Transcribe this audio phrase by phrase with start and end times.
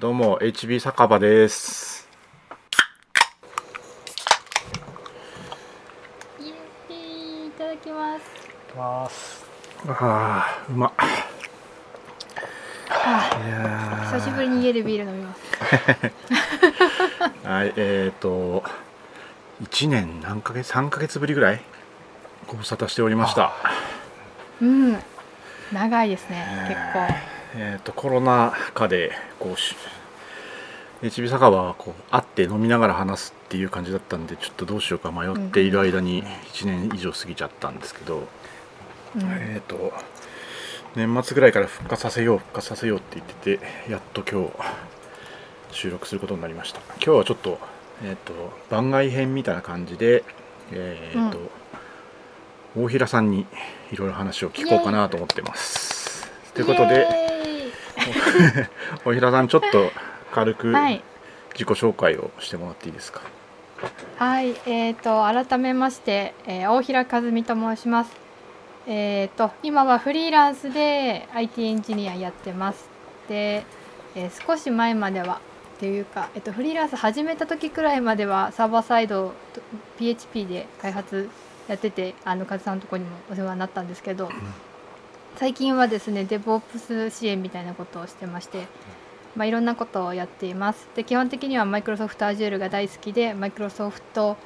[0.00, 2.08] どうも HB 酒場です。
[6.38, 8.76] イエーイいただきます。
[8.76, 9.44] ます。
[9.88, 10.86] あーうま。
[10.86, 10.92] っ
[12.90, 15.40] あいや久しぶりに家でビール飲みます。
[17.42, 18.62] はいえっ、ー、と
[19.64, 21.60] 1年何ヶ月3ヶ月ぶりぐらい
[22.46, 23.50] ご無沙汰しておりました。
[24.62, 24.96] うん。
[25.72, 29.74] 長いですね結構えっ、とコロナ禍でこうし
[31.02, 38.28] HB 酒場はこう会って飲みながら話すっていう感じだったんでちょっとどうしようか迷っている間に1年以上過ぎちゃったんですけど、
[39.16, 39.22] うん。
[39.22, 39.92] えっ、と
[40.96, 44.48] 年末ぐらいから復活させよう復活させようって言っててやっと今
[45.70, 46.80] 日収録することになりました。
[46.96, 47.58] 今日はちょっと,、
[48.02, 48.32] えー、と
[48.68, 50.24] 番外編みたいな感じで
[50.72, 51.38] えっ、と、
[52.76, 53.46] 大平さんに
[53.90, 56.30] いろいろ話を聞こうかなと思ってます。
[56.52, 57.27] ということで
[59.04, 59.90] 大平さんちょっと
[60.32, 60.66] 軽く
[61.54, 63.20] 自己紹介をしてもらっていいですか？
[64.18, 68.10] はいえー、と改めまして、えー大平和美と申します。
[68.86, 72.88] えー、と今はフリーランスで IT エンジニアやってます。
[73.28, 73.64] で、
[74.14, 75.40] えー少し前までは
[75.76, 79.60] っていうか、えっと、フリーランス始めた時くらいまではサーバーサイドと
[79.98, 81.30] PHP で開発
[81.68, 84.28] やっててあのカズさんのとこにもお世話になったんですけど、
[85.38, 88.66] 最近はですね DevOps 支援みたいなことをしてまして、
[89.36, 90.88] まあ、いろんなことをやっています。
[90.96, 94.36] で基本的にはマイクロソフト Azure が大好きでマイクロソフトん？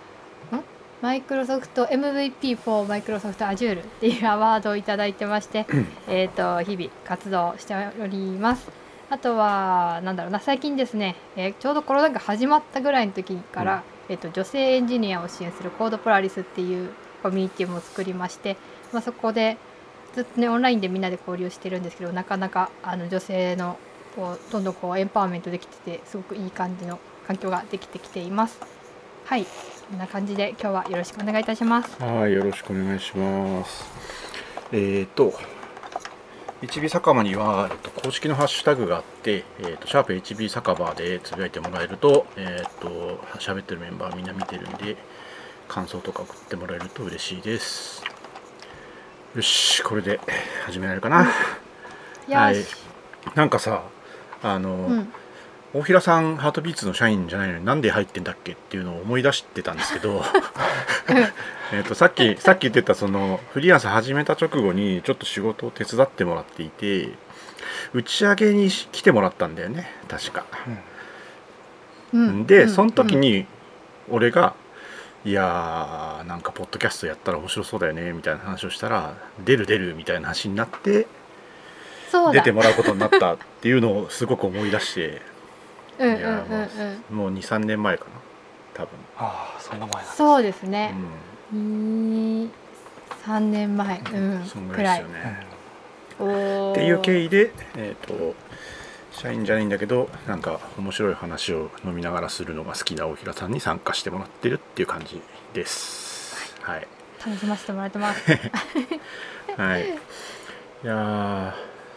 [1.01, 5.65] マイクロソフト MVP for マイクロソフト Azure っていうアワードをいただいてまして、
[6.09, 8.69] えー、と日々活動しております。
[9.09, 16.91] あとはなんだろうな最近ですね、えーちょうどコロナが始まったぐらいの時から、えー、と女性エンジニアを支援するコードプラリスっていう
[17.23, 18.59] コミュニティも作りまして、
[18.93, 19.57] まあ、そこで
[20.15, 23.79] ずっとねオンラインでみんなで交流してるんですけどなかなかあの女性の
[24.17, 28.61] こうどんどんこうエンパワーメントできててすごくいい感じの環境ができてきています
[29.25, 33.85] はいこんな感じで今日はよろしくお願いいたしますはい、よろしくお願いします。
[34.73, 35.35] えっ、と、
[36.63, 42.89] HB 酒場には、えっと、公式のハッシュタグがあって、えっ、と、シャープ HB 酒場でつぶやいてもらえると、えっ、と、
[43.39, 44.97] 喋ってるメンバーみんな見てるんで、
[45.69, 48.11] 感想とか送ってもらえると嬉しいです。
[49.35, 50.20] よし、これで
[50.67, 51.27] 始められるかな。
[52.29, 52.57] はい。
[53.35, 53.83] なんかさ、
[54.43, 55.13] あの、うん。
[55.75, 60.23] 大平さんハートビーツの社員じゃないのになんで入ってんだっけっていうのを思い出してたんですけど
[61.73, 67.09] えっとさっきさっき言ってたそのフリーランス始めた直後にちょっと仕事を手伝ってもらっていて
[67.95, 70.45] 打ち上げに来てもらったんだよね確か。
[72.13, 72.47] うん。
[72.47, 72.69] で、うん。
[72.69, 73.47] その時に
[74.11, 74.53] 俺が
[75.25, 81.07] 「いやーなんかポッドキャストやったら面白そうだよね」みたいな話をしたら「出る出る」みたいな話になって
[82.11, 82.33] そうだ。
[82.33, 85.09] 出てもらうことになったっていうのをすごく思い出して。
[85.99, 86.69] うんうんうんいやも
[87.11, 88.11] うんもう23年前かな
[88.75, 90.95] 多ああそんな前なんだそうですね。
[91.53, 92.51] 分、に
[93.27, 94.01] 3年前。
[94.01, 94.45] うん。
[94.45, 95.47] そんぐくらいらいですよね、
[96.19, 96.71] おー。
[96.73, 98.35] っていう経緯でえっ、と
[99.12, 105.20] 社員じゃないんだけどなんか面白い話を飲みながらするのが好きな大平さんに参加してもらってるっていう感じ
[105.55, 106.55] です。
[106.62, 106.89] はい。
[107.24, 108.20] 楽しませてもらってます。
[109.56, 109.86] はい、い、
[110.83, 110.95] や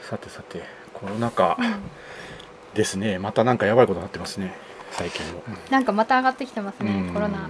[0.04, 1.58] ーさてさてコロナ禍
[2.76, 3.18] ですね。
[3.18, 4.54] またなんかやばいことになってますね。
[4.92, 7.14] 最近も、なんかまた上がってきてますねうん。
[7.14, 7.50] コロナ。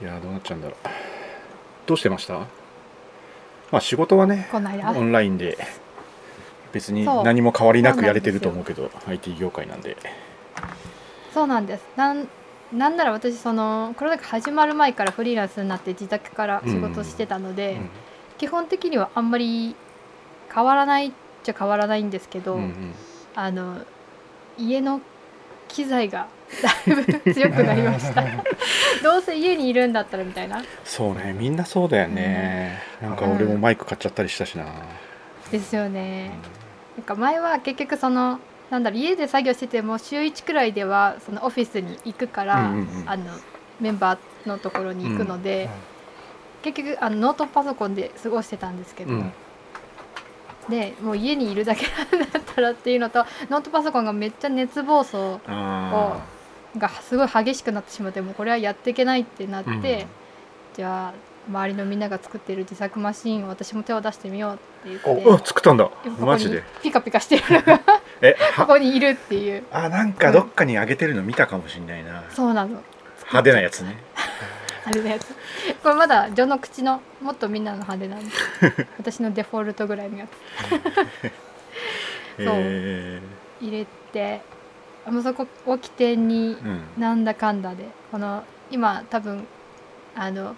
[0.00, 0.88] いやーどうなっちゃうんだろう。
[1.86, 2.34] どうしてました？
[2.34, 2.46] ま
[3.78, 5.58] あ仕事はねオンラインで
[6.72, 9.96] 別に何も変わりなくやれてると思うけど IT 業界なんで。
[11.32, 11.84] そうなんです。
[11.96, 12.28] なん
[12.72, 17.78] なんなら私そのコロナが始まる前からフリーランスになって自宅から仕事してたので、
[18.38, 19.76] 基本的にはあんまり
[20.52, 21.12] 変わらないっ
[21.42, 22.94] ちゃ変わらないんですけど、うんうん。
[23.34, 23.78] あの
[24.58, 25.00] 家の
[25.68, 26.28] 機材が
[26.62, 28.22] だいぶ強くなりました。
[29.02, 30.62] どうせ家にいるんだったらみたいな。
[30.84, 31.34] そうね。
[31.38, 34.66] みんなそうだよね、なんか俺もマイク買っちゃったりしたしな、
[35.50, 36.30] ですよね
[36.96, 38.38] なんか前は結局その
[38.70, 43.08] なんだろう家で作業してても週1くらいではそのオフィスに行くから、うんうんうん。
[43.08, 43.24] あの
[43.80, 45.68] メンバーのところに行くので、
[46.62, 49.32] 結局あのノートパソコンで過ごしてたんですけど、うん。
[50.70, 56.24] でもう家にいるだけだったらっていうのとノートパソコンがめっちゃ熱暴走あ
[56.78, 59.82] がすごい激しくなってしまってもうこれはやっていけないってなって、うん。
[60.74, 61.14] じゃあ
[61.48, 65.28] 周りのみんなが作ってる自作マシーンを私も手を出してみようってー言って。
[65.28, 65.90] おあ作ったんだ。
[66.20, 66.62] マジで。
[66.82, 67.80] ピカピカしてるのが。
[68.20, 68.66] えこは？
[68.66, 69.64] こにいるっていう。
[69.72, 72.24] あなんかどっかに上げてるの見たかもしれないな。
[72.30, 72.80] そうなの
[73.20, 73.96] 派手なやつね。
[74.84, 75.26] あれのやつ。
[75.82, 80.30] これまだ序の口のもっとみんなの派手なんです私のデフォルトぐらいのやつ。
[82.38, 82.46] そう。
[82.48, 83.20] え
[83.60, 84.40] 入れて。
[85.04, 86.82] あそこを起点にうん。
[86.98, 87.88] なんだかんだで。
[88.10, 89.46] この今多分
[90.14, 90.54] あの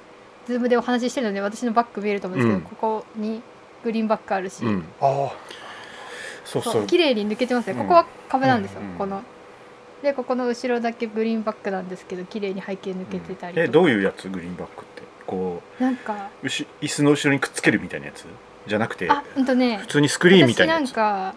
[0.46, 2.62] Zoomでお話ししてるので私のバック見えると思うんですけど、うん。
[2.62, 3.42] ここに
[3.82, 4.84] グリーンバックあるし、うん。
[5.00, 5.32] あ
[6.44, 6.72] そうそう。
[6.72, 7.78] そう綺麗に抜けてますね、うん。
[7.80, 9.22] ここは壁なんですよ、この。
[10.02, 14.28] でここの後ろだけグリーンバックなんですけど綺麗に背景抜けてたりえどういうやつ？
[14.28, 15.02] グリーンバックって。
[15.26, 18.26] こなんかううし椅子の後ろにくっつけるみたいなやつ？
[18.66, 20.90] じゃなくてあうんとね普通にスクリーンみたいなやつ。
[20.90, 21.34] 私なんか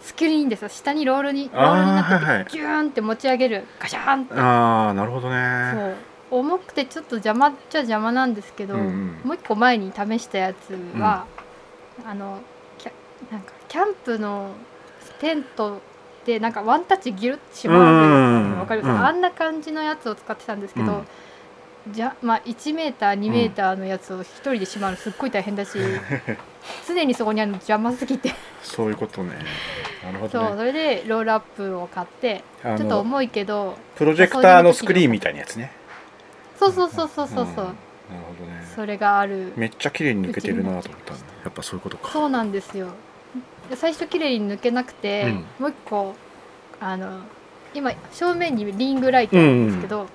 [0.00, 0.68] スクリーンですよ。
[0.68, 3.64] 下にロールにロールになってギューンって持ち上げる。
[3.80, 4.34] ガシャーンって。
[4.34, 5.72] ああなるほどね。
[5.74, 5.96] そう
[6.30, 9.20] 重くてちょっと邪魔っちゃ邪魔なんですけど、うんうん。
[9.24, 11.26] もう一個前に試したやつは、
[12.04, 12.40] あの
[12.78, 12.92] キャ
[13.32, 14.50] なんかキャンプの
[15.20, 15.80] テント
[16.24, 21.04] でなんかワンタッチギュッてしまううんわかります、うんあんな感じのやつを使ってたんですけど、
[21.92, 25.78] じゃまあ、1メーター2メーターのやつを一人でしまうのすっごい大変だし、
[26.86, 28.34] 常にそこにあるの邪魔すぎて。
[28.62, 29.36] そういうことね。
[30.04, 30.56] なるほそうどね。
[30.56, 35.72] それでロールアップを買ってあちょっとの重いけどプロジェクターのスクリーンみたいなやつね
[36.58, 37.56] そうそうそうそうそうそう、ん。
[37.56, 37.74] なる
[38.38, 38.66] ほどね。
[38.74, 39.52] それがある。
[39.56, 41.18] めっちゃ綺麗に抜けてるなと思ったの。
[41.44, 42.10] やっぱそういうことか。
[42.10, 42.88] そうなんですよ。
[43.70, 45.34] で最初綺麗に抜けなくて、うん。
[45.60, 46.14] もう一個
[46.80, 47.20] あの
[47.74, 50.06] 今正面にリングライトなんですけど、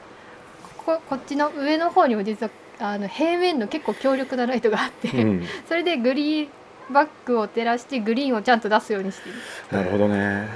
[0.86, 5.48] こここっちの上の方にも実はあの平面の結構強力なライトがあって、うん。
[5.68, 6.50] それでグリーン
[6.94, 9.36] バックを照らしてグリーンをちゃんと出すようにしてる。
[9.72, 10.48] なるほどね。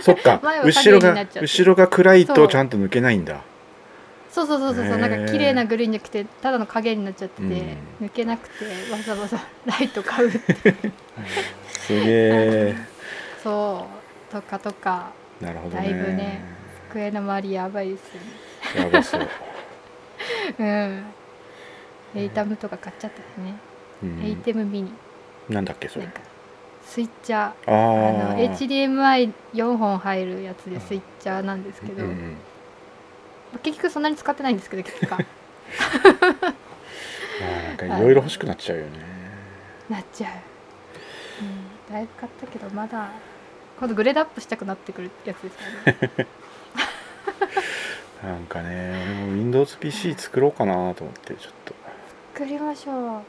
[0.00, 0.40] そっか。
[0.44, 1.40] 前は後ろになっちゃって。
[1.40, 3.40] 後ろが暗いとちゃんと抜けないんだ
[4.32, 4.96] そうそうそうそうそうへー。
[4.96, 8.06] なんか綺麗なグリーンじゃなくてただの影になっちゃってて、うん。
[8.06, 10.74] 抜けなくてわざわざ ライト買うって。
[11.68, 12.74] すげえ。
[13.42, 13.86] そ
[14.30, 15.10] うとかとか。
[15.40, 16.40] なるほどだいぶねね
[16.90, 18.14] 机の周りやばいです
[18.76, 18.90] よね。
[18.90, 19.28] やばそう、
[20.58, 21.04] うん。
[22.14, 23.54] エイタムとか買っちゃったしね。
[24.02, 24.24] うん。
[24.24, 24.92] エイテムミニ。
[25.50, 26.08] なんだっけそれ。
[26.84, 27.40] スイッチャー。
[27.40, 32.36] ああのー HDMI4 本入るやつでスイッチャーなんですけど、うんうん
[33.60, 35.16] 結局そんなに使ってないんですけど結果。
[35.18, 37.88] あーなんかい。
[38.02, 38.90] ろいろ欲しくなっちゃうよね。
[39.88, 40.30] なっちゃう、
[41.42, 41.44] う
[41.90, 43.10] ん、だいぶ買ったけどまだ
[43.78, 45.60] 今度グレードアップしたくなってくるやつですよ
[46.20, 46.26] ね。
[48.22, 48.94] なんかね
[49.26, 51.74] 俺も WindowsPC 作ろうかなと思ってちょっと。
[52.34, 53.22] 作りましょ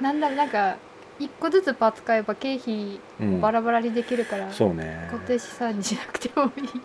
[0.00, 0.02] う。
[0.02, 0.76] なんだろうなんか
[1.18, 3.40] 一個ずつパーツ買えば経費うん。
[3.40, 5.08] バラバラにできるから、そうね。
[5.10, 6.80] 固定資産にしなくてもいい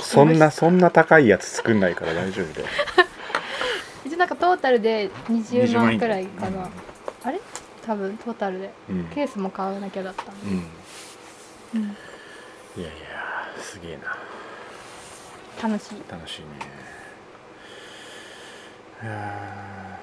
[0.00, 2.66] そんなそんな高いやつ作んないから大丈夫だよ
[4.04, 6.68] 一応なんかトータルで20 20万万くらいかな、
[7.24, 7.40] あれ？
[7.86, 8.70] 多分トータルで。
[8.90, 10.46] うん、ケースも買わなきゃだったんで、
[11.74, 11.96] うん、うん。
[12.76, 12.92] いやいや
[13.60, 14.16] すげえな。
[15.68, 16.02] 楽しい。
[16.10, 16.46] 楽しいね。
[19.02, 19.98] いや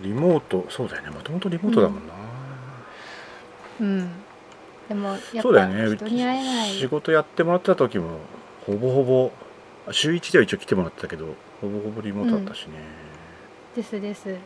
[0.00, 0.02] ー。
[0.04, 1.10] リモートそうだよね。
[1.10, 2.14] もともとリモートだもんな、
[3.80, 4.10] うん
[4.88, 5.96] でもやっそうだよね。
[5.96, 6.70] ぱ人に会えない。
[6.70, 8.18] 仕事やってもらってた時も
[8.66, 9.32] ほぼほぼ
[9.92, 12.72] 週1では一応来てもらってたけどほぼほぼリモートだったしね、
[13.76, 14.36] ですです。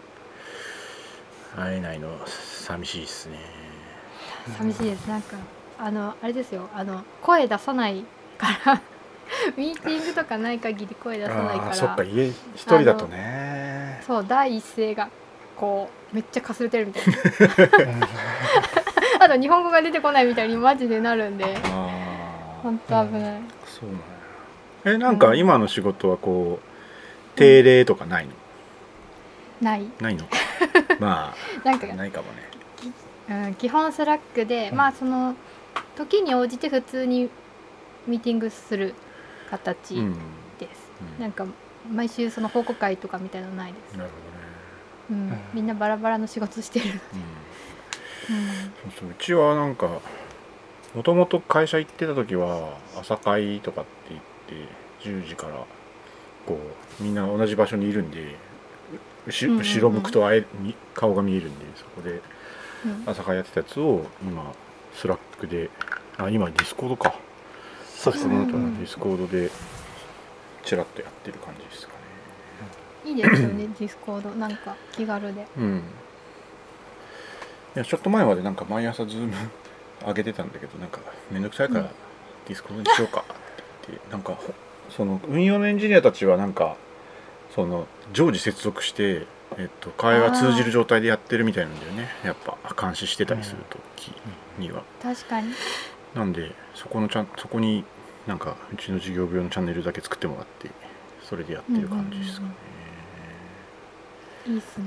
[1.56, 3.38] 会えないの寂しいっすね。
[4.58, 5.06] 寂しいです。
[5.06, 5.36] なんか
[5.78, 6.68] あのあれですよ。
[6.74, 8.04] あの声出さない
[8.38, 8.80] から。
[9.56, 11.74] ミーティングとかない限り声出さないから。
[11.74, 14.02] そっか家一人だとね。
[14.06, 15.08] そう第一声が
[15.56, 18.08] こうめっちゃかすれてるみたいな
[19.22, 21.44] あと日本語が出てこないみたいにマジでなるんで。
[21.44, 23.40] ああ本当危ない。
[23.66, 24.02] そうなんや。
[24.84, 28.32] えなんか今の仕事はこう定例とかないの、
[29.60, 29.86] ない。
[30.00, 30.26] ないの？
[31.00, 31.86] まなんか。
[31.90, 33.46] あないかもね。
[33.46, 34.76] うん、基本 Slackで、うん。
[34.76, 35.34] まあその
[35.96, 37.30] 時に応じて普通に
[38.06, 38.94] ミーティングする
[39.50, 40.12] 形うん、
[40.58, 41.22] です、うん。
[41.22, 41.46] なんか
[41.92, 44.10] 毎週その報告会とかみたいなのないです、なる
[45.10, 45.16] うん。
[45.16, 45.38] うん。
[45.54, 47.26] みんなバラバラの仕事してる、ほどね、うんうん、
[48.26, 48.32] そ
[48.88, 49.10] うそう。
[49.10, 50.00] うちはなんか
[50.94, 55.54] もともと会社行ってた時は朝会とかって言って10時から
[56.46, 56.58] こ
[57.00, 58.36] うみんな同じ場所にいるんで
[59.26, 62.20] 後ろ向くとあえみ顔が見えるんでそこで
[62.84, 63.02] うん。
[63.06, 64.52] 朝会やってたやつを今
[64.94, 65.70] Slackで
[66.18, 67.14] あ今 Discordか。
[67.96, 69.48] そうですね、 Discordで
[70.64, 71.92] チラッとやってる感じですか
[73.04, 73.10] ね。
[73.10, 74.30] いいですよね Discord。
[74.30, 75.46] なんか気軽で。
[75.56, 75.82] うん
[77.74, 79.32] いやちょっと前までなんか毎朝 Zoom
[80.06, 81.00] 上げてたんだけどなんか
[81.30, 81.88] めんどくさいからうん。
[82.48, 83.20] Discordにしようか。
[83.20, 83.32] って
[83.88, 84.52] 言ってなんかほ
[84.90, 86.76] その運用のエンジニアたちはなんか
[87.54, 89.26] その常時接続して、
[89.56, 92.08] えっと、会話通じる状態でやってるみたいなんだよね。
[92.24, 94.12] やっぱ監視してたりする時
[94.58, 95.52] には、確かに。
[96.14, 97.84] なんでそこのちゃんそこに
[98.26, 100.70] なんかうちの事業部のチャンネルだけ作ってもらって
[101.22, 102.52] それでやってる感じですかね、
[104.46, 104.86] いいっすね。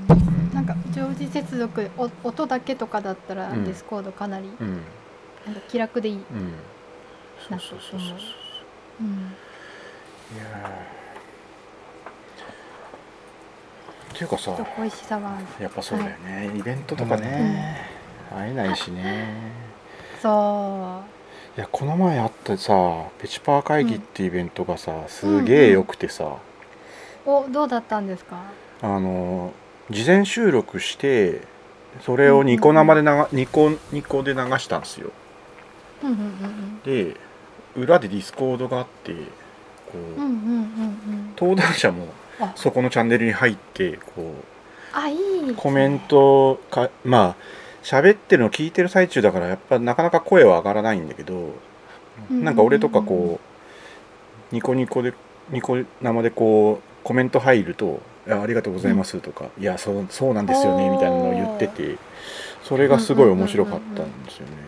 [0.54, 4.80] なんか常時接続お音だけとかだったらうん Discordかなりうん。
[5.46, 6.22] なんか気楽でいい、うん。
[7.48, 7.96] そうそうそう。
[7.96, 8.08] そうなん。
[8.10, 8.14] か
[9.00, 9.06] うん
[10.34, 14.14] いやー。
[14.14, 17.76] っていうかさ恋しさはやっぱそうだよね、イベントとかね、
[18.34, 19.52] 会えないしね。
[20.22, 21.02] そ
[21.56, 22.72] いやこの前あったさ
[23.18, 26.24] ペチパー会議ってイベントがさ、すげえ良くてさ、
[27.26, 28.36] うおどうだったんですか？
[28.82, 29.52] あの
[29.90, 31.42] 事前収録して
[32.02, 35.10] それをニコ生で流、ニコニコで流したんですよ。
[36.02, 37.16] うんうんうんで
[37.76, 39.18] 裏で Discord があってこ
[39.94, 41.34] う、うんうんうんうん。
[41.38, 42.08] 登壇者も
[42.40, 42.52] あ。
[42.56, 44.34] そこのチャンネルに入ってこ
[44.92, 45.50] あいいですね。
[45.50, 47.36] うコメントかまあ
[47.82, 51.54] 喋ってるの聞いてる最中だからやっぱなかなか声は上がらないんだけど、
[52.30, 53.38] うんなんか俺とかこ
[54.50, 55.12] うニコニコで
[55.50, 61.96] ニコ生でこうコメント入ると「いやありがとうございます」とか「いやそうそうなんですよね」みたいなのを言ってて
[62.64, 64.66] それがすごい面白かったんですよね。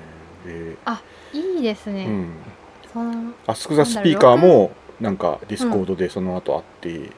[1.32, 2.30] いいですね、でうん。
[2.92, 7.10] そのア the Speaker もなんか Discordでその後あって、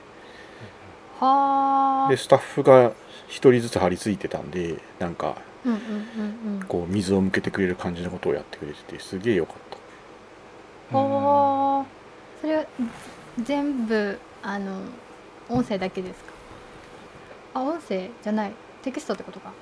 [1.20, 2.92] はあでスタッフが
[3.28, 6.64] 一人ずつ張り付いてたんでなんかうんうんうんうん。
[6.66, 10.96] こう水を向けてくれる感じのことをやってくれててすげえよかった。
[10.96, 11.84] ほー。
[12.40, 12.64] それは
[13.42, 14.80] 全部あの
[15.50, 16.32] 音声だけですか？
[17.54, 18.52] あ音声じゃない。
[18.82, 19.52] テキストってことか？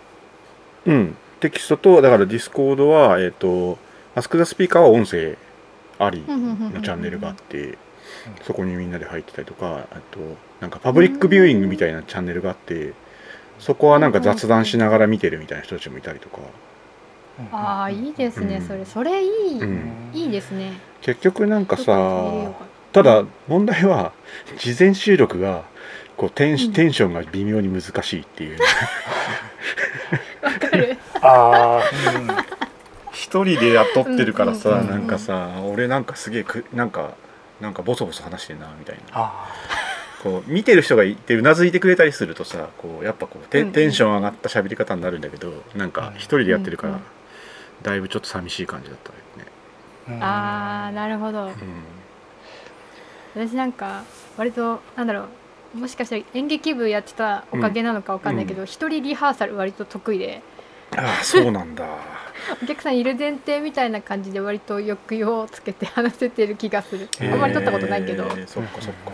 [0.86, 1.16] うん。
[1.40, 3.78] テキストとだから Discordはえっ、と
[4.14, 5.36] Ask the Speaker は音声
[5.98, 7.78] ありのチャンネルがあって
[8.42, 10.18] そこにみんなで入ってたりとかあと
[10.60, 12.94] なんかパブリックビューイングみたいなチャンネルがあって
[13.58, 16.38] そこはなんか雑談しながら見てるみたいな人たちもいたりとか、
[17.52, 18.66] ああいいですね、うん。
[18.66, 20.10] それそれいい、うん。
[20.12, 20.72] いいですね。
[21.02, 22.52] 結局なんかさ
[22.92, 24.12] ただ問題は
[24.58, 25.64] 事前収録が
[26.18, 28.64] こうテン,、ションが微妙に難しいっていうね。
[30.42, 30.96] わかる。
[31.22, 31.80] あ
[33.12, 34.86] 一人で雇ってるからさ、うんうんうん。
[34.86, 37.12] うんなんかさ俺なんかすげえくなんか
[37.60, 39.02] なんかボソボソ話してんなみたいな。
[39.12, 39.48] ああ
[40.24, 43.72] こう見てる人がいてうなずいてくれたりするとさこうやっぱこうテ,、うんうん。
[43.72, 47.02] テンション上がった喋り方になるんだけどなんか一人でやってるから、うんうん。
[47.84, 49.14] だいぶちょっと寂しい感じだったよ
[50.16, 51.44] ね、ああなるほど。
[51.44, 51.52] うん。
[53.36, 54.02] 私なんか
[54.36, 55.28] 割となんだろう
[55.74, 60.42] もしかしたら演劇部やってたおかげなのかわかんないけど一、人リハーサル割と得意で。
[60.96, 61.84] ああそうなんだ。
[62.62, 67.08] お客さんいる前提みたいな感じで割と抑揚をつけて話せてる気がする。
[67.20, 69.12] あんまり撮ったことないけど、そっかそっか。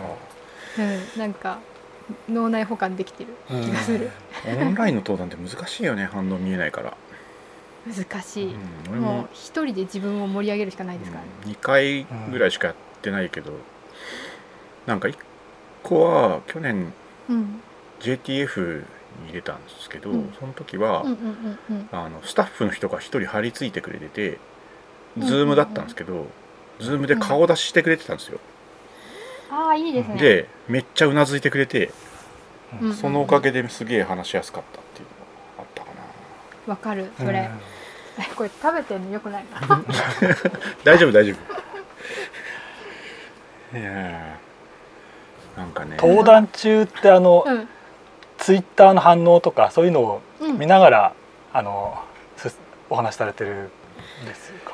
[0.77, 1.59] うん、なんか
[2.29, 4.09] 脳内保管できてる気がする。
[4.47, 6.95] オンラインの登壇って難しいよね反応見えないから、
[7.85, 8.59] 難しい、うん、
[8.91, 9.11] 俺も。
[9.11, 13.51] うも一人で自分を盛り上げるしかないですからね、2回ぐらいしかやってないけど、
[14.85, 15.17] なんか1
[15.85, 16.91] 個は去年
[17.29, 17.61] うん、
[18.01, 18.79] JTF
[19.23, 20.33] に入れたんですけど、うん。
[20.39, 21.89] その時は、うんうんうんうん。
[21.91, 24.37] あのスタッフの人が1人張り付いてくれてて
[25.17, 26.27] Zoom だったんですけど、
[26.79, 28.39] Zoom で顔出ししてくれてたんですよ、
[29.49, 30.17] ああいいですね。
[30.17, 31.91] でめっちゃうなずいてくれて、
[32.81, 35.09] うんそのおかげですげえ話しやすかったっていうの
[35.57, 35.89] があったか
[36.67, 36.73] な。
[36.73, 37.49] わかるそれ、
[38.35, 39.83] これ食べてんのよくないな。
[40.83, 41.33] 大丈夫大丈
[43.71, 43.77] 夫。
[43.77, 44.44] いやー
[45.57, 45.97] なんかね。
[45.99, 47.67] 登壇中ってあの、うん。
[48.37, 50.59] ツイッターの反応とかそういうのをうん。
[50.59, 51.13] 見ながら、
[51.53, 51.97] あの
[52.35, 52.57] す
[52.89, 53.69] お話しされてる
[54.23, 54.73] んですか？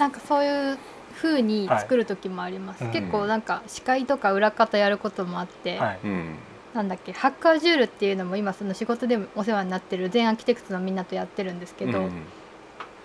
[0.00, 0.78] なんかそういう
[1.16, 5.98] 風に作る時もあります、はい結構なんか司会とか裏方やることもあって、はい。
[6.04, 6.34] うん。
[6.74, 12.22] なんだっけハッカージュールっていうのも今その仕事でもお世話になってる全アーキテクトのみんなとやってるんですけど、うん。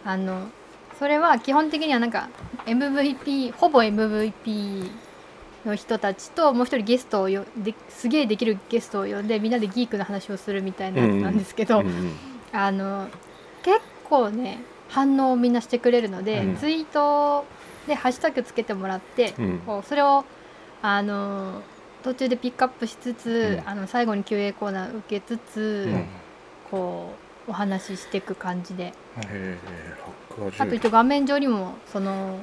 [0.03, 0.47] あの
[0.99, 2.29] それは基本的にはなんか
[2.65, 4.89] MVP ほぼ MVP
[5.65, 12.11] の人たちともう一人ゲストをよですげえできるゲストを呼んでみんなでギークの話をするみたいなやつなんですけど、うんうん
[12.51, 13.07] あの
[13.63, 17.45] 結構ね反応をみんなしてくれるので、うんツイート
[17.87, 19.59] でハッシュタグつけてもらって、うん。
[19.59, 20.23] こうそれを
[20.81, 21.61] あの
[22.03, 23.69] 途中でピックアップしつつ、うん。
[23.69, 26.05] あの最後に QA コーナー受けつつ、うん。
[26.69, 27.13] こ
[27.47, 28.93] うお話ししていく感じで。
[30.59, 32.39] あと一応画面上にもその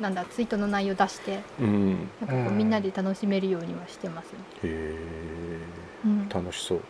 [0.00, 1.90] なんだツイートの内容出してうん。
[1.90, 4.38] なんかこう、うんみんなで楽しめるようにはしてますね。
[4.62, 4.96] へえ。
[6.04, 6.28] うん。
[6.28, 6.80] 楽しそう。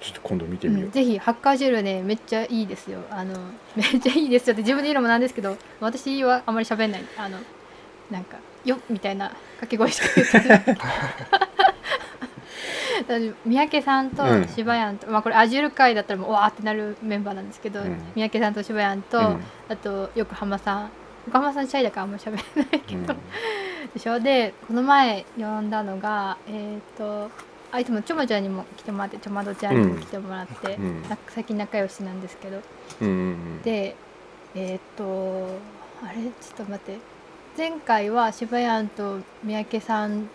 [0.00, 0.90] ちょっと今度見てみよう、うん。
[0.90, 3.00] ぜひハッカージュールねめっちゃいいですよ。
[3.10, 3.34] あの
[3.76, 7.04] めっちゃいいですよって自分で言うのもなんですけど私はあまり喋んない。
[7.16, 7.38] あの
[8.10, 10.78] なんか「よっ」みたいな掛け声しか言ってない。
[13.06, 14.48] 私 三宅さんとうん。
[14.48, 17.96] 柴山と、まあこれアジュール会だったらもうわーってなるメンバーなんですけど、うん。
[18.14, 19.44] 三宅さんと柴山と、うん。
[19.68, 20.90] あと横浜さん
[21.26, 23.06] 横浜さんシャイだからあんまり喋れないけうん。
[23.06, 23.14] ど、
[23.94, 24.18] でしょ？
[24.20, 27.30] でこの前呼んだのがえっ、と
[27.72, 31.02] あいつもちょまちゃんにも来てもらってちょまどちゃんにも来てもらって、うん。
[31.08, 32.60] な最近仲良しなんですけど。
[33.02, 33.94] うんうんで
[34.54, 35.46] えっ、と
[36.02, 36.22] あれ？
[36.22, 36.98] ちょっと待って。
[37.56, 40.28] 前回は柴谷と三宅さん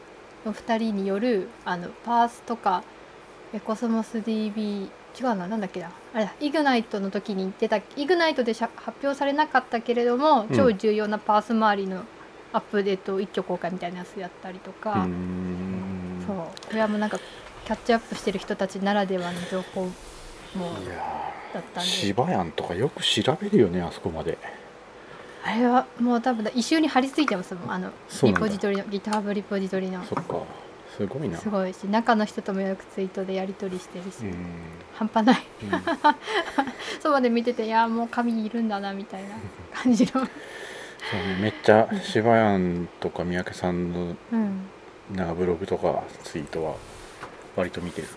[0.46, 2.84] の2人によるあのパースとか
[3.54, 5.92] えコスモス DB 違うななんだっけな。
[6.14, 10.56] あれだイグナイトの時に出たイグナイトで発表されなかったけれども、うん。
[10.56, 12.04] 超重要なパース周りの
[12.54, 15.08] アップデート一挙公開みたいなやつやったりとうか、
[16.26, 16.36] そう。
[16.68, 17.20] これはもうなんか
[17.66, 19.92] キャッチアップしてる人たちならではの情報も
[21.54, 21.90] だったんで。
[21.90, 24.38] 芝やんとかよく調べるよねあそこまで。
[25.44, 27.72] あれはもう多分一周に貼り付いてますもん。
[27.72, 27.92] あの
[28.24, 30.04] リポジトリの GitHub リポジトリの。
[30.06, 30.38] そっか
[30.96, 31.38] すごいな。
[31.38, 34.36] すごいし中の人ともよくツイートでやり取りしてるし、うん、
[34.94, 35.38] 半端ない。
[35.64, 35.70] うん。
[37.02, 39.30] そばで見てていやもう神いるんだなみたいな
[39.74, 40.28] 感じの、そうね
[41.40, 44.68] めっちゃ芝やんとか三宅さんのうん、
[45.14, 46.76] なんかブログとかツイートは
[47.56, 48.08] 割と見てる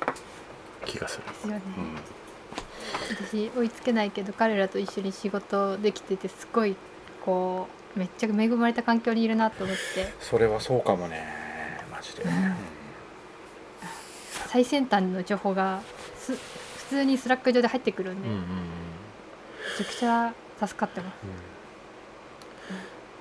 [0.86, 1.96] 気がする、ですよね、うん、
[3.28, 6.76] 私追いつけないけど彼らと一緒に仕事できててすごい
[7.24, 10.12] こうめっちゃ恵まれた環境にいるなと思って。
[10.20, 11.37] それはそうかもね
[11.98, 12.54] マジで、うん。
[14.46, 15.82] 最先端の情報が
[16.16, 18.44] す普通に Slack上で入ってくるんで、うんうんうん。
[18.44, 18.50] め
[19.76, 20.32] ちゃくちゃ
[20.64, 21.14] 助かってます。
[21.24, 21.26] う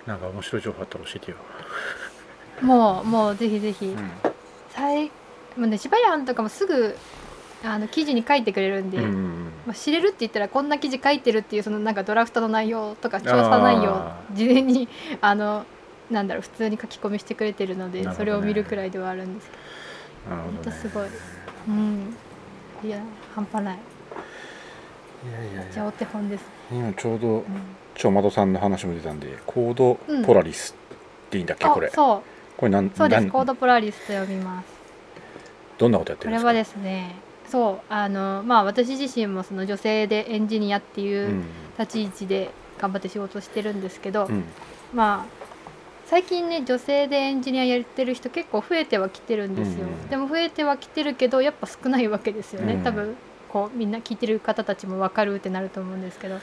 [0.05, 0.07] ん。
[0.07, 1.38] なんか面白い情報あったら教えてよ、
[2.62, 4.12] もうもうぜひぜひ、うん。
[4.69, 5.12] 最
[5.57, 6.96] もうね柴谷とかもすぐ
[7.63, 14.88] あの記事に書いてくれるんで、うんうんまあ、知れるって言ったらこんな記事書いてるっていうそのなんかドラフトの内容とか調査内容あ事前に
[15.19, 15.65] あの
[16.09, 18.13] なんだろう普通に書き込みしてくれてるのでね。
[18.15, 21.09] それを見るくらいではあるんですけなるほど、すごい。
[21.09, 21.09] ど
[21.67, 22.15] うん。
[22.83, 22.99] いや
[23.35, 23.77] 半端ない。
[23.77, 27.43] いやいやいじゃあおや手本です、今ちょうどうん。
[27.95, 30.75] ちょまどさんの話も出たんでコードポラリス
[31.27, 31.89] っていいんだっけ、あこれ。
[31.89, 32.21] そう。
[32.55, 33.27] これなんそうです。
[33.27, 34.65] コードポラリスと呼びます。
[35.77, 36.47] どんなことやってるんですか？
[36.49, 37.15] これはですね
[37.47, 41.43] そうあのまあ私自身もその女性でエンジニアっていううん。
[41.79, 42.49] 立ち位置で
[42.79, 44.45] 頑張って仕事してるんですけど、うん。
[44.93, 45.37] まあ
[46.07, 52.83] 最近ね女性でエンジニアやってる人結構増えてはきてるんですよ、うんでも増えてはきてるけどやっぱ少ないわけですよね、うん。
[52.83, 53.17] 多分
[53.50, 56.39] こうみんな聞いてる方たちも分かるってなると思うんですけど、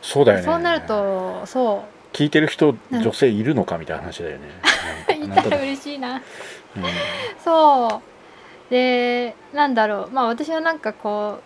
[0.00, 0.44] そうだよね。
[0.44, 4.48] そうなるとそ聞いてる人うん女性いるのかみたいな話だよね。
[5.22, 6.16] いたら嬉しいな。
[6.16, 6.22] うん。
[7.44, 8.02] そ
[8.70, 8.70] う。
[8.70, 10.10] でなんだろう。
[10.10, 11.40] まあ私はなんかこ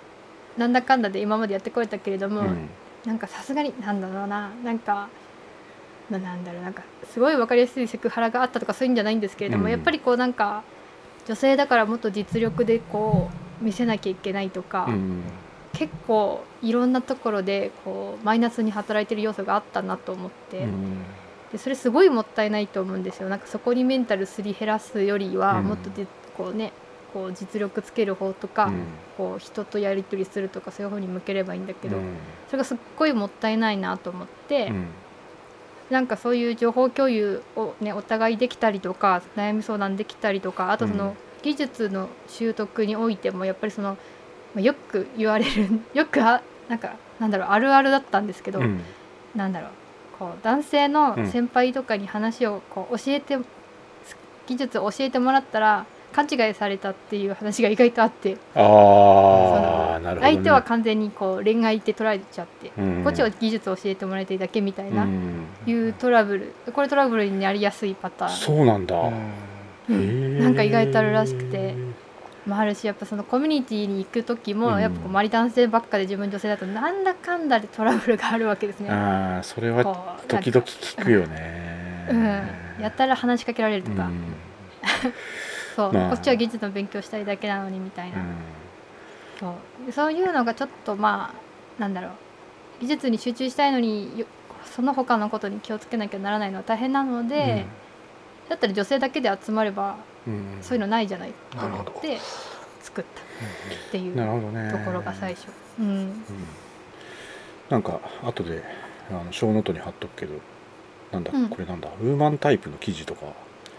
[0.56, 2.68] うなんだかんだで今までやってこれたけれども、うん。
[3.04, 4.50] なんかさすがになんだろうな。
[4.62, 5.08] なんか
[6.10, 9.70] ななんだろうなんかすごい分かりやすいセクハラがあったとかそういうんじゃないんですけれども、うん。
[9.70, 10.62] やっぱりこうなんか
[11.26, 15.22] 女性だからもっと実力でこう見せなきゃいけないとか、うん
[15.72, 21.02] 結構いろんなところでこうマイナスに働いてる要素があったなと思って、うん
[21.52, 23.28] でそれすごいもったいないと思うんですよ。
[23.28, 25.66] なんかそこにメンタルすり減らすよりは、うん。
[25.66, 26.72] もっとでこうね
[27.12, 28.84] こう実力つける方とか、うん。
[29.18, 32.16] こう人とやり取りするとかそういう方に向ければいいんだけど、うん。
[32.46, 34.86] それがすっごいもったいないなと思って、うん
[35.90, 41.16] なんかそういう情報共有をねお互いできたりとか悩み相談できたりとかあとそうのん。
[41.42, 43.96] 技術の習得においてもやっぱりその
[44.54, 48.80] まあよく言われる よくあなんかなんだろうあるあるだったんですけど、うん。
[49.34, 49.70] なんだろう
[50.18, 51.30] こう男性のうん。
[51.30, 53.38] 先輩とかに話をこう教えて、
[54.46, 58.38] 技術を教えてもらったら勘違いされたっていう話が意外とあって。
[58.54, 63.04] ああなるほど、ね、相手は完全にこう恋愛って捉えちゃって、うん。
[63.04, 65.46] こっちは技術を教えてもらいたいだけみたいな、うん。
[65.66, 66.54] いうトラブル。
[66.72, 68.32] これトラブルになりやすいパターン。
[68.32, 68.96] そうなんだ、
[69.90, 70.38] うん。
[70.38, 71.74] なんか意外とあるらしくて。
[72.46, 74.80] もあるしやっぱそのコミュニティに行く時も、うん。
[74.80, 78.88] やっぱこう周り男性ばっかで自分女性だとなんだかんだでトラブルがあるわけですね。
[78.88, 82.06] ああそれは時々聞くよね。
[82.08, 84.22] うん、やたら話しかけられるとか、うん
[85.76, 88.26] そう、まあこっちは技術の勉強したいだけなのにみたいな、うん。
[89.38, 89.54] そ
[89.88, 89.92] う。
[89.92, 91.34] そういうのがちょっとま
[91.78, 92.10] あなんだろう。
[92.80, 94.26] 技術に集中したいのによ
[94.64, 97.66] その他のことに気をつけなきゃならないのは大変なので、
[98.48, 100.58] だったら女性だけで集まればうん。
[100.62, 102.18] そういうのないじゃないと思って
[102.80, 106.24] 作ったっていうところが最初、うん、うん。
[107.68, 108.62] なんか後で
[109.10, 110.34] あのショーノートに貼っとくけど
[111.12, 111.48] なんだ、うん。
[111.48, 113.26] これなんだ Woman type の記事とか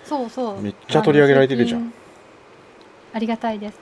[0.07, 0.61] そうそう。
[0.61, 1.93] めっちゃ取り上げられてるじゃん。
[3.13, 3.79] ありがたいです。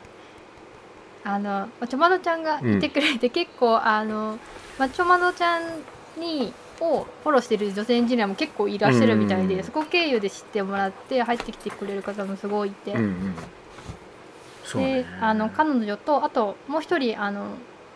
[1.23, 4.38] あのちょまどちゃんがいてくれて、結構あの、
[4.77, 5.63] まあ、ちょまどちゃん
[6.19, 14.81] にをフォローしてる女性エンジニアも結構いらっしゃるみたいで、うんそこ経由で知ってもらって入ってきてくれる方もすごいいて、うんうん。
[14.81, 15.03] ね。
[15.03, 17.47] であの彼女とあともう一人あの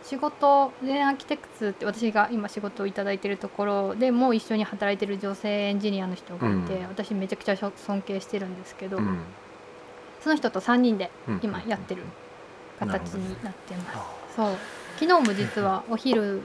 [0.09, 6.87] 仕事全アーキテクツって私が今仕事をいただいてるところでもう一緒に働いてる女性エンジニアの人がいて、うん。
[6.87, 9.19] 私めちゃくちゃ尊敬してるんですけど、うん。
[10.21, 11.39] その人と3人でうん。
[11.43, 12.09] 今やってるうん
[12.79, 14.35] 形になってます。
[14.35, 14.55] そう。
[14.99, 16.41] 昨日も実はお昼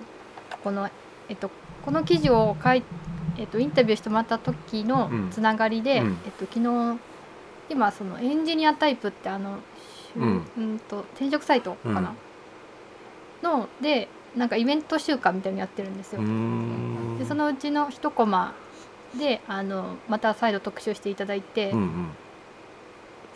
[0.62, 0.90] この,、
[1.30, 1.50] えっと、
[1.86, 2.82] この記事を書い
[3.38, 5.30] えっとインタビューしてもらった時のうん。
[5.30, 6.18] つながりで、うん。
[6.26, 6.98] えっと昨日
[7.70, 9.60] 今そのエンジニアタイプってあの、
[10.16, 10.46] うん。
[10.58, 12.14] うんと転職サイトかな、
[13.44, 16.20] のでなんかイベント週間みたいなのやってるんですよ。
[17.18, 18.54] でそのうちの一コマ
[19.16, 22.08] であのまた再度特集していただいて、うんうん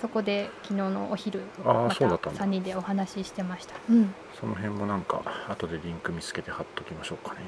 [0.00, 3.74] そこで昨日のお昼またんだ3人でお話ししてました。
[3.90, 7.40] うんその辺もなんか後でリンク見つけて貼っときましょうかね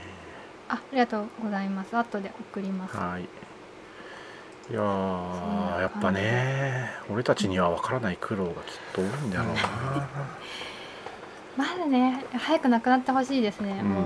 [0.68, 1.96] あありがとうございます。
[1.96, 2.96] 後で送ります。
[2.96, 4.80] はいいや
[5.80, 8.56] やっぱね俺たちには分からない苦労がきっ
[8.94, 9.60] と多いんだろうな
[11.60, 13.80] まだね早くなくなってほしいですね。
[13.82, 13.88] うん。
[13.90, 14.04] もう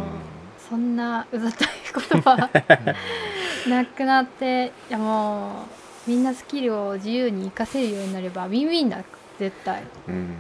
[0.68, 1.68] そんなうざったい
[2.10, 2.50] 言葉。
[3.70, 5.66] なくなっていやも
[6.06, 8.98] うみんなスキルを自由に活かせるようになればウィンウィンだ
[9.38, 9.84] 絶対。
[10.08, 10.34] うん。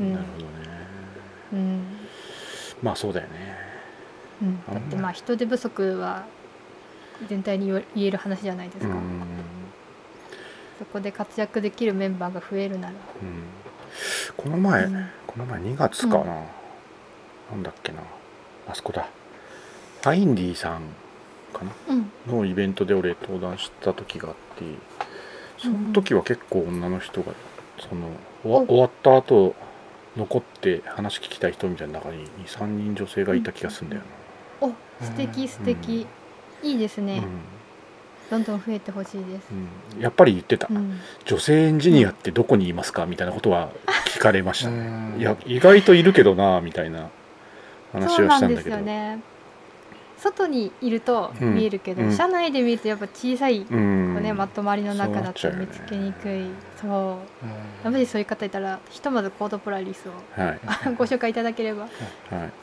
[0.00, 0.12] うん。
[0.14, 0.52] なるほどね。
[1.52, 1.84] うん。
[2.82, 3.56] まあそうだよね。
[4.40, 6.24] うん、だってまあ人手不足は
[7.28, 9.22] 全体に言え言える話じゃないですか、うん。
[10.78, 13.59] そこで活躍できるメンバーが増えるなら、うん
[14.36, 15.06] この前、うん。
[15.26, 16.26] この前2月かな、うん。
[16.26, 18.00] なんだっけな。
[18.68, 19.08] あそこだ。
[20.04, 20.82] アインディさん
[21.52, 21.72] かな。
[21.88, 22.10] うん。
[22.26, 24.64] のイベントで俺登壇した時があって
[25.58, 27.32] その時は結構女の人が
[27.78, 28.10] その
[28.42, 29.54] 終わった後
[30.16, 34.02] 残って話聞きたい人みたいな中に23人女性がいた気がするんだよ
[34.60, 34.68] お
[35.02, 36.06] 素敵素敵、
[36.62, 37.22] いいですな、ね、
[38.30, 39.48] どんどん増えてほしいです。
[39.50, 39.96] うん。
[39.96, 40.98] うんやっぱり言ってた、うん。
[41.24, 43.04] 女性エンジニアってどこにいますか？
[43.06, 43.70] みたいなことは
[44.06, 45.16] 聞かれました、うん。
[45.18, 47.08] いや意外といるけどなみたいな
[47.92, 49.18] 話をそうなんですしたんだけどよね
[50.20, 51.54] 外にいるとうん。
[51.54, 52.12] 見えるけど、うん。
[52.12, 54.22] 車内で見るとやっぱ小さい、うん。
[54.22, 56.46] ね、まとまりの中だと見つけにくい。
[56.80, 56.90] そう。
[57.84, 60.60] やっぱりそういう方いたらひとまずコードプラリスをはい。
[60.96, 61.82] ご紹介いただければ。
[61.82, 61.90] はい。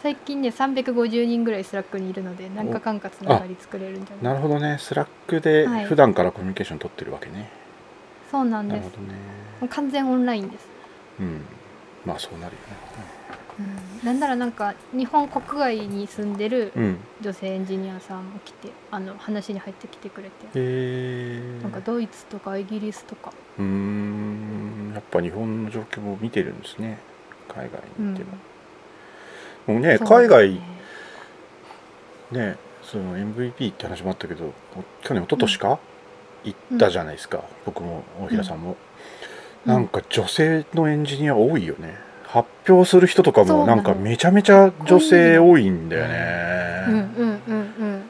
[0.01, 4.33] 最近ね350人ぐらい Slackにいるので何かかんかつながり作れるんじゃないな。
[4.33, 4.77] るほどね。
[4.79, 5.85] Slackではい。
[5.85, 7.49] 普段からコミュニケーション取ってるわけね、
[8.31, 8.77] そうなんです。
[8.79, 9.13] なるほどね。
[9.61, 10.67] もう完全オンラインです、
[11.19, 11.45] うん。
[12.05, 12.57] まあそうなるよ
[13.59, 13.65] うん、
[14.03, 16.97] なんならなんか日本国外に住んでるねうん。
[17.21, 21.61] 女性エンジニアさんも来てあの話に入ってきてくれて。
[21.61, 24.91] なんかドイツとかイギリスとか、うーん。
[24.93, 26.99] やっぱ日本の状況も見てるんですね。
[27.47, 28.37] 海外うんにいても、
[29.73, 30.61] もうねそう海外ね
[32.31, 35.79] ねその MVP って話もあったけどお去年一昨年か、
[36.43, 38.75] 行ったじゃないですか、僕も大平さんも、
[39.65, 39.73] うん。
[39.73, 41.95] なんか女性のエンジニア多いよね
[42.37, 48.03] 発表する人とかもなんかめちゃめちゃ女性多いんだようんねうんうんうん。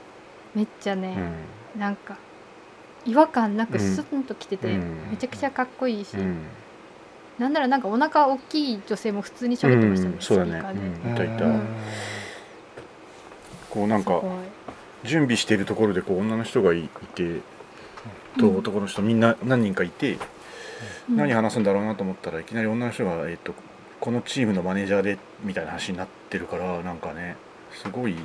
[0.53, 1.15] めっちゃね、
[1.75, 1.79] うん。
[1.79, 2.17] なんか
[3.05, 5.09] 違和感なくうんスンと来てて、うん。
[5.11, 6.39] めちゃくちゃかっこいいし、うん。
[7.39, 10.61] なんならなんかお腹大きい女性も普通に喋ってましたね、うんそうだね。
[11.05, 11.45] うんいたいた。
[11.45, 11.61] うん。
[13.69, 14.21] こうなんか
[15.03, 17.41] 準備しているところでこう女の人がいいて
[18.39, 18.57] とうん。
[18.57, 20.17] 男の人みんな何人かいて、
[21.09, 21.17] うん。
[21.17, 23.53] 何話すんだろうなと思ったらいきなり女の人が、えっと
[23.99, 27.35] このチームのマネージャーでみたいな話になってるからなんかね
[27.71, 28.15] すごい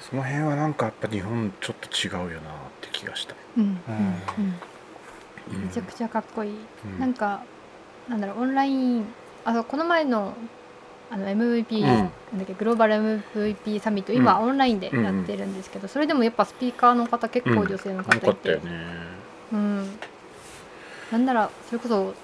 [0.00, 3.64] その辺はなんかやっぱ日本ちょっと違うよなって気がした、め
[5.72, 6.98] ちゃくちゃかっこいい、うん。
[6.98, 7.42] なんか
[8.08, 9.04] なんだろうオンライン
[9.44, 10.34] あそうこの前の
[11.10, 11.82] あの MVP、うん。
[11.82, 18.70] なんだっけグローバル MVP サミット今、オンラインでやってるんですけど、それでもやっぱスピーカーの方結構女性の方いて、よかったよね。
[19.52, 19.98] うん、
[21.10, 22.14] なんならそれこそ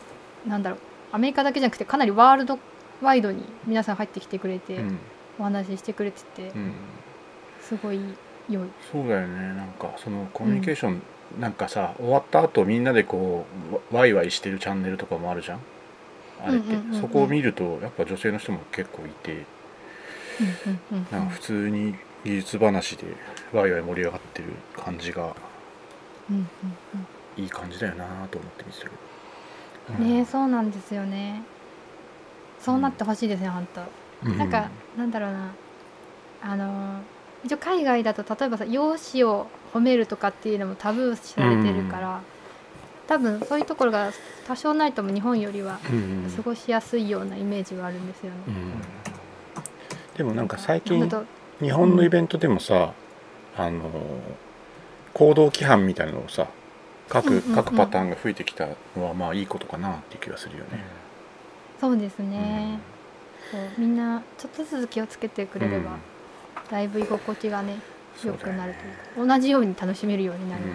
[0.46, 0.78] なんだろう
[1.12, 2.60] アメリカだけじゃなくてかなりワールド
[3.02, 4.98] ワイドに皆さん入ってきてくれて、うん。
[5.38, 6.72] お話ししてくれてて、うん。
[7.60, 8.00] すごい
[8.48, 8.68] 良い。
[8.90, 9.54] そうだよね。
[9.54, 11.02] なんかそのコミュニケーション、
[11.40, 15.60] なんかさ終わった後みんなでこうわワイワイしてるチャンネルとかもあるじゃん？
[16.42, 19.32] あれって、うんうんうんうんそこを見るとやっぱ女性の人も結構いて。
[19.32, 23.06] うんうんうんなんか普通に技術話で
[23.52, 25.34] ワイワイ盛り上がってる感じが
[26.30, 28.96] うんうんいい感じだよなと思って見てたけど。
[30.00, 30.18] うん。
[30.18, 31.42] ねそうなんですよね。
[32.66, 33.68] そうなってほしいですね、本
[34.22, 34.28] 当。
[34.28, 35.52] なんか、なんだろうな。
[36.42, 37.00] あの
[37.44, 42.20] 一応海外だと例えばさ容姿を褒めるとかっていうのもタブー視されてるから、
[43.06, 44.10] 多分そういうところが
[44.48, 46.30] 多少ないとも日本よりはうんうん。
[46.30, 48.36] 過ごしやすいようなイメージはあるんですよね。
[48.48, 48.72] うん
[50.16, 51.08] でもなんか最近
[51.60, 52.94] 日本のイベントでもさ、
[53.56, 53.90] あの
[55.12, 56.48] 行動規範みたいなのをさ
[57.08, 61.05] 各,、うんうんうん各パターンが増えてきたのはまあいいことかなっていう気がするよね。
[61.80, 62.78] そうですね、
[63.50, 65.98] そうみんなちょっとずつ気をつけてくれれば、うん。
[66.70, 67.78] だいぶ居心地がね
[68.24, 70.68] 良くなるというか同じように楽しめるようになるの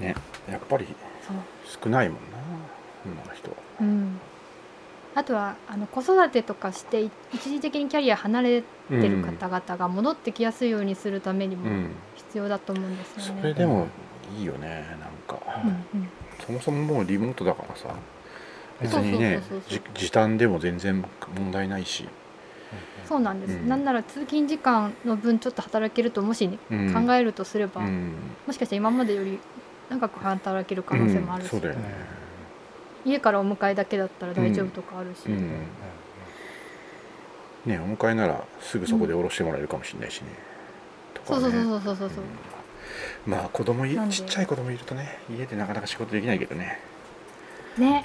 [0.00, 0.14] で、ね
[0.50, 0.86] やっぱり
[1.26, 1.36] そう。
[1.84, 2.38] 少ないもんな
[3.06, 3.56] 女の人は。
[3.80, 4.18] うん、
[5.14, 11.90] あとはあの子育てとかしてい一時的にキャリア離れてる方々が戻ってきやすいようにするためにもうん。
[12.16, 13.42] 必要だと思うんですよそね。
[13.44, 13.86] れでも
[14.36, 16.08] いいよねなんか、うんうん。
[16.44, 17.88] そもそももうリモートだからさ
[18.80, 19.42] 別にね
[19.94, 21.04] 時短でも全然
[21.36, 22.08] 問題ないし、
[23.06, 23.68] そうなんです、うん。
[23.68, 28.14] なんなら通勤時間の分ちょっと働けるともし、考えるとすれば、うん。
[28.46, 29.38] もしかしたら今までより
[29.90, 31.74] 長く働ける可能性もあるし、うんね、
[33.04, 35.48] 家からお迎えだけだったら大丈夫とかあるし、うん。
[37.66, 40.28] ねお迎えならすぐそこで降ろしてもらえるかもしれないしね、
[41.12, 41.40] とかね。
[41.42, 42.24] そうそうそうそうそうそう。
[43.26, 46.80] まあ子供ちっちゃい子供いるとね家でなかなか仕事できないけどね
[47.78, 48.04] ね。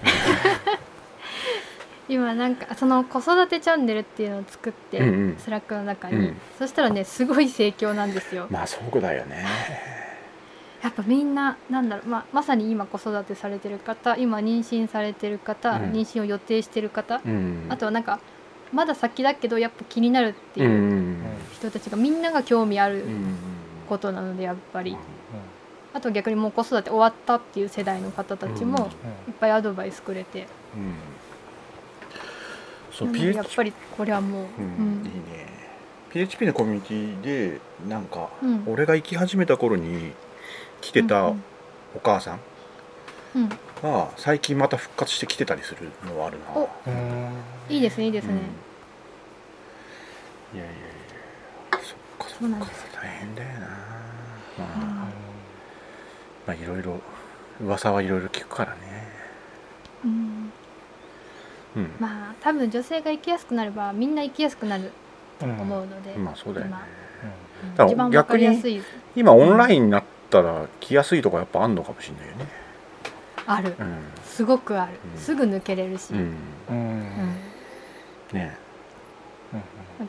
[2.07, 5.37] 今なんかその子育てチャンネルっていうのを作って、うんうん。
[5.37, 6.37] Slack の中に、うん。
[6.59, 8.47] そしたらねすごい盛況なんですよ。
[8.51, 9.43] まあそうだよね。
[10.83, 15.91] やっぱみんななんだろう、まあ、まさに今子育てされてる方今妊娠されてる方、うん。
[15.93, 17.65] 妊娠を予定してる方、うん。
[17.69, 18.19] あとはなんか
[18.71, 21.23] まだ先だけどやっぱ気になるっていうん
[21.53, 23.35] 人たちがみんなが興味あるうん。
[23.89, 24.97] ことなのでやっぱり、うん
[25.95, 28.89] あと逆にもう子育て終わったっていう世代の方たちも
[29.29, 30.93] いっぱいアドバイスくれて、うん。
[32.91, 35.03] そうなので PH やっぱりこれはもう、ううん。
[35.03, 35.47] んいいね。
[36.09, 38.63] PHP のコミュニティでなんか、うん。
[38.67, 40.11] 俺が行き始めた頃に
[40.81, 41.43] 来てたうん
[41.95, 42.39] お母さん
[43.35, 43.43] うん。
[43.43, 43.49] うん
[43.81, 46.45] が最近また復活して来てたりするのはあるな。
[46.55, 46.69] お。
[46.87, 47.29] うん。
[47.69, 48.33] いいですねいいですね、
[50.53, 50.59] うん。
[50.59, 50.81] いやいやいや。
[51.71, 52.35] そっかそっか。
[52.39, 53.67] そうなんです大変だよな、
[54.57, 54.94] まあうん
[56.47, 56.99] まあいろいろ
[57.61, 58.79] 噂はいろいろ聞くからね。
[60.03, 60.51] うん。
[61.75, 61.91] うん。
[61.99, 64.91] まあ多分女性が生きやすくなればみんな生きやすくなる
[65.39, 66.71] と思うので、まあそうだよね。
[66.71, 66.77] だ
[67.77, 68.81] から一番わかりやすい。
[69.15, 72.47] 今オンラインになったら来やすいとこやっぱあんのかもしれないよね。
[73.47, 73.75] ある。
[73.79, 73.97] うん。
[74.23, 75.19] すごくある、うん。
[75.19, 76.35] すぐ抜けれるし、うん。
[76.69, 76.77] うん。
[76.77, 78.37] うん。
[78.37, 78.57] ね。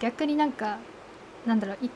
[0.01, 0.79] 逆になんか
[1.47, 1.91] なんだろうい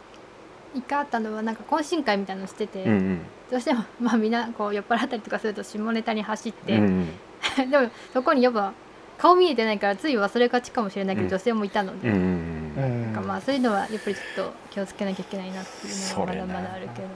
[0.75, 3.21] 一回あったのはなんか懇親会みたいなのしてて、うんうん。
[3.51, 7.09] どうしても まあみんなこう酔っ払ったりとかすると下ネタに走って、うん
[7.71, 8.73] でもそこにやっぱ
[9.17, 11.31] 顔見えてないからつい忘れがちかもしれないけど、うん。
[11.31, 12.21] 女性もいたので、うんうん
[12.77, 13.13] うん。
[13.13, 17.09] なんかまあそういうのはやっぱりちょっと気をつけなきゃいけないなっていうのはまだまだあるけど、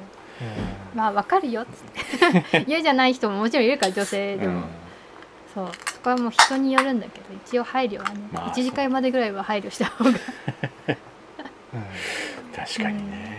[0.94, 2.64] まあわかるよっつって。
[2.66, 4.64] 嫌じゃない人ももちろんいるから女性でも、うん
[5.54, 5.68] そう。
[5.92, 10.10] そこはもう人によるんだけど一応配慮はね、まあ一次会までぐらいは配慮した方が。
[12.56, 13.33] 確かにね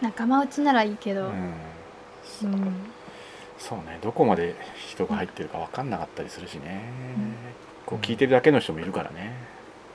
[0.00, 1.30] 仲間内ならいいけど、うん。
[1.30, 2.84] うん。
[3.58, 3.98] そうね。
[4.02, 4.54] どこまで
[4.88, 6.82] 人が入ってるか分かんなかったりするしね、
[7.16, 7.34] うん。
[7.86, 9.32] こう聞いてるだけの人もいるからね、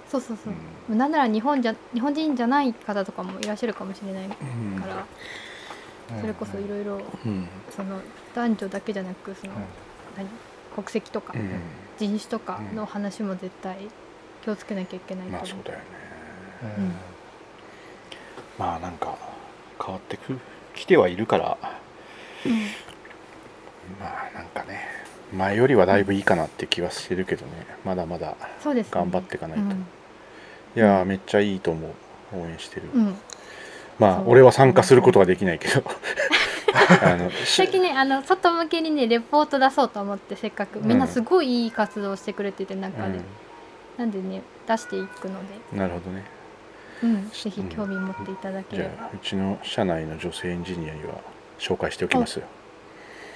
[0.08, 0.54] そうそうそう。
[0.92, 0.98] う、ん。
[0.98, 4.80] なんなら日本じゃ日本人じゃない方とかもいらっしゃるかもしれないかうん。
[4.82, 5.08] ら、
[6.22, 7.02] それこそいろいろ
[8.36, 9.54] 男女だけじゃなくその、
[10.18, 10.28] 何？
[10.76, 11.62] 国籍とか、うん。
[11.98, 13.78] 人種とかの話も絶対
[14.44, 15.40] 気をつけなきゃいけないと思う。
[15.40, 15.86] まあそうだよね。
[16.78, 16.92] うん。
[18.60, 19.18] まあなんか
[19.84, 20.40] 変わってく
[20.74, 21.58] きてはいるから
[22.46, 22.54] うん。
[24.00, 24.82] まあなんかね
[25.34, 27.52] 前よりはだいぶいいかなって気はしてるけどね
[27.84, 29.72] まだまだそうです、ね、頑張っていかないと、うん。
[30.76, 31.92] いやーめっちゃいいと思う。
[32.34, 33.16] 応援してる、うん。
[34.00, 35.84] まあ俺は参加することはできないけど。
[37.02, 40.86] あのし最近ねあの外向けにねレポート出そうと思ってせっかく。
[40.86, 43.22] みんなすごいいい活動をしてくれてて中で、
[43.98, 46.24] なんでね出していくので、うんなるほどね
[47.04, 51.16] うん、ぜひ興味持っていただけじゃればあ、うちの社内の女性エンジニアには
[51.60, 52.46] 紹介しておきますよ。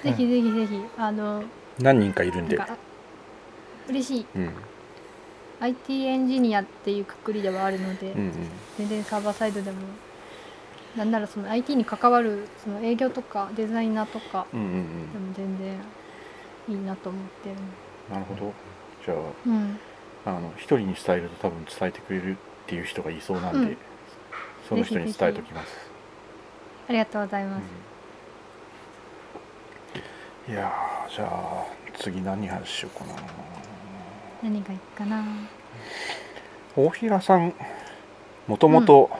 [0.02, 1.42] ぜひぜひぜひあの
[1.78, 2.58] 何人かいるんで。
[3.88, 4.26] 嬉しい。
[4.36, 4.50] うん。
[5.60, 8.32] IT エンジニアっていうくくりではあるので、うんうん。
[8.78, 9.78] 全然サーバーサイドでも
[10.96, 15.12] なんならその IT に関わるその営業とかデザイナーとかうんうんうん。
[15.12, 15.76] でも全然
[16.68, 17.56] いいなと思ってる。
[18.10, 18.52] なるほど。
[19.04, 19.14] じゃ
[19.46, 19.78] うん。
[20.24, 22.36] ああの一人に伝えると多分伝えてくれる
[22.70, 23.76] っていう人がいそうなんで、うん。
[24.68, 25.90] その人に伝えておきます。
[26.88, 27.64] ありがとうございます、
[30.46, 30.54] うん。
[30.54, 31.66] いやーじゃあ
[31.98, 33.14] 次何話しようかな。
[34.44, 35.24] 何がいいかな。
[36.76, 37.54] 大平さん
[38.46, 39.10] もともと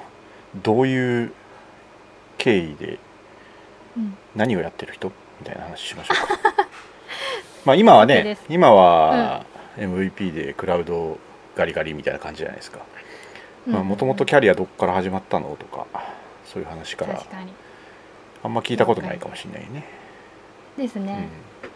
[0.62, 1.32] どういう
[2.38, 3.00] 経緯で
[3.96, 4.16] うん。
[4.36, 5.10] 何をやってる人？
[5.40, 6.68] みたいな話しましょうか。
[7.66, 8.44] まあ今はねす。
[8.48, 9.44] 今は
[9.76, 11.18] MVP でクラウド
[11.56, 12.78] ガリガリみたいな感じじゃないですか
[13.70, 15.86] もともとキャリアどこから始まったのとか
[16.44, 17.22] そういう話から。
[18.42, 19.84] あんま聞いたことないかもしれないね、
[20.78, 21.28] ですね、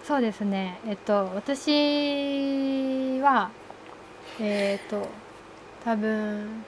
[0.02, 0.78] そうですね。
[0.87, 3.50] えっと私は
[4.40, 5.07] えっと
[5.85, 6.64] 多分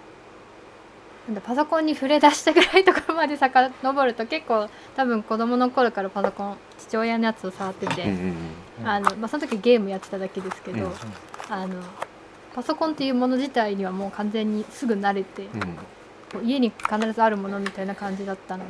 [1.29, 8.35] なんだパソコンに触れ出したぐらいところまで遡ると結構多分子供の頃からパソコン父親のやつを触ってて、うんうん
[8.81, 8.89] うん。
[8.89, 10.93] あのまあ、その時ゲームやってただけですけど、うん。
[11.49, 11.83] あの
[12.57, 15.45] パソコンっていうもの自体にはもう完全にすぐ慣れて
[16.33, 16.49] うん。
[16.49, 18.65] 家に必ずあるものみたいな感じだったの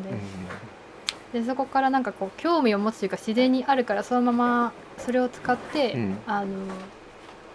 [1.33, 6.18] で,、でそこからなんかこう興味を持つというか自然にあるからそのままそれを使って、うん。
[6.27, 6.49] あの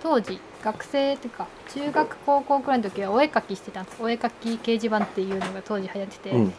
[0.02, 4.02] 当時学生っていうか中学高校くらいの時はお絵描きしてたんです。
[4.02, 6.54] お絵描き掲示板っていうのが当時流行ってて、うん。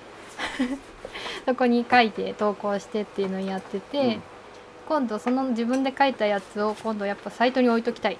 [1.46, 4.22] そこに書いて投稿してっていうのをやってて、うん。
[4.86, 8.18] 今度その自分で書いたやつを今度やっぱサイトに置いときたい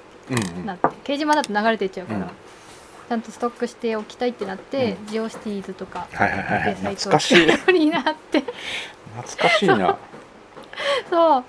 [0.65, 2.29] なって掲示板だと流れていっちゃうから、うん。
[2.29, 6.17] ちゃんとストックしておきたいってなって、ジオシティーズとかで
[6.77, 8.43] サイトを作るようになって。
[9.17, 9.99] 懐かしいな。
[11.11, 11.45] そう。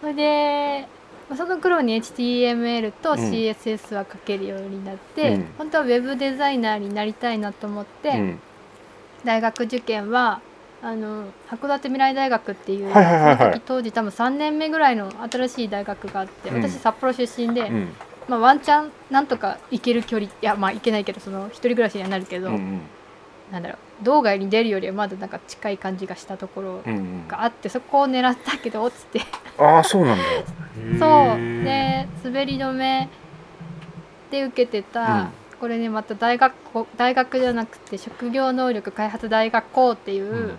[0.00, 0.88] それで
[1.28, 3.18] まあその頃に HTML とうん。
[3.18, 5.46] CSS は書けるようになって、うん。
[5.58, 8.40] 本当はウェブデザイナーになりたいなと思って、うん。
[9.24, 10.40] 大学受験は
[10.80, 13.62] あの函館未来大学っていう、はいはいはいはい。
[13.66, 16.62] 当時多分3年目ぐらいの新しい大学があって、うん。
[16.62, 17.88] 私札幌出身で、うん。
[18.28, 22.80] まあ、ワンチャンなんとか行ける距離いやまあ行けないけどその一人暮らしにはなるけど、うんうん。
[23.50, 29.20] なんだろう道外に出るよりはまだなんか近い感じがしたところうんうんがあってそこを狙ったけど落ちて。
[29.58, 30.24] ああそうなんだ。
[31.00, 31.38] そう。
[31.40, 33.08] へで滑り止め
[34.30, 35.28] で受けてた、うん。
[35.58, 40.58] これねまた大学校大学じゃなくて職業能力開発大学校っていう、うん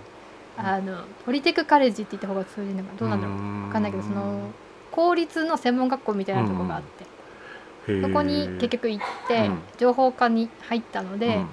[0.61, 4.51] あのポリテクカレッジって言った方が通じるのかどうなんだろう分かんないけどその
[4.91, 11.47] 公立の専門学校みたいなとこがあって、そこに結局行って、うん情報科に入ったので、うん。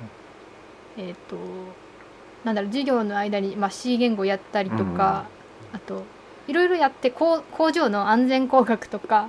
[0.98, 1.36] えっ、と
[2.44, 5.26] なんだろう授業の間に、まあ、C 言語やったりとか、
[5.72, 6.02] あと
[6.48, 9.28] いろいろやって工工場の安全工学とか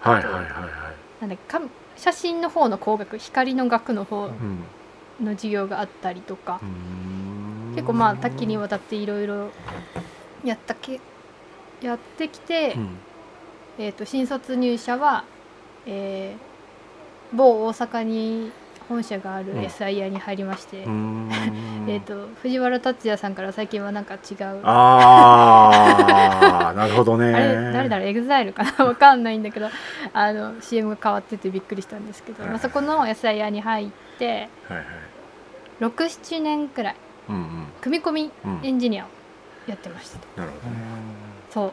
[0.00, 0.44] はいはいはいはい。
[1.20, 1.60] なんだか
[1.96, 4.64] 写真の方の工学光の学の方うん。
[5.26, 6.60] の授業があったりとか。
[6.62, 7.37] う、ん
[7.74, 9.50] 結構まあ多岐にわたっていろいろ
[10.44, 11.00] やったけ
[11.82, 12.88] やってきて、うん。
[13.78, 15.24] えー、と新卒入社は、
[15.86, 16.48] えー
[17.30, 18.50] 某大阪に
[18.88, 19.58] 本社があるうん。
[19.60, 21.28] SIer に入りまして、うん。
[21.86, 24.60] えー、と藤原竜也さんから最近はなんか違う。
[24.64, 27.34] ああ なるほどね。
[27.34, 28.06] あれ誰だろう？
[28.08, 28.80] エグザイルかな？
[28.86, 29.68] わかんないんだけど
[30.14, 32.50] あの CM が変わっててびっくりしたんですけど、はい。
[32.52, 34.86] まあ、そこの SIer に入ってはいはい。
[35.80, 36.96] 67年くらい
[37.80, 38.60] 組み込みうん。
[38.62, 39.08] エンジニアを
[39.66, 40.80] やってました、なるほどね。
[41.50, 41.72] そ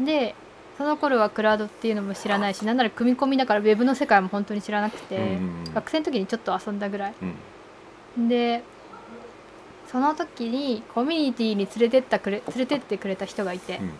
[0.00, 0.04] う。
[0.04, 0.34] で
[0.76, 7.14] その頃はクラウドっていうのも知らないしなんなら組み込みだからウェブの世界も本当に知らなくて、うんうん学生の時にちょっと遊んだぐらい。
[8.16, 8.28] うん。
[8.28, 8.62] で
[9.90, 13.92] その時にコミュニティに連れてったくれ連れてってくれた人がいて、うん。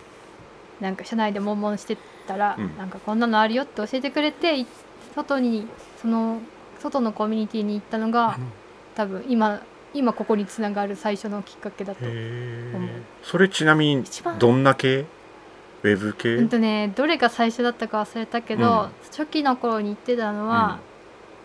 [0.81, 2.77] なんか社内で悶々してたら、うん。
[2.77, 4.67] なんかこんなのあるよって教えてくれてい
[5.15, 5.67] 外に
[6.01, 6.41] その
[6.79, 8.39] 外のコミュニティに行ったのが
[8.95, 9.61] 多分今
[9.95, 12.05] 今ここにつながる最初のきっかけだと。
[12.05, 12.89] へ思う。
[12.89, 14.05] えそれちなみに
[14.39, 15.07] どんな系？
[15.83, 16.37] ウェブ系？
[16.37, 18.89] うんとねどれが最初だったか忘れたけど、うん。
[19.11, 20.79] 初期の頃に言ってたのは、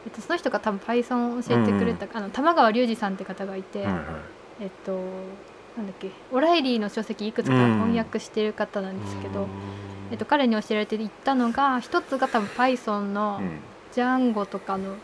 [0.06, 4.04] えっと、その人が多分 Python を教えてくれた、あの玉川隆二さんって方がいて、はいはい。
[4.62, 4.92] えっと
[5.78, 9.48] なんだっけオライリーの書籍いくつか翻訳してる方なんですけど、
[10.12, 13.60] えっと、彼に教えられて言ったのが一つが多分 Python のうん
[13.94, 14.96] ジャンゴとかの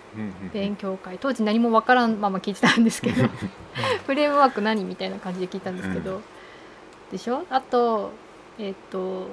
[0.53, 1.17] 勉強会。
[1.19, 3.23] 当時何もわからんまま聞いてたんですけど。
[4.07, 6.21] フレームワーク何みたいな感じで聞いたんですけど、う
[7.11, 7.43] でしょ？
[7.49, 8.11] あと
[8.57, 9.27] えっと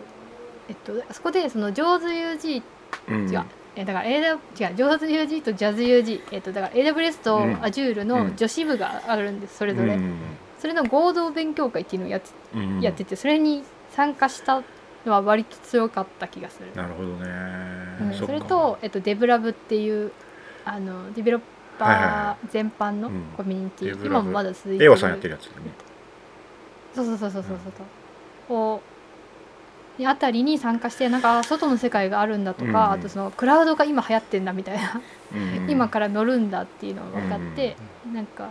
[0.69, 2.63] えっとあそこでその上手 UG
[3.09, 3.45] うん違う、
[3.77, 4.39] えだから AW
[4.71, 4.77] 違う。
[4.77, 7.55] 上手 UG と JazzUG えっとだから AWS とうん。
[7.57, 10.17] Azure の女子部があるんですそれぞれ、うん
[10.59, 12.81] それの合同勉強会っていうのをやって,、うん。
[12.81, 14.63] やっててそれに参加した
[15.07, 17.31] のは割と強かった気がする、なるほどね。
[18.01, 20.13] うんそれと、えっと、デブラブっていう
[20.65, 21.41] あのデベロッ
[21.79, 23.23] はいはいはパー全般のうん。
[23.37, 24.09] コミュニティ、デブラブ。
[24.09, 25.71] 今もまだ続いてエワさんやってるやつだね。
[26.95, 27.59] そうそうそうそうそう
[28.49, 28.81] そう、を
[29.99, 32.77] にあたりに参加してなんかあ外の世界があるんだとか、うん。
[32.93, 35.01] あとそのクラウドが今流行ってんだみたいな、
[35.35, 37.77] うん今から乗るんだっていうのが分かって、
[38.13, 38.51] なんか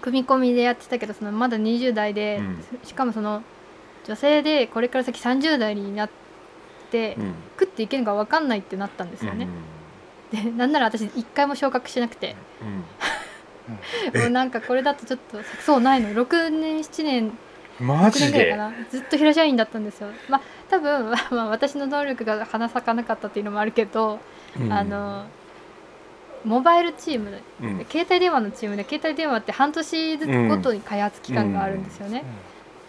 [0.00, 2.64] 組み込みでやってたけどそのまだ20代で、うん。
[2.84, 3.42] しかもその
[4.06, 6.10] 女性でこれから先30代になっ
[6.90, 7.34] て、うん。
[7.58, 9.48] 食っていけるのか分かんないってなったんですよね。
[10.32, 12.36] でなんなら私一回も昇格してなくて。
[12.62, 12.84] うん。
[14.20, 17.32] もうなんかこれだとちょっとそうないの6年7年
[17.80, 18.26] うんマ6ジで？
[18.26, 18.72] 年ぐらいかな。
[18.88, 20.08] ずっと平社員だったんですよ。
[20.28, 20.40] まあ
[20.70, 24.20] 多分、 まあ、私の能力が花咲かなかったっていうのもあるけど、
[24.58, 24.72] うん。
[24.72, 25.24] あの
[26.44, 27.86] モバイルチームでうん。
[27.90, 32.24] 携帯電話のチームで携帯電話って半年ずつごとに開発期間があるんですよね、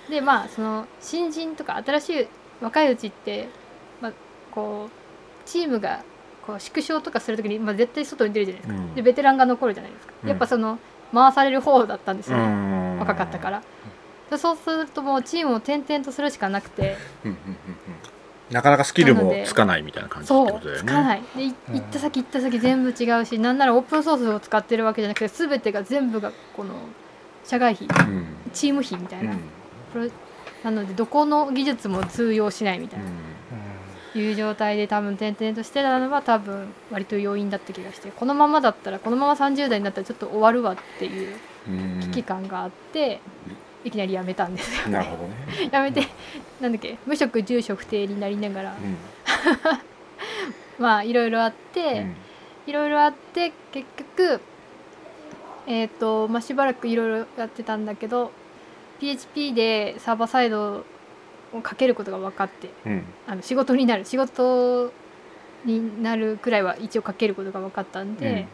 [0.09, 2.27] でまあその新人とか新しい
[2.61, 3.49] 若いうちって、
[4.01, 4.13] まあ、
[4.51, 6.03] こうチームが
[6.45, 8.79] こう縮小とかするときに、まあ、絶対外に出るじゃないですか。
[8.79, 8.95] うん。
[8.95, 10.29] でベテランが残るじゃないですか、うん。
[10.29, 10.79] やっぱその
[11.13, 12.99] 回される方だったんですよね、うん。
[12.99, 13.63] 若かったから、
[14.29, 16.97] でそうするともうチームを転々とするしかなくて。
[17.25, 17.37] うんうん
[18.49, 20.89] なかなかスキルもつかないみたいな感じってそうことだよね。
[20.89, 21.21] つかない。
[21.35, 26.73] で行った先行った先全部違うしなんならオープンソースを使ってるわけじゃなくて全てが全部がこの
[27.43, 28.25] 社外費うん。
[28.53, 29.33] チーム費みたいな、
[30.63, 33.05] なのでどこの技術も通用しないみたいな、
[34.19, 41.35] いう状態で多分転々としてたのは多分割と要因だった気がしてこのままだったらこのまま30代になったらちょっと終わるわっていう
[41.69, 41.99] うん。
[41.99, 43.19] 危機感があって、
[43.83, 45.35] いきなり辞めたんですよなるほどね、
[45.71, 46.07] 辞めて
[46.61, 48.97] なんだっけ無職住所不定になりながら、うん。
[50.79, 52.07] まあいろいろあって、
[52.65, 54.41] いろいろあって結局
[55.67, 58.31] えっ、とまあしばらくいろいろやってたんだけど
[58.99, 60.83] PHP でサーバーサイド
[61.53, 62.91] をかけることが分かってうん。
[62.91, 64.91] うんあの仕事になる仕事
[65.65, 68.47] になるくらいは一応かけることが分かったんで、うん。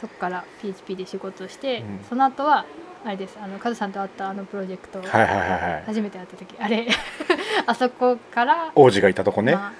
[0.00, 2.04] そこから PHP で仕事をして、うん。
[2.08, 2.64] その後は
[3.04, 5.82] あれですあのカズさんと会ったあのプロジェクトをはいはいはいはい。
[5.86, 6.88] 初めて会った時あれ
[7.66, 9.72] あそこから王子がいたとこね、まあ、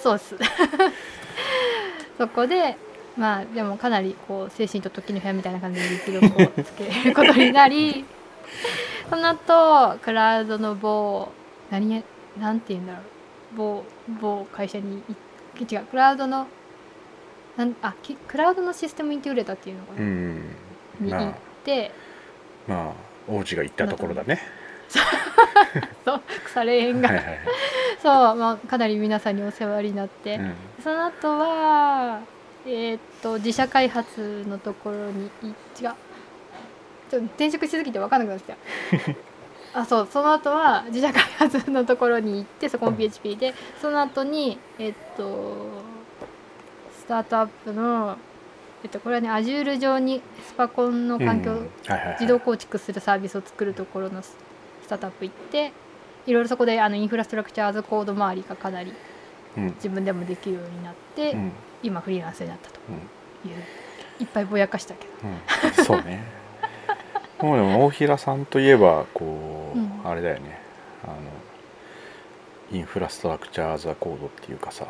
[0.00, 0.36] そうっす。
[2.18, 2.76] そこで
[3.16, 8.04] まあでもかなりこう精神と時の部屋みたいな感じで実力をつけることになり
[9.10, 11.28] その後クラウドの某
[11.70, 12.02] 何や
[12.38, 13.02] なんて言うんだろう。
[13.56, 13.84] 某
[14.20, 15.16] 某会社にい
[15.62, 16.46] 違うクラウドの
[17.56, 20.56] なんあきクラウドのシステムインテグレーターっていうのかな、うん
[21.00, 21.32] に行っまあ
[21.64, 21.92] て
[22.66, 22.92] まあ
[23.28, 24.40] 王子が行ったところだね。
[26.04, 26.20] そう。
[26.44, 27.10] 腐れ縁が。
[28.02, 30.54] そう、まあ、かなり皆さんにお世話になって、うん。
[30.82, 32.20] その後は
[32.66, 35.46] えーっと自社開発のところにい
[35.80, 35.92] 違う
[37.10, 39.12] ちょっと転職しすぎて分かんなくなってき
[39.74, 39.80] た。
[39.80, 45.66] あそうその後は自社開発のところに行ってそこも PHP でその後にえーっと
[46.98, 48.16] スタートアップの
[48.82, 51.58] えっとこれはね Azure 上にスパコンの環境、
[52.18, 54.36] 自動構築するサービスを作るところのス
[54.84, 55.72] スタートアップ行って
[56.26, 58.94] いろいろそこであのインフラストラクチャーズコード周りがかなり
[59.56, 59.64] うん。
[59.74, 61.52] 自分でもできるようになって、うん。
[61.82, 62.92] 今フリーランスになったとう。
[63.48, 63.50] ん。
[63.50, 63.62] いう
[64.20, 65.12] いっぱいぼやかしたけど。
[65.78, 65.84] うん。
[65.84, 66.22] そうね
[67.40, 70.00] もうでも大平さんといえばこう、うん。
[70.04, 70.60] あれだよね。
[71.04, 71.14] あの
[72.70, 74.86] Infrastructure as Code っていうかさ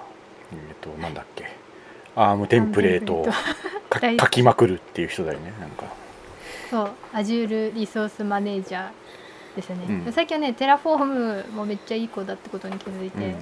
[0.53, 1.49] えっ、となんだっけ。
[2.17, 3.27] ARM テンプレートを
[4.21, 5.85] 書きまくるっていう人だよねなんか。
[6.71, 6.91] そう。
[7.13, 10.13] Azure リソースマネージャーですね、うん。
[10.13, 13.35] 最近はね Terraform もめっちゃいい子だってことに気づいて、うんうん。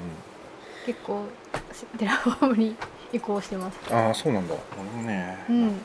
[0.84, 1.24] 結構
[1.99, 2.76] Terraform に
[3.12, 3.78] 移行してます。
[3.94, 4.54] ああそうなんだ。
[5.02, 5.38] ね。
[5.48, 5.80] うん。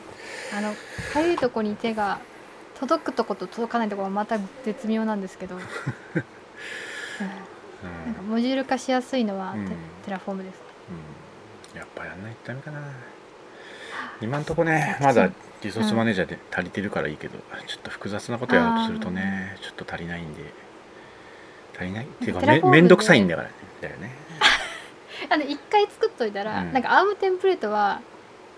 [0.54, 0.74] あの
[1.12, 2.20] かゆいとこに手が
[2.82, 5.62] 届くとこと届かないところはまた絶妙なんですけど、 うん。
[5.62, 5.68] うん
[8.06, 9.66] なんかモジュール化しやすいのはテ,、うん。
[10.04, 10.60] Terraform です。
[11.72, 11.78] うん。
[11.78, 12.80] やっぱやんないとダメかな。
[14.20, 15.30] 今んとこねまだ
[15.62, 20.52] Resource Manager で足りてるからいいけど、ちょっと複雑なことやろうとするとねちょっと足りないんで。
[21.76, 22.04] 足りない？
[22.04, 23.54] っていうかめ Terraform でめんどくさいんだからね。
[23.80, 24.10] だよね。
[25.30, 26.72] あの一回作っといたら、うん。
[26.72, 28.00] なんか ARM テンプレートは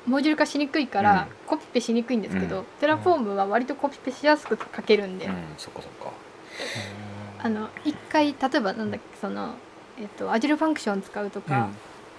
[0.07, 1.47] モジュール化しにくいから、うん。
[1.47, 2.65] コピペしにくいんですけど、うん。
[2.81, 5.35] Terraform は割とコピペしやすく書けるんで、うん。
[5.57, 6.13] そっかそっか。
[7.45, 9.55] あの一回例えばなんだっけその
[9.99, 11.69] えっと Azure ファンクション使うとか、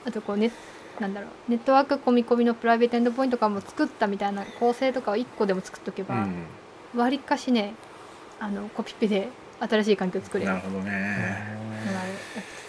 [0.05, 0.51] あとこうね
[0.99, 6.15] なんだろうネットワーク込み込みの Private Endpoint とかも作ったみたいな構成とかを1個でも作っとけば
[6.93, 6.99] うん。
[6.99, 7.73] わり、かしね
[8.39, 9.29] あのコピペで
[9.59, 10.51] 新しい環境作れる。
[10.51, 11.57] なるほどね、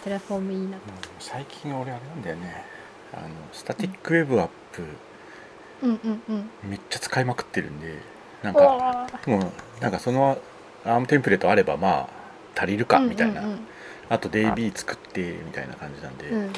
[0.04, 0.74] Terraform いいなと。
[0.76, 0.80] うん。
[1.18, 2.64] 最近俺あれなんだよね。
[3.12, 4.82] あの Static Web App
[5.82, 6.50] うんうんうん。
[6.64, 7.98] めっちゃ使いまくってるんで
[8.42, 10.38] なんおかもなんかその
[10.84, 12.08] ARM テンプレートあればま
[12.54, 13.46] あ足りるかみたいな、うん。
[13.50, 13.66] うん
[14.08, 16.44] あと DB 作ってみたいな感じなんで、うんうん。
[16.44, 16.52] うん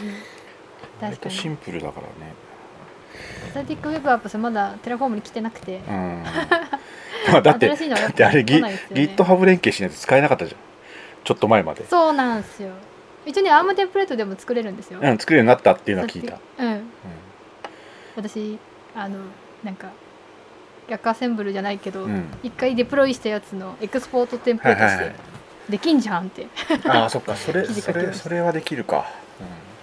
[1.00, 2.34] 割とシンプルだからね。
[3.50, 5.80] Static Web Apps まだ Terraform に来てなくて。
[5.88, 6.24] うん。
[7.32, 10.60] まあだって 新しいのはやっだってあれ GitHub 連携しないと使えなかったじゃん。
[11.24, 11.86] ちょっと前まで。
[11.86, 12.70] そうなんですよ。
[13.26, 16.90] 一応ねアームテンプレートでも作れるんですよ、うん作るようになったっていうのは聞いた、うん。
[18.16, 18.58] 私
[18.98, 19.18] あの
[19.62, 19.90] なんか
[20.88, 22.10] 逆アセンブルじゃないけど、うん。
[22.10, 25.12] うん一回デプロイしたやつのエクスポートテンプレートして、はいはいは
[25.68, 25.70] い。
[25.70, 26.46] できんじゃんって。
[26.88, 27.36] ああそっか。
[27.36, 29.06] それ それそれはできるか、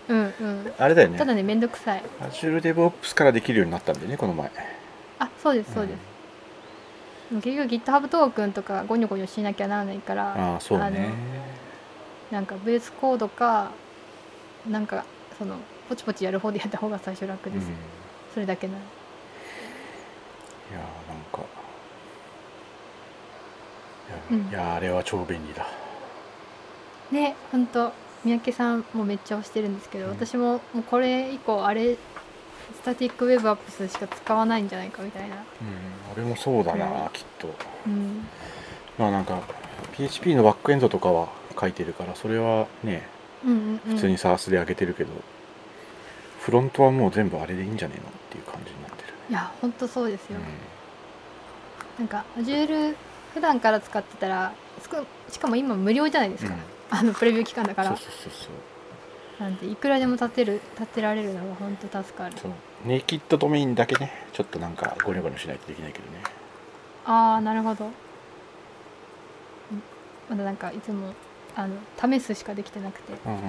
[0.10, 0.18] うん。
[0.18, 1.18] うんうん、あれだよね。
[1.18, 2.04] ただねめんどくさい。
[2.22, 4.52] Azure DevOps からできるようになったんでねこの前。
[5.20, 5.98] あそうですそうです、
[7.30, 11.14] でも結局 GitHub トークンとかゴニョゴニョしなきゃならないからああそうね。
[12.32, 13.72] なんかベースコードか
[14.70, 15.06] なんか
[15.38, 15.56] その
[15.88, 17.72] ポチポチやる方でやった方が最初楽うん、いです、
[18.34, 18.80] それだけなの
[20.76, 21.40] やーなんか
[24.05, 24.50] いや,、うん。
[24.50, 25.66] いやーあれは超便利だ。
[27.12, 27.92] ねほんと
[28.24, 30.12] 三宅さんもめっちゃ推してるんですけど、うん。
[30.12, 32.00] 私ももうこれ以降あれス
[32.84, 35.36] タティックウェブアップスしか使わないんじゃないかみたいな。
[35.36, 35.44] うん
[36.14, 37.10] 俺もそうだな、うん。
[37.10, 37.54] きっと。
[37.88, 38.28] うん。
[38.98, 39.42] まあなんか
[39.94, 43.08] PHP のバックエンドとかは書いてるからそれはね
[43.46, 43.58] うんうん
[43.88, 43.96] うん。
[43.96, 45.12] 普通にサースで上げてるけど、
[46.40, 50.40] フロントはもう全部あれでいいんじゃねえのっていう感じになってる、いや本当そうですよ、
[51.98, 52.96] うなんか Azure
[53.36, 54.54] 普段から使ってたら
[55.30, 56.98] しかも今無料じゃないですか、うん。
[57.00, 57.90] あのプレビュー期間だから。
[57.90, 59.44] そうそうそうそう。
[59.44, 62.38] なんでいくらでも立てる立てられるのが本当助かる。
[62.38, 62.52] そう。
[62.86, 64.12] ネイキッドドメインだけね。
[64.32, 66.24] ちょっとなんかゴニョゴニョしないとできないけどね。
[67.06, 67.86] ああなるほど。
[67.86, 67.92] うん
[70.30, 71.14] まだなんかいつも
[71.56, 71.76] あの
[72.18, 73.12] 試すしかできてなくて。
[73.12, 73.34] いうん。
[73.34, 73.40] い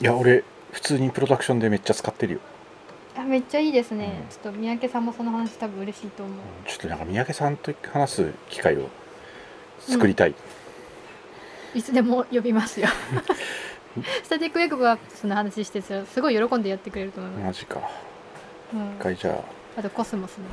[0.00, 2.40] や俺普通にプロダクションでめっちゃ使ってるよ、
[3.16, 4.28] やめっちゃいいですね、うん。
[4.28, 6.36] ちょっと三宅さんもその話多分嬉しいと思う、
[6.66, 8.88] ちょっとなんか三宅さんと話す機会を
[9.80, 10.34] 作りたい、
[11.74, 12.88] いつでも呼びますよ。
[14.22, 17.90] Static Web Apps の話してたらすごい喜んでやってくれると思います、マジか。
[18.72, 18.90] うん。
[18.96, 19.80] 一、回じゃあ。
[19.80, 20.44] あとコスモスね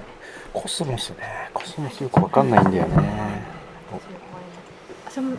[0.54, 1.50] コスモスね。
[1.54, 3.44] コスモスよくわかんないんだよね。
[5.10, 5.38] それも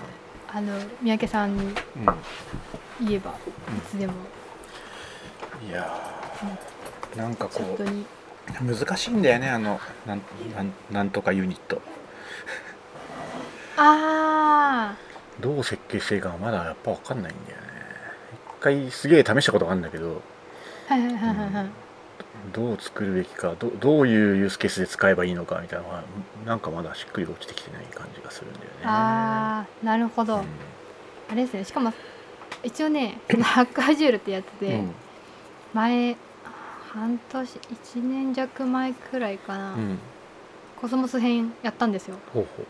[0.53, 1.75] あの三宅さんにう
[3.01, 3.35] 言えばい
[3.89, 4.17] つでも、ん。
[5.69, 6.78] いやー
[7.19, 10.23] なんかこう難しいんだよねあのなん
[10.55, 11.83] なんなんとかユニット。
[13.77, 14.97] あ
[15.41, 17.65] どう設計していいかまだやっぱわかんないんだよね。
[18.61, 20.23] 一回すげえ試したことがあるんだけど
[20.89, 21.67] あはいはいはいはいはい。
[22.53, 26.05] どう作るべきかどどういうユースケースで使えばいいのかみたいなのは
[26.47, 28.71] なんかまだしっくり落ちてきてない感じがするんだよね。
[28.85, 30.45] ああなるほど、うん。
[31.31, 31.65] あれですね。
[31.65, 31.93] しかも
[32.63, 34.95] 一応ねそのハックアジュールってやってて、うん。
[35.75, 36.17] 前
[36.89, 39.99] 半年1年弱前くらいかな、うん。
[40.81, 42.17] コスモス編やったんですよ。
[42.33, 42.65] ほうほ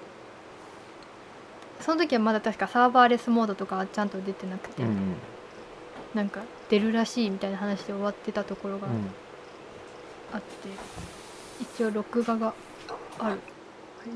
[1.81, 5.15] その時はまだ確かサーバーレスモードとかはちゃんと出てなくて、ううん。
[6.15, 8.95] なんか出るらしいみたいな話で終わってたところがうん。
[10.33, 10.69] あって、
[11.61, 12.53] 一応録画が
[13.19, 13.39] ある。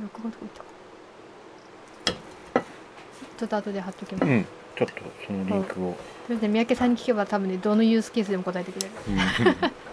[0.03, 0.67] 録画どこ行ったか
[3.39, 4.47] ちょっと後で貼っときます、うん。
[4.77, 4.95] ちょっと
[5.27, 5.97] そのリンクを、
[6.27, 8.93] それで三宅さんに聞けば多分ねどのユースケースでも答えてくれる。
[9.09, 9.92] うん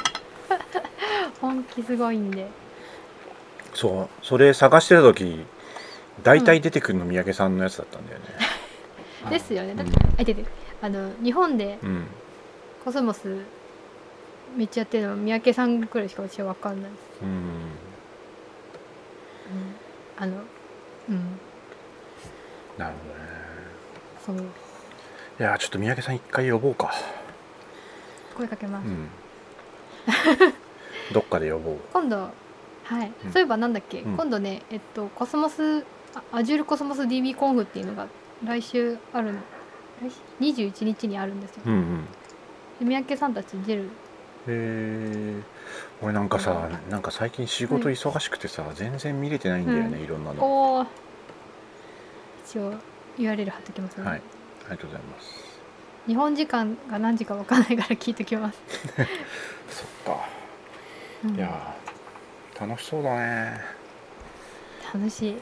[1.41, 2.47] 本気すごいんで。
[3.73, 5.45] そうそれ探してる時
[6.23, 8.25] 大体出てくるの三宅さんのやつだったんだよね、
[9.29, 9.75] ですよね。
[9.75, 10.19] だって、うん。
[10.19, 10.43] あいてて
[10.81, 12.07] あの日本でうん。
[12.83, 13.45] コスモス
[14.55, 17.29] めっちゃやってるの三宅さんくらいしか私は分かんないです、うん。
[17.29, 17.43] うん、
[20.17, 20.33] あの
[21.09, 21.39] うん。
[22.77, 22.93] なる
[24.25, 24.39] ほどね。
[24.39, 24.45] そう。
[25.39, 26.91] いやーちょっと三宅さん一回呼ぼうか。
[28.35, 29.09] 声かけます、うん
[31.11, 31.77] どっかで呼ぼう。
[31.93, 33.31] 今度はい、うん。
[33.31, 34.15] そういえばなんだっけ、うん。
[34.15, 35.83] 今度ねえっとコスモス
[36.15, 38.07] あ Azure コスモス DB コンフっていうのが
[38.43, 39.39] 来週あるの。
[40.01, 42.05] 来週？21日にあるんですよ、うんうん。
[42.79, 43.87] で三宅さんたち出るへ
[44.47, 45.41] え
[46.01, 50.03] 俺なんかさなんか最近仕事忙しくてさ、全然見れてないんだよね、うん。
[50.03, 50.87] いろんなの。
[52.45, 52.73] 一応
[53.17, 54.15] URL 貼っときますね、はい。
[54.15, 54.21] あ
[54.63, 55.49] りがとうございます。
[56.07, 58.59] 日本時間が何時か分かんないから聞いときます、
[59.69, 60.27] そっか
[61.25, 61.35] うん。
[61.35, 63.61] いやー楽しそうだね。
[64.93, 65.37] 楽しい。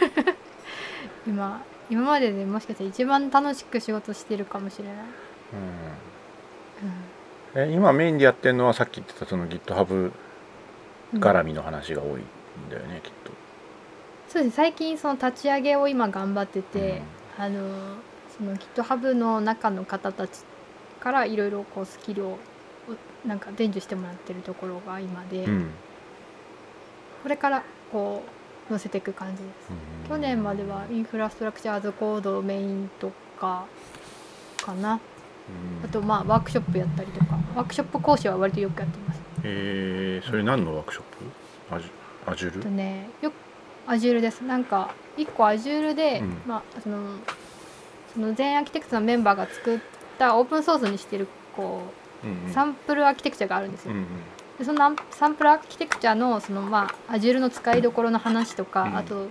[1.26, 4.94] 今今まででもしかしたら一番楽しく仕事してるかもしれない、
[7.56, 7.70] うん。
[7.70, 10.12] え今メインでやってるのはさっき言ってたその GitHub
[11.12, 12.24] うん、絡みの話が多いん
[12.70, 13.32] だよね、きっと。
[14.28, 14.56] そうです。
[14.56, 17.02] 最近その立ち上げを今頑張ってて、
[17.36, 17.96] あの
[18.38, 20.44] その GitHub の中の方たち
[21.00, 22.38] からいろいろこうスキルを
[23.26, 25.70] なんか伝授してもらってるところが今で、うん、うん
[27.22, 27.62] これから
[27.92, 28.22] こ
[28.68, 30.08] う載せていく感じです。
[30.08, 33.66] 去年まではインフラストラクチャーズコードメインとか
[34.62, 34.94] かな。
[34.94, 35.84] うん。
[35.84, 37.38] あとまあワークショップやったりとか。
[37.54, 39.20] ワークショップ講師は割とよくやってます。
[39.42, 41.04] えー、それ何のワークショッ
[41.68, 41.74] プ？
[41.76, 41.90] アジ
[42.26, 43.34] アジュルあとねよく
[43.86, 44.42] Azure です。
[44.42, 46.42] なんか1個 Azure で、うん。
[46.46, 47.16] まあその
[48.14, 49.78] その全アーキテクツのメンバーが作っ
[50.18, 51.99] たオープンソースにしてるこう
[52.52, 53.94] サンプルアーキテクチャがあるんですよ、
[54.58, 59.28] でそのサンプルアーキテクチャのそのまあ Azure の使いどころの話とか、うんあと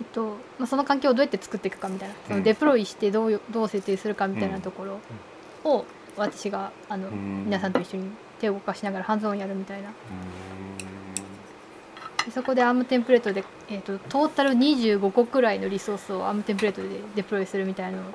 [0.00, 2.14] えっとまあ、その環境をどうやって作っていくかみたいな。
[2.26, 2.38] そうん。
[2.38, 5.00] のデプロイしてどうよどう設定するかみたいなところ
[5.62, 5.84] を
[6.16, 7.44] 私があのうん。
[7.44, 9.90] 皆さんと一緒に手を動かしながらハンズオンやるみたいな。
[12.32, 18.06] そこで ARM テンプレートで、えー、とトータル25個くらいのリソースを ARM テンプレートでデプロイするみたいなのを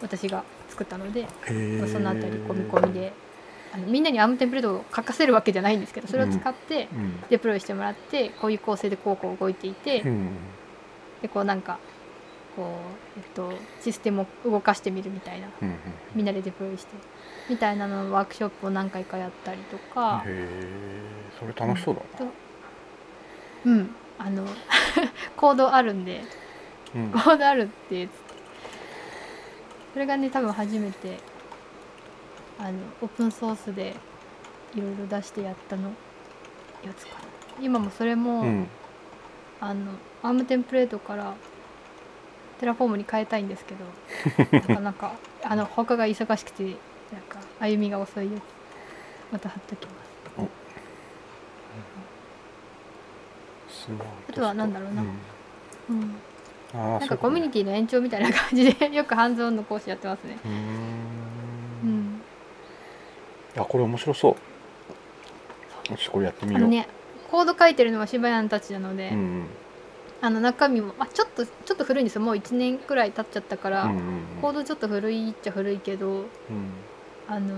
[0.00, 0.44] 私が
[0.74, 1.54] 作ったので、ー。
[1.54, 3.12] んへーそのあたり込み込みで
[3.72, 7.20] あのみんなに ARM テンプレートを書かせるわけじゃないんですけどそれを使ってうん。
[7.30, 10.30] デプロイしてもらってこういう構成でこうこう動いていて、うん
[11.22, 11.78] でこうなんか
[12.54, 12.76] こ
[13.16, 13.50] う、えっと、
[13.80, 15.76] システムを動かしてみるみたいなうんうん
[16.14, 16.94] みんなでデプロイして
[17.48, 20.22] みたいなののワークショップを何回かやったりとか。
[20.26, 20.94] へえ
[21.38, 22.30] それ楽しそうだな。
[23.66, 24.46] うん、あの
[25.36, 26.22] コードあるんで
[26.94, 27.10] うん。
[27.10, 28.08] コードあるって
[29.94, 31.18] それがね多分初めて
[32.58, 33.94] あのオープンソースで
[34.74, 35.90] いろいろ出してやったの。
[36.84, 37.18] やつかな。
[37.62, 38.66] 今もそれも、うん。
[39.60, 39.92] あの
[40.22, 41.32] ARM テンプレートから
[42.60, 46.72] Terraform に変えたいんですけどなかなか あの他が忙しくてなん
[47.22, 48.42] か歩みが遅いやつ
[49.32, 50.04] また貼っときます。
[54.28, 55.02] あとはなんだろうな。
[55.02, 55.08] うん。
[55.88, 56.14] うん
[56.74, 60.36] なんかコミュニティの延長みたいな感じで よくハンズオンの講師やってますね。
[60.44, 60.48] ィ
[61.84, 61.90] うん。
[62.16, 62.20] ん。
[63.56, 64.36] あこれ面白そ
[65.88, 65.92] う。
[65.92, 66.60] よしこれやってみよう。
[66.62, 66.88] あのね
[67.30, 69.46] コード書いてるのは柴山たちなので、うんうん。
[70.20, 72.22] あの中身もあちょっとちょっと古いんですよ。
[72.22, 74.22] もう1年くらい経っちゃったから、うんうんうん。
[74.42, 76.24] コードちょっと古いっちゃ古いけどうん。
[77.28, 77.54] あの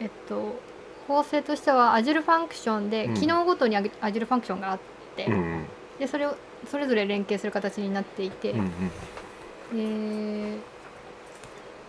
[0.00, 0.58] えっと
[1.06, 3.14] 構成としては Azure ファンクションで、うん。
[3.14, 4.78] 機能ごとに Azure ファンクションがあっ
[5.14, 5.66] て、うんうん。
[5.98, 6.34] でそれを
[6.70, 8.60] それぞれ連携する形になっていて、うん
[9.72, 10.56] うん。
[10.58, 10.58] で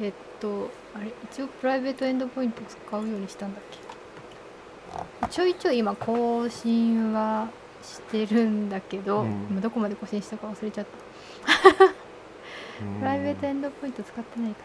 [0.02, 1.12] えっとあれ？
[1.32, 3.78] 一応プライベートエンドポイント使うようにしたんだっけ？
[5.30, 7.50] ちょいちょい今更新は
[7.84, 9.48] してるんだけど、うん。
[9.50, 10.92] 今どこまで更新したか忘れちゃった。
[13.00, 14.60] プライベートエンドポイント使ってないか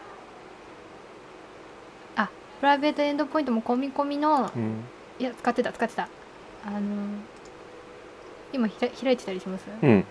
[2.15, 2.23] な。
[2.25, 2.29] あ
[2.59, 4.83] プライベートエンドポイントも込み込みのうん。
[5.19, 6.07] いや使ってた使ってた。
[6.65, 6.79] あの
[8.53, 10.05] 今ひら開いてたりします、うん。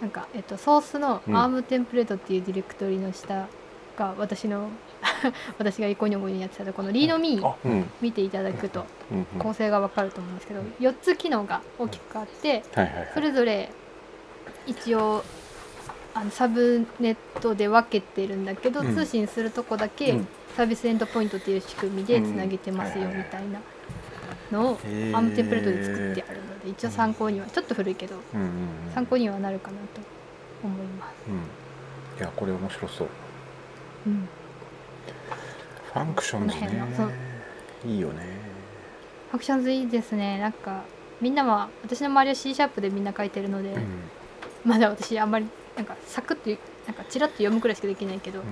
[0.00, 1.34] なんか、えっと、ソースのうん。
[1.36, 3.48] ARM テンプレートっていうディレクトリの下
[3.96, 4.68] が私の
[5.58, 7.90] 私がイコニョゴにやってたこのリードミーあうん。
[8.00, 8.84] 見ていただくと
[9.38, 12.62] 構成がわかると思うんですけど4つ機能が大きくあって
[13.14, 13.70] それぞれ
[14.66, 15.24] 一応
[16.14, 18.94] あのサブネットで分けてるんだけど、うん。
[18.94, 20.28] 通信するとこだけうん。
[20.56, 23.60] サービスエンドポイントっていう仕組みでつなげてますよみたいな
[24.52, 28.52] のを ARM テンプレートで作ってあるので一応参考にはちょっと古いけどうんうんうん。
[28.94, 30.00] 参考にはなるかなと
[30.62, 31.14] 思います。
[31.28, 31.36] うん。
[32.18, 33.08] いやこれ面白そう。
[34.06, 34.28] うん。
[35.92, 36.86] Functions ね。
[37.84, 38.26] いいよね。
[39.30, 40.38] Functions いいですね。
[40.38, 40.82] なんか
[41.20, 43.86] みんなは私の周りは C シャープでみんな書いてるので、うん。
[44.64, 45.46] まだ私あんまり
[45.76, 46.50] なんかサクッと
[46.86, 48.42] なんかチラッと読むくらいしかできないけど、う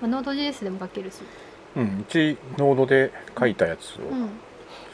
[0.00, 1.20] まあ、 Node.js でも書けるし、
[1.76, 2.00] んうん。
[2.00, 4.30] うち Node で書いたやつをうん、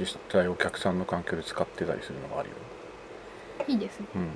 [0.00, 2.56] 実際お客さんの環境で使ってたりするのがあるよ。
[3.68, 4.06] いいですね。
[4.16, 4.28] うん。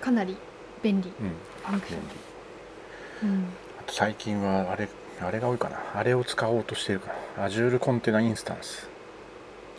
[0.00, 0.36] かなり
[0.82, 1.12] 便利。
[1.20, 1.30] うん。
[1.64, 3.46] ファンクショ便ン、うん、利
[3.80, 4.88] あと最近はあれ
[5.20, 5.78] あれが多いかな。
[5.94, 7.46] あれを使おうとしてるかな。
[7.48, 8.88] Azure コンテナインスタンス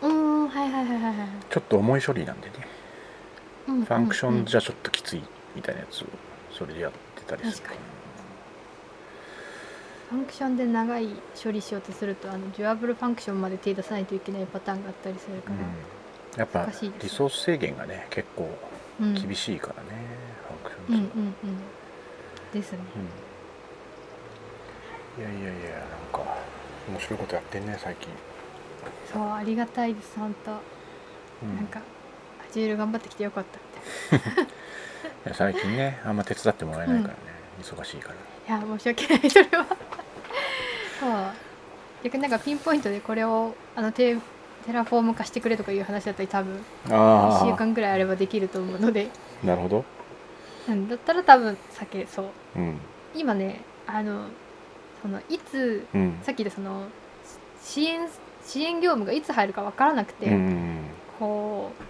[0.02, 0.48] うーん。
[0.48, 2.56] はいはいはいはいはいちょっと重い処理なんでね。
[3.68, 4.42] うんファンクショうん。
[4.42, 5.22] ンじゃちょっときつい
[5.56, 6.08] みたいなやつを
[6.52, 7.80] それでやってたりする確かに
[10.10, 11.10] ファンクションで長い
[11.42, 15.60] 処理しようとするとあのデュアブルファンクションまで手出さないといけないパターンがあったりするかうん。
[15.60, 15.66] ら、
[16.38, 16.66] やっぱ
[17.02, 18.50] リソース制限がね結構
[19.00, 19.90] うん、厳しいからね、
[20.48, 21.54] ファンクシうんうんョンズは
[22.54, 22.62] うん。
[22.62, 22.80] ですね。
[25.18, 25.24] うん。
[25.24, 26.36] いやいやいやなんか
[26.90, 28.10] 面白いことやってんね最近、
[29.14, 30.52] そうありがたいです本当、
[31.44, 31.56] うん。
[31.58, 33.44] なんかアジュール頑張ってきてよかっ
[34.12, 34.48] たって。
[35.28, 37.20] いや最近ねあんま手伝ってもらえないからね、
[37.62, 38.16] 忙しいから。
[38.16, 38.18] い
[38.48, 39.66] や申し訳ないそれは。
[41.00, 41.12] そう。
[42.04, 44.18] 逆になんかピンポイントでこれをあのテ
[44.66, 49.10] テラフォーム化してくれとかいう話だったり多分あ1週間ぐらいあればできると思うので、
[49.44, 49.86] なるほど。
[50.68, 52.26] うん、だったら多分避けそう。
[52.58, 52.80] うん。
[53.16, 54.26] 今ねあの
[55.02, 56.20] そのいつうん。
[56.24, 56.84] さっきでその
[57.62, 58.08] 支援
[58.46, 60.84] 支援業務がいつ入るか分からなくて、うんうん
[61.20, 61.84] こう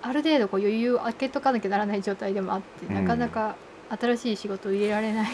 [0.00, 2.94] ある程度こう余裕を空けとかなきゃならない状態でもあって、うん。
[2.94, 3.56] なかなか
[3.90, 5.30] 新しい仕事を入れられない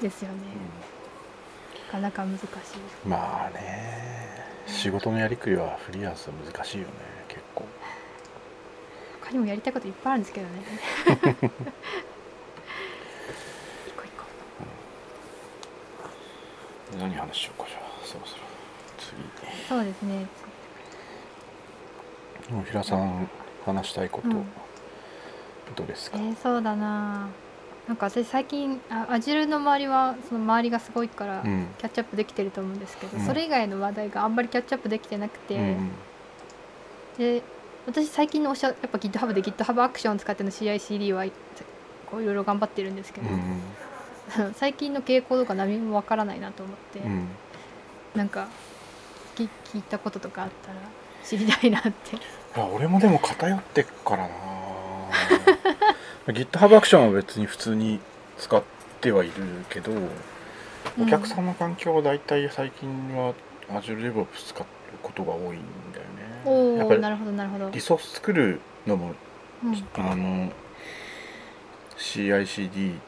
[0.00, 0.36] ですよね、
[1.92, 2.46] なかなか難しい。
[3.04, 4.00] うんまあね。
[4.66, 6.90] 仕事のやりくりはフリーランスは難しいよね。
[7.28, 7.66] 結構。
[9.20, 10.62] 他にもやりたいこといっぱいあるんですけどね。
[16.98, 17.82] 何話しようかじゃあ。
[18.04, 18.42] そろそろ。
[19.68, 20.26] そうですね。
[22.68, 23.28] 平さん
[23.64, 24.46] 話したいこと、うん。
[25.76, 27.28] どうですか、えー、そうだな
[27.90, 31.66] なんか私最近あアジルの周りはその周りがすごいから、うん。
[31.76, 33.26] キャッチアップできてると思うんですけど、うん。
[33.26, 35.90] それ以外の話題があんまりキャッチアップできてなくて、うん
[37.18, 37.42] で
[37.86, 41.24] 私最近のおっしゃやっぱ GitHub で GitHub アクション使っての CICD は
[42.06, 47.26] こういろいろ頑張ってるんですけど、うん 最近の傾向とか何もわからないなと思って、うん。
[48.14, 48.46] なんか
[49.34, 50.78] き聞いたこととかあったら
[51.24, 51.90] 知りたいなって。
[52.72, 54.28] 俺もでも偏ってっからな
[56.26, 57.98] GitHub アクションは別に普通に
[58.38, 58.62] 使っ
[59.00, 59.32] てはいる
[59.68, 59.92] けど、
[61.00, 63.34] お客さんの環境は大体最近は
[63.68, 64.64] Azure DevOps 使う
[65.02, 65.60] ことが多いんだよね。
[66.44, 69.14] おやっぱりおなるほどなるほど、リソース作るのも
[69.64, 69.74] うん。
[69.94, 70.52] あの
[71.98, 72.98] CICD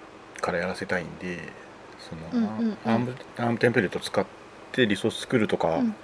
[0.40, 1.38] からやらせたいんで
[1.98, 2.76] その、うんうんうん。
[2.84, 4.24] アームアームテンプレート使っ
[4.72, 5.94] てリソース作るとかうん。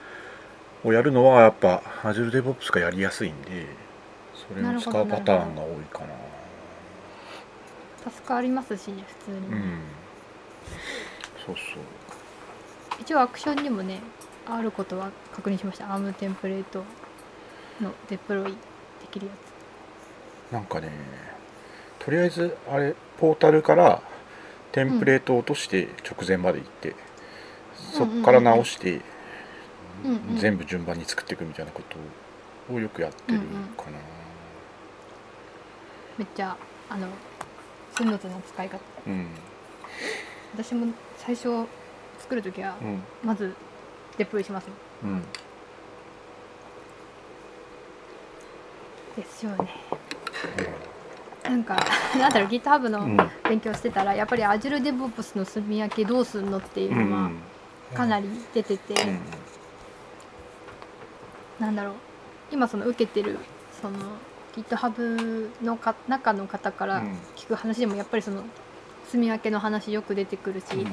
[0.84, 3.66] をやるのはやっぱ Azure DevOps がやりやすいんで
[4.48, 6.06] それを使うパターンが多いかな
[8.10, 9.80] 助かりますしね普通に、うん。
[11.46, 11.82] そうそう。
[13.00, 14.00] 一応アクションにもね
[14.46, 15.92] あることは確認しました。
[15.92, 16.84] アームテンプレート
[17.80, 18.56] のデプロイで
[19.10, 19.32] きるや
[20.52, 20.90] なんかね
[21.98, 24.02] とりあえずあれポータルから
[24.72, 26.94] テンプレートを落として直前まで行って、
[27.74, 29.02] そこから直して、うんうん
[30.38, 31.82] 全部順番に作っていくみたいなこ
[32.68, 33.40] とをよくやってる
[33.76, 33.98] かな
[36.14, 36.56] つめっちゃ
[36.88, 37.08] あの
[37.98, 38.78] スムーズな使い方。
[39.08, 39.26] うん。
[40.54, 40.86] 私も
[41.16, 41.66] 最初
[42.20, 43.02] 作る時はうん。
[43.24, 43.52] まず
[44.16, 44.68] デプロイします。
[45.02, 45.22] うん。
[49.16, 49.68] ですよね。
[51.42, 51.76] なんか
[52.16, 53.16] なんだろう GitHub うのん。
[53.48, 57.30] 勉強してたらやっぱり Azure DevOps の積み分けどうすんのっていううんのは
[57.96, 59.20] かなり出てて、うん。
[61.58, 61.94] なんだろう
[62.52, 63.38] 今その受けてる
[63.82, 63.98] その
[64.62, 67.18] GitHub のか中の方からうん。
[67.36, 68.42] 聞く話でもやっぱりその
[69.06, 70.86] 積み分けの話よく出てくるし、うん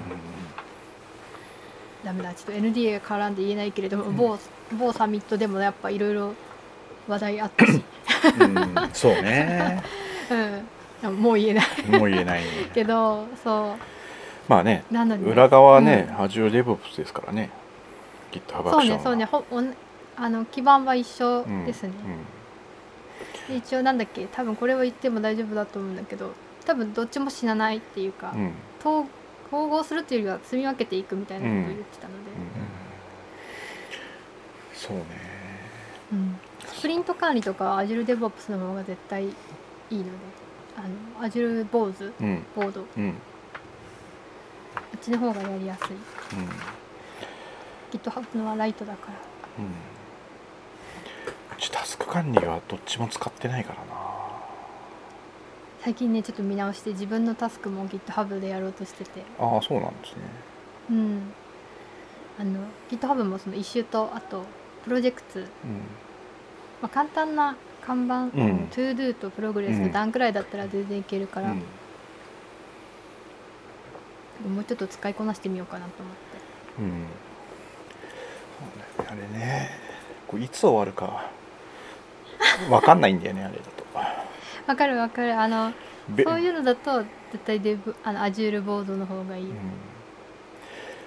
[2.04, 4.38] ダメだちょっと NDA が絡んで言えないけれども、某
[4.78, 6.36] 某サミットでもやっぱいろいろ
[7.08, 7.84] 話題あったし、
[8.40, 9.82] うんそうね。
[11.04, 11.66] うん、もう言えない。
[11.90, 12.48] もう言えないね。
[12.76, 13.76] けどそ
[14.48, 16.16] まあねうなので裏側はね、うん。
[16.18, 17.50] Azure DevOps ですからね。
[18.32, 18.98] GitHub アクそうションは。
[18.98, 19.26] ねそうね。
[19.26, 19.74] ほおん
[20.18, 21.96] あの基盤は一緒ですね、で
[23.50, 24.26] 一応なんだっけ？
[24.28, 26.34] 多分これは言っても大丈夫だと思うんだけど
[26.66, 28.42] 多分どっちも死なないっていうか、うん。
[28.42, 29.06] うん統
[29.48, 32.32] 統合するっていうよりは積み分けていくみたいなことを言ってたので、
[34.74, 35.04] そうね。
[36.12, 36.40] うん。
[36.66, 39.30] スプリント管理とか Azure DevOps の方が絶対い
[39.92, 40.10] いので
[40.76, 40.82] あ
[41.22, 42.44] の Azure ボーズうん。
[42.56, 42.82] ボード。
[42.82, 43.12] こうん。
[43.12, 43.14] っ
[45.00, 45.96] ちの方がやりやすい。
[45.96, 46.00] うん。
[48.00, 49.18] GitHub のはライトだから。
[49.60, 49.66] うん。
[49.66, 49.68] う
[51.58, 53.96] ちタスク管理はどっちも使ってないからな。
[55.82, 59.24] 最近ねちょっと見直して自分のタスクも GitHub でやろうとしてて。
[59.40, 60.22] ああそうなんですね。
[60.90, 61.34] うん。
[62.40, 64.44] あの GitHub もその一周とあと
[64.84, 65.46] プロジェクト、うん。
[66.82, 68.30] まあ、簡単な看板、ん。
[68.72, 69.88] ToDo とプログレスうん。
[69.88, 71.58] と段くらいだったら全然いけるから、うん。
[74.56, 76.22] もうちょっと使いこなしてみようかなと思って。
[76.80, 77.04] うん。
[77.04, 77.08] ね
[79.08, 79.70] あれね。
[80.28, 81.32] こういつ終わるか
[82.70, 83.86] わかんないんだよねあれだと。
[84.68, 85.40] わかるわかる。
[85.40, 85.72] あの
[86.10, 89.56] べそういうのだと絶対デブあの Azure ボードの方がいい、うん。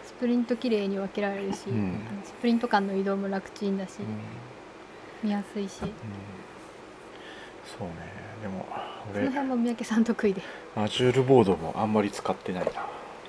[0.04, 2.00] スプリント綺麗に分けられるし、うん。
[2.10, 5.28] あのスプリント間の移動も楽ちんだし、うん。
[5.28, 5.82] 見やすいし。
[5.82, 5.88] うん。
[7.64, 7.94] そうね。
[8.42, 8.66] でも
[9.12, 10.42] その俺辺も三宅さん得意で。
[10.76, 12.70] Azure ボードもあんまり使ってないな。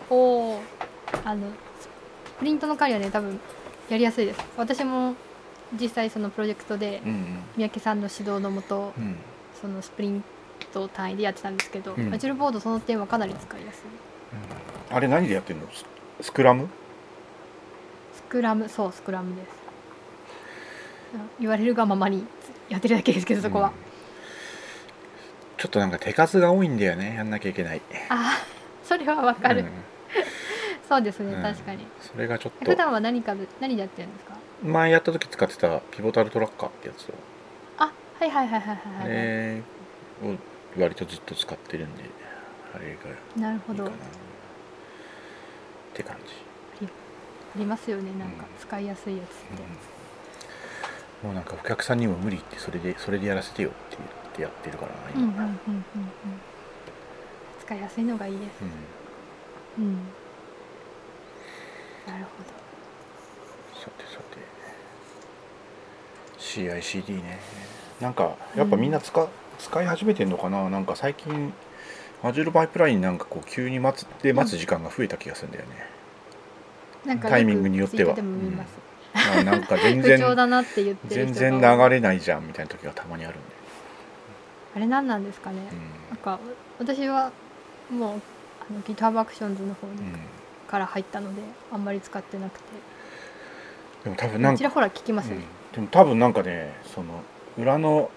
[0.10, 0.62] おお
[1.26, 1.48] あの
[1.80, 1.90] ス
[2.40, 3.40] プリントの管理はね多分
[3.90, 4.40] やりやすいです。
[4.58, 5.16] 私も
[5.80, 9.04] 実際そのプロジェクトでうん三宅さんの指導のもとうん。
[9.04, 9.16] うん
[9.62, 10.24] そのスプリン
[10.72, 12.14] ト単位でやってたんですけど、うん。
[12.14, 13.82] Azure ボードその点はかなり使いやすい。
[14.90, 15.68] あれ何でやってるの？
[15.70, 15.84] ス
[16.22, 16.70] スクラム？
[18.16, 19.48] スクラムそうスクラムです。
[21.42, 22.26] 言われるがままに
[22.70, 23.74] やってるだけですけどそこは、うん。
[25.58, 27.82] ちょっとなんか手数が多いんだよねやんなきゃいけない。
[28.08, 28.46] ああ
[28.86, 29.70] それはわかる、うん。
[30.88, 31.42] そうですね、うん。
[31.42, 31.86] 確かに。
[32.00, 34.39] それがちょっ普と段は何かで何でやってるんですか？
[34.64, 37.14] 前やった時使ってたピボタルトラッカーってやつを。
[37.78, 39.62] あはいはいはいはいはいあはい、れ
[40.24, 40.36] を
[40.78, 42.04] 割とずっと使ってるんで
[42.76, 43.54] あれがいいかな。
[43.54, 43.86] るほど。
[43.86, 43.90] っ
[45.94, 46.88] て感じ、
[47.58, 49.64] りますよねなんかうん使いやすいやつって、
[51.24, 51.30] うん。
[51.30, 55.56] もうなんかお客さんにも無理ってそれでそれでやらせてよって言ってやってるからうん、うんうん今うんうん。
[57.66, 58.50] 使いやすいのがいいです。
[59.78, 59.86] うん。
[59.86, 59.96] うん。
[62.08, 62.30] なるほ
[63.80, 64.29] さてさて
[66.40, 67.40] CICD ね。
[68.02, 69.28] なんかやっぱみんな使,、
[69.60, 70.70] 使い始めてんのかな？
[70.70, 71.54] なんか最近
[72.24, 75.72] Azure パイプラインなんかこう急に待つで待つ時間が増えた気がするんだよね、
[77.04, 78.16] どなんかタイミングによっては。
[79.14, 80.20] あなんか 全不然
[81.08, 83.48] 全然流れないじゃんみたいな時がたまにあるんで、
[84.76, 85.58] あれ何なんですかね、
[86.10, 86.40] なんか
[86.78, 87.32] 私は
[87.90, 88.22] もう
[88.70, 90.14] あの GitHub Actions の方にうん。
[90.14, 90.20] うん
[90.70, 92.66] から入ったのであんまり使ってなくて。
[94.04, 95.38] でも多分なんかちらほら聞きますよ。
[95.38, 97.24] ね、うんでも多分なんかねその
[97.58, 98.10] 裏の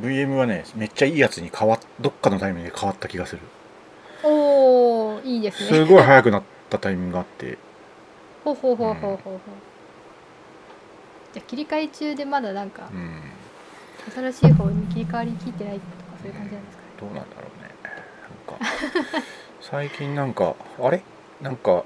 [0.00, 3.42] VM はねめっちゃいいやつに変わっどっかのタイミングで変わった気がする。
[4.22, 5.68] おおいいですね。
[5.68, 7.58] すごい早くなったタイミングがあって。
[8.44, 9.38] ほうほうほうほうほうほう。
[11.32, 13.22] じゃあ切り替え中でまだなんかうん。
[14.14, 15.86] 新しい方に切り替わりきってないとか
[16.22, 16.88] そういう感じなんですかね。
[17.00, 17.70] どうなんだろうね。
[18.48, 18.66] なんか
[19.60, 21.02] 最近なんかあれ？
[21.40, 21.84] なんか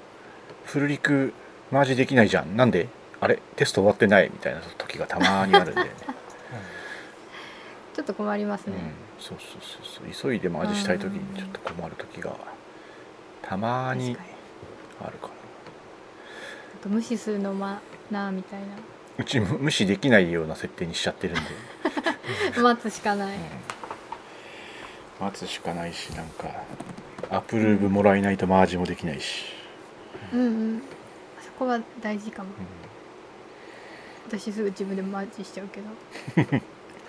[0.64, 1.32] フルリク
[1.70, 2.56] マージできないじゃん。
[2.56, 2.88] なんで？
[3.20, 5.90] あれテスト終わってないみたいな時がたまにあるんで、ね。
[7.94, 8.72] ちょっと困りますうん。
[8.72, 8.80] ね、、
[9.18, 10.32] そうそうそうそう。
[10.32, 12.34] 急いでマージしたい時にちょっと困る時が
[13.42, 14.16] たまに
[15.02, 15.32] あるかな
[16.80, 18.66] あと無視するのまなみたいな。
[19.18, 21.40] うち無無視できないような設定にしちゃってるんで、
[22.62, 23.38] 待つしかない、う
[25.22, 25.26] ん。
[25.26, 26.48] 待つしかないしなんか
[27.28, 29.44] アプローブもらえないとマージもできないし、
[30.32, 30.82] うんうん。
[31.42, 32.48] そこは大事かも。
[32.48, 32.89] うん
[34.30, 35.88] 私すぐ自分でマージしちゃうけど。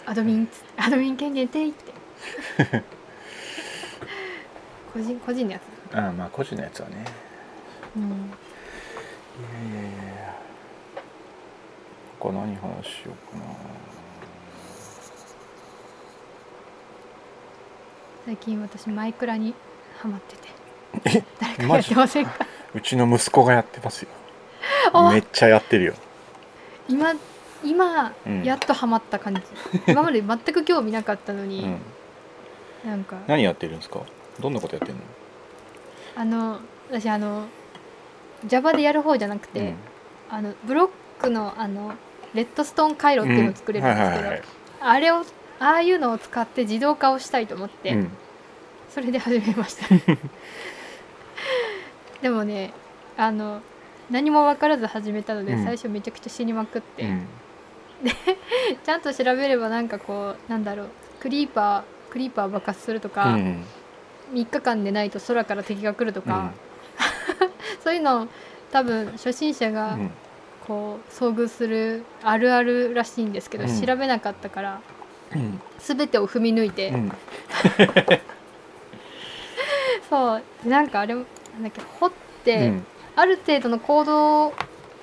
[0.08, 1.94] アドミンアドミン権限ていって。
[4.92, 5.96] 個人個人のやつ。
[5.96, 7.06] ああまあ個人のやつはね。
[7.96, 8.04] うん。
[8.04, 8.06] い
[9.76, 10.36] やいやいや
[12.20, 13.46] 他何話しようかな。
[18.26, 19.54] 最近私マイクラに
[20.00, 20.50] ハマってて。
[21.20, 22.34] え誰かやってませんか？
[22.74, 24.10] うちの息子がやってますよ。
[24.94, 25.94] あめっちゃやってるよ
[26.92, 27.14] 今
[27.64, 28.44] 今、うん。
[28.44, 29.42] やっとハマった感じ。
[29.88, 32.90] 今まで全く興味なかったのに、うん。
[32.90, 33.18] なんか。
[33.28, 34.02] 何やってるんですか？
[34.40, 35.02] どんなことやってんの？
[36.16, 37.46] あの私あの
[38.46, 39.76] Java でやる方じゃなくて、
[40.30, 40.90] あのブロッ
[41.22, 41.94] クのあの
[42.34, 44.44] レッドストーン回路っていうのを作れるんですけど、はいはいはい。
[44.82, 45.24] あれをあ
[45.60, 48.12] あいうのを使って自動化をしたいと思って、うん。
[48.90, 49.86] それで始めました。
[52.22, 52.74] でもね
[53.18, 53.62] あの
[54.12, 55.64] 何も分からず始めたので、うん。
[55.64, 57.28] 最初めちゃくちゃ死にまくって、うん。
[58.84, 60.90] ちゃんと調べればなんかこうなんだろう
[61.20, 63.64] クリーパークリーパー爆発するとうか、ん。
[64.34, 66.52] 3日間でないと空から敵が来るとか、
[67.84, 68.28] そういうの
[68.72, 70.12] 多分初心者がうん。
[70.68, 73.82] こう遭遇するあるあるらしいんですけど、うん。
[73.82, 74.82] 調べなかったから
[75.36, 75.62] うん。
[75.80, 77.12] 全てを踏み抜いて、うん。
[80.10, 81.26] そうでなんかあれなん
[81.64, 82.12] だっけ掘っ
[82.44, 82.86] て、うん
[83.16, 84.54] ある程度の行動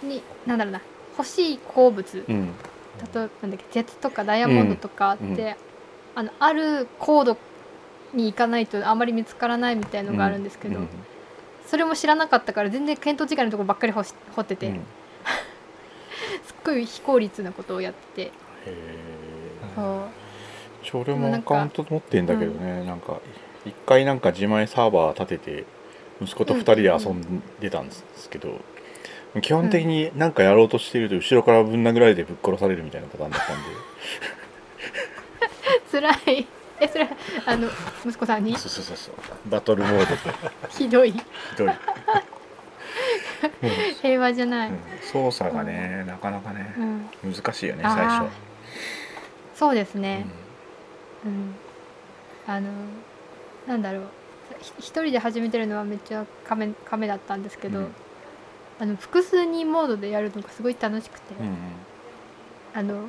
[0.02, 0.80] になんだろうな
[1.16, 2.46] 欲しい鉱物うん。
[2.46, 5.54] 例えばなんだっけ鉄とかダイヤモンドとかって、うん。
[6.16, 7.36] あのある高度
[8.14, 10.88] に行かないとあまり見つからないみたいのがあるんですけど、うん
[11.68, 14.74] それも知らなかったから全然見当違いのところばっかり掘し掘ってて、うん。
[16.42, 18.22] すっごい非効率なことをやってて。
[18.22, 18.32] へ
[18.66, 18.72] え
[19.76, 21.02] そう。
[21.02, 23.20] 俺でもなんかもアカウント持ってんだけどね、なんか
[23.66, 25.64] 一回なんか自前サーバー立てて
[26.20, 28.60] 息子と二人で遊んでたんですけど、
[29.42, 33.68] 基本的になんかやろうとしてると後ろからぶん殴られてぶっ殺されるみたいなパターンだったんで。
[36.26, 36.46] 辛い。
[36.80, 37.08] えそれ
[37.44, 37.68] あの
[38.06, 38.56] 息子さんに？
[38.56, 39.14] そうそうそうそう。
[39.50, 40.16] バトルモードで。
[40.70, 41.10] ひどい。
[41.10, 41.22] 一
[41.54, 41.72] 人、う ん
[44.02, 44.70] 平和じゃない、
[45.12, 47.32] 操作がねなかなかねうん。
[47.32, 48.30] 難しいよね最初、
[49.54, 50.26] そうですね、
[51.24, 51.54] うん、
[52.46, 52.68] あの
[53.66, 54.02] なんだろう。
[54.02, 54.17] ひ
[54.78, 57.94] 一人で始めてるのはめっちゃカメカメだったんですけど、うん。
[58.80, 61.56] あの複数人モードでやるのがすごい楽しくて、うんうん。
[62.74, 63.08] あの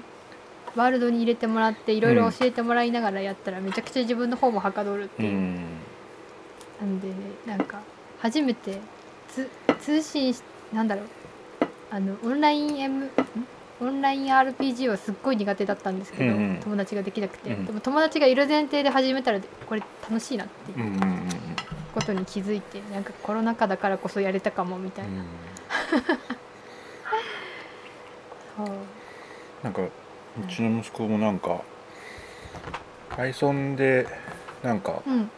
[0.76, 5.56] ワールドに入れてもらっていろいろ教えてもらいながらやったらめちゃくちゃ自分の方もはかどるっていう、うん。
[6.80, 7.14] なんでね
[7.46, 7.82] なんか
[8.20, 8.80] 初めて
[9.28, 10.42] つ通信し
[10.74, 11.06] なんだろう。
[11.92, 13.10] あのオンライン M ん？
[13.82, 16.59] オンライン RPG はすっごい苦手だったんですけど、うんうん。
[16.61, 17.65] 友達ができなくて、うん。
[17.65, 20.99] でも友達がいる前提で始めたらこれ楽しいなっていう
[21.93, 25.23] ことに気づいてなんかコロナ禍だからこそやれたかもみたいな、
[28.57, 28.67] そう。
[29.63, 29.89] なんかう
[30.47, 31.61] ちの息子もなんか
[33.11, 34.07] Python で
[34.61, 35.32] なんかうん。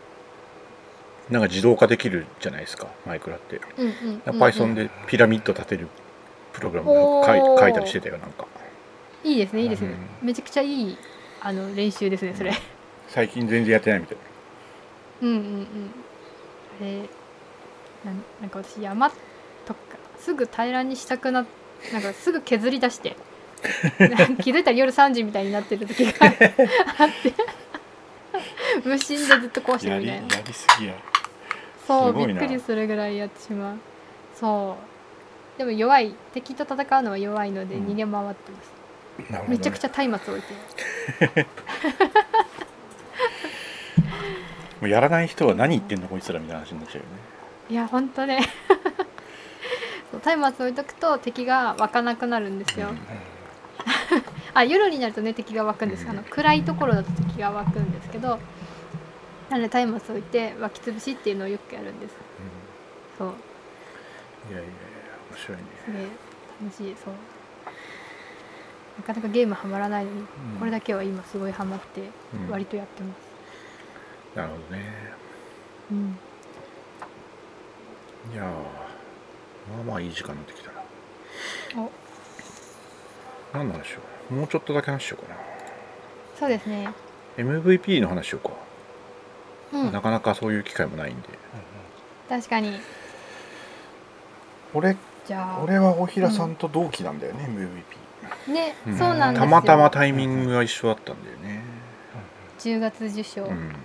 [1.29, 4.43] なんか自動化できるじゃないですかマイクラって、うんうんうんうん。
[4.43, 5.87] Python でピラミッド立てる
[6.53, 8.45] プログラムを書いたりしてたよなんか。
[9.23, 10.97] いいですねいいですね、うめちゃくちゃいい
[11.41, 12.51] あの練習ですねそれ、
[13.07, 14.17] 最近全然やってないみたい。
[15.21, 15.91] うんうんうん。
[16.79, 17.09] あれ
[18.03, 19.15] なんなんか私山と
[19.73, 19.79] か
[20.17, 21.45] すぐ平らにしたくな
[21.93, 23.15] なんかすぐ削り出して。
[24.41, 26.31] 気づいたら夜3時みたいになってる時があっ
[27.21, 27.33] て。
[28.83, 30.41] 無心でずっと壊してるみたいな。
[30.41, 30.95] りすぎや。
[31.85, 33.77] そうびっくりするぐらいやってしまう。
[34.33, 34.90] そう
[35.61, 37.85] でも弱い敵と戦うのは弱いのでうん。
[37.85, 38.63] 逃げ回ってま
[39.27, 39.45] す、ね。
[39.47, 40.55] めちゃくちゃ松明置いて
[44.81, 47.09] もうやらない人は何言ってんのこいつらみたいな話になっちゃうよね。
[47.69, 48.39] いやほんとね。
[50.11, 52.89] そう松明置いとくと敵が湧かなくなるんですよ、
[54.53, 58.39] あ夜になるとね敵が湧くんです、あの暗いところだと敵が湧くんですけど
[59.49, 62.15] なので松明置いて湧き潰しっていうのをよくやるんです。
[63.19, 63.27] そう。
[63.27, 63.33] うん
[64.49, 64.90] いやいやいや。
[64.90, 64.90] 面
[65.41, 65.63] 白いね。
[65.85, 66.01] すげえ
[66.61, 67.13] 楽しいそう。
[68.97, 70.25] なかなかゲームハマらないのに、うん。
[70.59, 72.49] これだけは今すごいハマってうん。
[72.49, 74.37] 割とやってます。
[74.37, 74.93] なるほどね。
[75.91, 76.17] うん。
[78.33, 81.83] いやまあまあいい時間になってきたな。
[81.83, 81.91] お。
[83.53, 83.95] 何の話
[84.31, 85.35] うもうちょっとだけ話しようか
[86.39, 86.83] そうですね。
[86.83, 86.93] な
[87.37, 88.53] MVP の話しようか、
[89.73, 89.91] うん。
[89.91, 91.29] なかなかそういう機会もないんで。
[92.29, 92.79] 確かに。
[94.73, 94.95] 俺
[95.27, 97.47] じゃあ俺は大平さんと同期なんだよね、
[98.47, 99.45] ね、MVP、そうなんですよ。
[99.49, 101.61] たまたまタイミングが一緒だったんだよね、
[102.59, 103.75] 10月受賞、うん。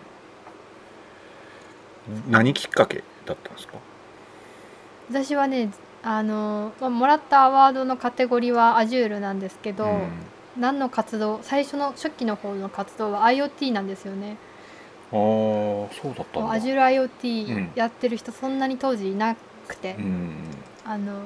[2.29, 3.79] 何きっかけだったんですか？
[5.11, 5.71] 私はね
[6.03, 10.09] あの、まあ、もらったアワードのカテゴリーは Azure なんですけど、うん。
[10.57, 14.39] 何の活動最初の初期の方の活動は IoT なんですよね。
[15.13, 16.55] ああそうだったんだ。
[16.55, 16.79] Azure うん。
[17.11, 19.37] IoT やってる人そんなに当時いな
[19.69, 20.35] くて、うん
[20.87, 21.23] あの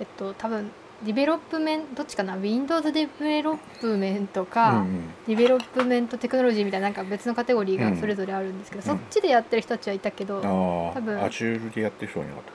[0.00, 0.70] えっと多分
[1.02, 5.10] Development どっちかな？Windows ディベロップメントか、うん。
[5.26, 8.98] Development Technology みたいななんか別のカテゴリーがそれぞれあるんですけど、うん。
[8.98, 10.40] そっちでやってる人たちはいたけど、あ
[10.94, 12.54] 多分あアジュールでやってる人はいなかった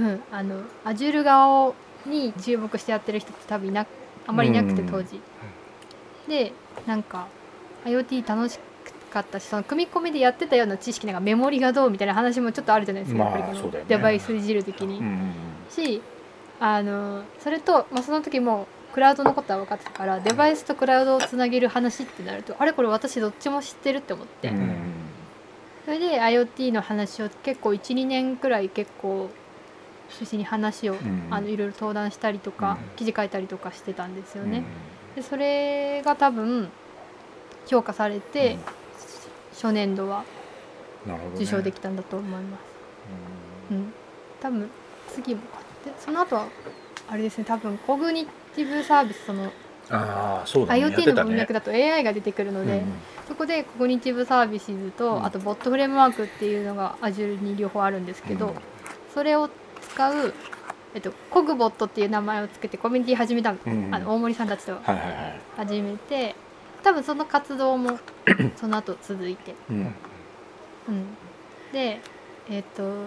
[0.00, 1.74] うん、あの Azure 側を
[2.06, 3.84] に注目してやってる人って多分いな
[4.26, 5.20] あんまりいなくてうん当時、
[6.28, 6.52] で
[6.86, 7.26] なんか
[7.84, 8.58] IoT 楽し
[9.08, 15.32] かったしその組み込みでやってたような知識なんかメモリがどうみたいな話もちょっとあるじゃないですか、まあやっぱりこのデバイスいじる的に、うん
[15.70, 16.02] し
[16.60, 24.76] あのそれと、まあ、その時もクラウドのことは分かってたからデバイスとクラウドをつなげる話ってなるとあれこれ私どっちも知ってるって思って、うん
[25.84, 29.30] それで IoT の話を結構12年くらい結構
[30.10, 34.58] 趣旨に話を、んあのいろいろ登壇したりとか、うん記事書いたりとかしてたんですよね。
[34.58, 34.64] うん
[35.16, 36.68] でそれが多分
[37.66, 38.58] 評価されて、
[39.60, 40.24] 初年度は
[41.34, 42.60] 受賞できたんだと思います。
[43.72, 43.92] うん、
[44.40, 44.70] 多分
[45.12, 45.40] 次も
[45.84, 46.46] でその後は
[47.08, 49.50] あれですね多分コグニティブサービスその
[49.90, 50.84] ああそうだね。
[50.84, 52.82] IoT の文脈だと AI が出てくるので、たね
[53.26, 55.24] そこでコグニティブサービスと、うん。
[55.24, 58.54] あとボットフレームワークっていうのが Azure に両方あるんですけど、うん。
[59.14, 59.48] それを
[59.80, 60.34] 使う、
[60.94, 63.94] えっと、コグボットっていう名前をつけてコミュニティ始めたの,、うん。
[63.94, 65.40] あの大森さんたちとはいはいはい。
[65.56, 66.34] 始めて
[66.82, 67.98] 多分その活動も
[68.56, 69.94] その後続いて、うん。
[70.88, 71.06] うん、
[71.72, 72.00] で
[72.48, 73.06] えっと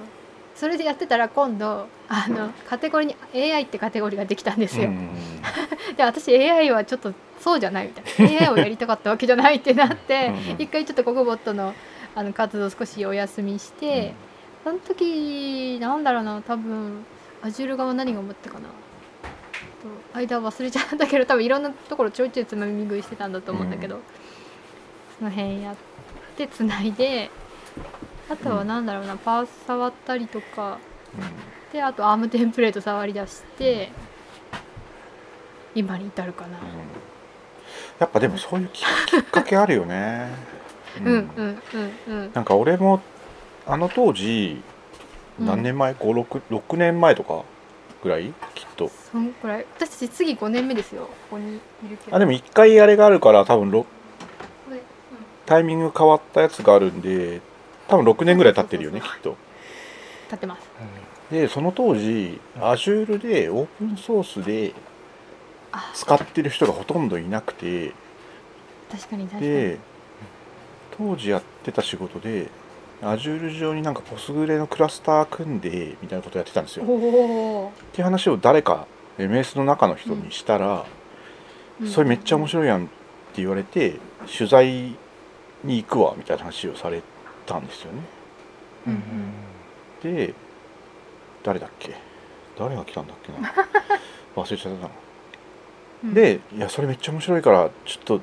[0.56, 4.90] それでやってたら今度あのカテゴリーに AI ってカテゴリーができたんですよ。
[4.90, 5.10] うん
[5.98, 8.46] で私 AI はちょっとそうじゃないみたいな。
[8.48, 11.74] AI をやりたかったわけじゃないってなってうんうん一回ちょっとコグボットの
[12.14, 14.14] あの活動を少しお休みして、
[14.66, 17.06] その時なんだろうな多分
[17.42, 18.66] Azure 側何が思ったかな。
[18.68, 18.74] と
[20.14, 24.00] 間忘れちゃったけど多分いろんなところちょいちょいつまみ食いしてたんだと思うんだけど、う
[25.18, 25.76] その辺やっ
[26.38, 27.30] てつないで
[28.30, 30.80] あとはなんだろうな、パース触ったりとか
[31.72, 33.90] であとアームテンプレート触り出して
[35.76, 36.58] 今に至るかな。
[36.58, 36.64] うん。
[38.00, 40.28] やっぱでもそういうききっかけあるよね。
[41.00, 41.06] うん。
[41.08, 41.62] うん
[42.08, 42.32] うんうん。
[42.34, 43.02] なんか俺も
[43.66, 44.62] あの当時
[45.40, 47.44] うん何年前、五六6年前とか
[48.04, 48.34] ぐらい？
[48.56, 48.90] きっと。
[49.12, 49.66] そんくらい？
[49.78, 51.04] 私たち次5年目ですよ。
[51.04, 52.16] ここにいるけど。
[52.16, 53.86] あでも1回あれがあるから多分ろ
[55.46, 57.42] タイミング変わったやつがあるんで
[57.88, 59.36] 多分6年ぐらい経ってるよねきっと。
[60.26, 60.70] 立ってます。
[61.30, 64.74] でその当時 Azure でオープンソースで
[65.72, 65.92] あ。
[65.94, 67.94] 使ってる人がほとんどいなくて。
[68.92, 69.42] 確かに確かに。
[69.42, 69.78] で
[70.98, 72.50] 当時やってた仕事で
[73.02, 76.86] Azure 上になんかポスグレのクラスター組んでみたいなことやってたんですよ。
[76.86, 76.88] っ
[77.92, 78.86] ていう話を誰か
[79.18, 82.92] MS の中の人にしたら、ーそれめっちゃ面白いやんって
[83.38, 83.96] 言われて
[84.38, 84.96] 取材
[85.64, 87.02] に行くわみたいな話をされ
[87.48, 88.00] たんですよね。
[88.88, 90.34] うんうんで
[91.44, 91.96] 誰だっけ？
[92.60, 93.52] 誰が来たんだっけな？
[94.36, 94.90] 忘れちゃったな。
[96.04, 98.22] うんで「いやそれめっちゃ面白いからちょっと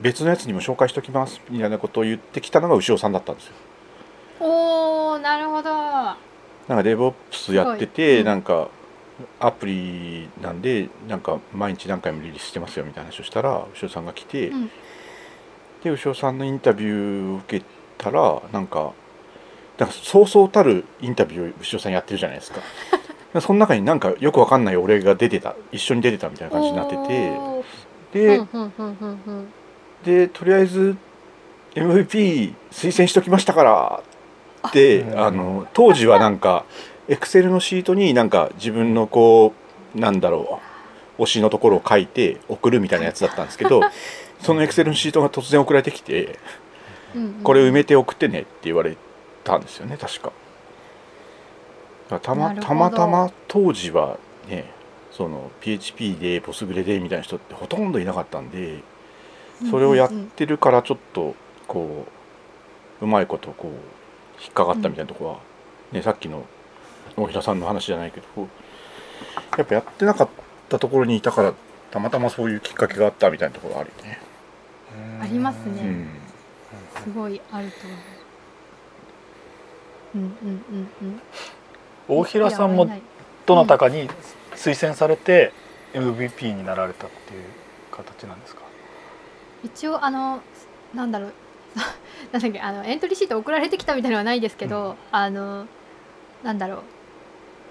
[0.00, 3.54] 別のやつにも紹介しときます」みたいなことを言ってきたのが牛尾さんだったんですよ。
[4.40, 5.70] おおなるほど。
[5.70, 6.16] なん
[6.68, 8.26] か DevOps やってて、うん。
[8.26, 8.68] なんか
[9.40, 14.70] アプリなんでなんか毎日何回もリリースしてますよみたいな話をしたら牛尾さんが来て、うん。
[15.82, 17.64] で牛尾さんのインタビューを受け
[17.96, 18.92] たらなんか
[19.78, 22.60] なんかそうそうたるインタビューを牛尾さんやってるじゃないですか。
[23.40, 27.58] その中になんかよくわかんない俺が出てた一緒に出てたみたいな感じになってて
[28.12, 28.40] で、
[30.02, 30.96] でとりあえず
[31.74, 34.02] MVP 推薦しときましたから
[34.66, 36.64] ってああの当時はなんか
[37.08, 39.54] エクセルのシートになんか自分のこ
[39.94, 40.60] うなんだろ
[41.18, 43.80] う推しのところを書いて送るみたいなやつだったんですけど
[44.40, 46.38] そのエクセルのシートが突然送られてきて
[47.14, 48.96] うんうんこれ埋めて送ってねって言われ
[49.44, 50.32] たんですよね確か。
[52.20, 54.64] たまたまたま当時はね
[55.10, 58.82] その PHP でポスグレでみたいな人ってほとんどいなかったんで。
[59.70, 61.34] それをやってるからちょっと
[61.66, 62.06] こ
[63.00, 63.97] ううまいことこう
[64.42, 65.38] 引っかかったみたいなところは、
[65.92, 66.44] ね、さっきの
[67.16, 68.48] 大平さんの話じゃないけど
[69.56, 70.28] やっぱやってなかっ
[70.68, 71.52] たところにいたから
[71.90, 74.20] たまたまそういうきっかけがあったみたいなところあるよね。
[75.20, 75.82] ありますね。
[75.82, 76.08] うん。
[77.02, 77.96] すごいあると思
[80.14, 80.18] う。
[80.18, 81.20] うんうんうんうん。
[82.08, 82.88] 大平さんも
[83.46, 84.08] どなたかに
[84.54, 85.52] 推薦されて
[85.94, 87.44] MVP になられたっていう
[87.90, 88.62] 形なんですか？
[89.64, 90.40] 一応あの
[90.94, 91.32] なんだろう
[92.32, 94.96] なんだっけあのエントリーシート送られてきたみたいなのはないですけど、うん。
[95.12, 95.66] あの
[96.42, 96.82] なんだろう。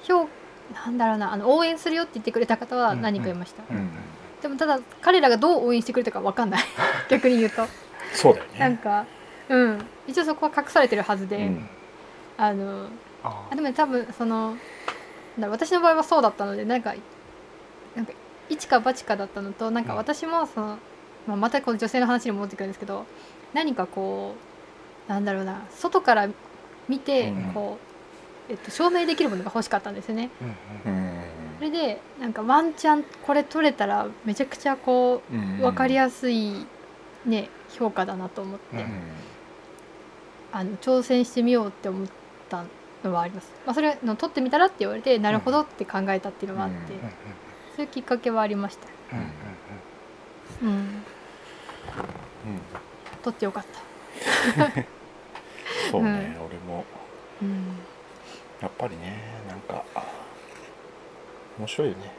[0.03, 0.27] 評
[0.73, 3.89] なんだろうなあの応援するよって言ってくれた方は何人かいました、うんうん
[4.41, 6.63] でもただ彼らがどう応援してくれたかわかんない。
[7.09, 7.65] 逆に言うと。
[8.13, 8.59] そうだよね。
[8.59, 9.05] なんか
[9.49, 9.85] うん。
[10.05, 11.69] 一応そこは隠されてるはずで、うん。
[12.37, 12.87] あの
[13.23, 14.55] ああでもね多分その
[15.39, 16.93] 私の場合はそうだったのでなんか
[17.95, 18.13] なんか
[18.47, 19.97] 一か八かだったのとなんかうん。
[19.97, 20.77] 私もその、
[21.25, 23.07] まあ、またこの女性の話に戻ってくるんですけど
[23.53, 24.35] 何かこ
[25.07, 26.29] うなんだろうな外から
[26.87, 27.51] 見てうん。
[27.53, 27.77] こ
[28.49, 30.29] う、えっと、証明できるものが欲しかったんですよね。
[30.85, 31.13] うんうんうん。
[31.57, 36.65] それでなんかワンチャンこれ取れたらめちゃくちゃこう分かりやすい、
[37.25, 39.01] ね、評価だなと思って、うん
[40.49, 42.07] あの挑戦してみようって思っ
[42.49, 42.63] た
[43.03, 46.75] のはあります、まあ、それの取ってみたらって言われてなるほどって考えたっていうのがあって、
[47.75, 48.87] そういうきっかけはありました。
[50.63, 51.03] うん
[53.27, 53.65] 取ってよかっ
[54.55, 54.71] た。
[55.91, 56.85] そうね、俺も。
[57.41, 57.77] うん。
[58.61, 59.17] やっぱりね
[59.47, 59.83] なんか
[61.59, 62.11] 面白いよね。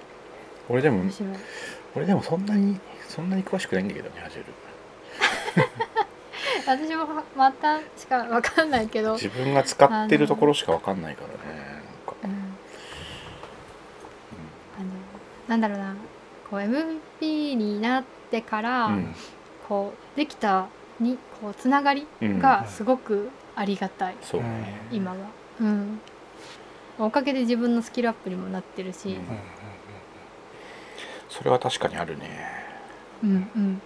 [0.69, 1.05] 俺でも
[1.97, 2.79] 俺でもそんなに
[3.09, 4.45] そんなに詳しくないんだけどねハジェル。
[6.67, 11.35] 私もまたしかわかんないけど、自分が使ってるところしかわかんないからね
[11.65, 12.15] なんか。
[12.23, 12.35] うん、あ
[14.85, 14.91] の
[15.49, 15.97] なんだろうな。
[16.51, 19.15] こう MVP になってから、うん。
[19.69, 20.69] こうできた
[21.01, 22.39] にこうつながりうん。
[22.39, 24.43] がすごくありがたい、そう。
[24.43, 25.17] ね、今は、
[25.61, 26.01] うん、
[26.99, 29.15] おかげで自分のスキルアップにもなってるし、うん。
[29.15, 29.23] うん
[31.29, 32.27] それは確かにあるね。
[33.23, 33.83] うんうん、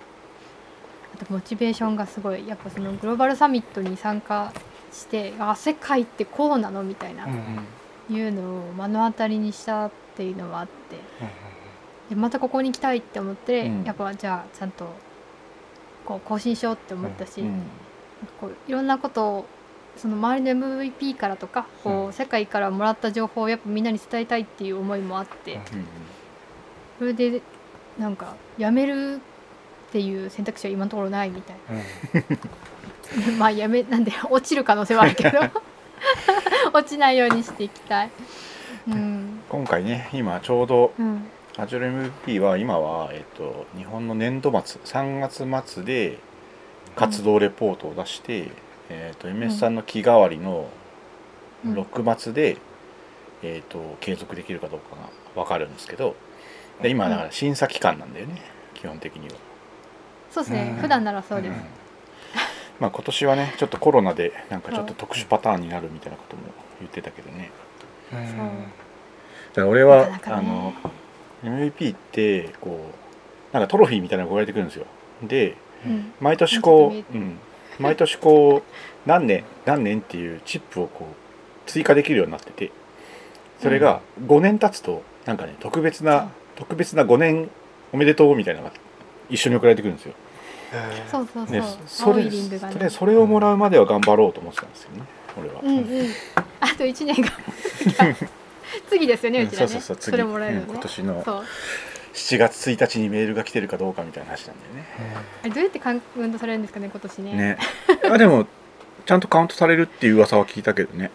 [1.15, 2.47] あとモチベーションがすごい。
[2.47, 4.53] やっぱそのグローバルサミットに参加
[4.93, 7.39] してあ世界ってこうなのみたいな、うんうん。
[7.39, 7.67] うん
[8.11, 10.97] いうのを目の当たりにしたっていうのはあって。
[12.11, 13.85] でまたここに行きたいって思って、うん。
[13.85, 14.87] やっぱじゃあちゃんと
[16.05, 17.63] こう更新しようって思ったし、うん。
[18.41, 19.47] こういろんなことを
[19.97, 25.61] その周りの MVP からとかこう、うん世界からもらった情報をやっぱみんなに伝えたいっていう思いもあって、
[26.99, 27.43] それで
[27.99, 29.21] なんかやめる
[29.89, 33.33] っていう選択肢は今のところないみたいうん。
[33.33, 35.41] な まあやめなんで落ちる可能性はあるけど。
[36.73, 38.11] 落ちないようにしていきたい。
[38.89, 39.41] うん。
[39.49, 41.25] 今回ね今ちょうどうん
[41.59, 46.19] アジュル MVP は今は、えっと、日本の年度末3月末で
[46.97, 48.49] 活動レポートを出して、
[48.89, 50.71] えっと MS さんの期替わりの
[51.65, 51.75] うん。
[51.75, 52.57] 6末で、
[53.43, 54.97] えっと継続できるかどうか
[55.35, 56.17] が分かるんですけど
[56.81, 58.43] で今だから審査期間なんだよね
[58.75, 59.35] 基本的には。
[60.31, 60.73] そうですね。
[60.77, 60.81] うん。
[60.81, 61.53] 普段ならそうです。
[61.53, 61.55] ん。
[62.81, 66.43] まあ今年はねちょっとコロナでなんかちょっと特殊パターンになるみたいなことも
[66.81, 67.51] 言ってたけどね。
[68.11, 68.17] う。
[68.17, 70.49] んだから俺は、なかなかね。
[70.49, 70.75] あの
[71.43, 72.91] MVP ってこ
[73.53, 74.87] うなんかトロフィーみたいなのが送られてくるんですよ。
[75.23, 76.13] でうん。
[76.21, 77.39] 毎年こう、うん、
[77.79, 82.71] 毎年こう何年何年っていうチップをこう追加できるようになってて
[83.61, 87.51] それが5年経つとなんかね特別な特別な5年
[87.93, 88.73] おめでとうみたいなのが
[89.29, 90.15] 一緒に送られてくるんですよ。
[91.11, 91.55] そうそうそう。
[91.55, 95.03] でそ青れそれそれをもらうまでは頑張ろうと思ってたんですよね
[95.39, 95.85] 俺は、うんうん。
[96.61, 97.29] あと1年が
[98.89, 99.69] 次ですよねうちらね。
[99.69, 100.17] そうそうそう次。
[100.17, 101.45] れもらえるのね、うん今年のそう。
[102.15, 105.55] 7月1日にメールが来てるかどうかみたいな話なんだよね。
[105.55, 107.33] どうやってカウントされるんですかね今年ね。
[107.33, 107.59] ね。
[108.11, 108.47] あでも
[109.07, 111.11] ちゃんとカウントされるっていう噂は聞いたけどね、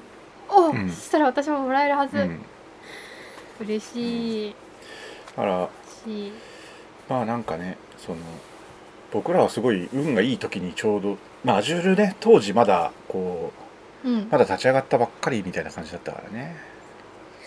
[0.49, 0.89] お、うん。
[0.89, 2.39] そしたら私ももらえるはず、うん、
[3.61, 4.55] 嬉しい。
[5.35, 5.69] だから
[6.03, 6.31] し
[7.07, 8.17] まあなんかねその
[9.11, 13.51] 僕らはすごい運がいい時にちょうどまあアジュールね当時まだこ
[14.03, 14.21] うん。
[14.21, 16.55] うまだ立ち上がったばっかりみたいな感じだったからね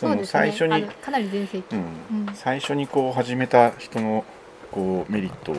[0.00, 0.26] そうですね。
[0.26, 1.82] 最初にかなり全盛期、うん。
[2.28, 2.34] うん。
[2.34, 4.24] 最初にこう始めた人の
[4.72, 5.56] こうメリットを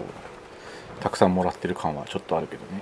[1.00, 2.82] たくさんもらってる感はちょっとあるけどね。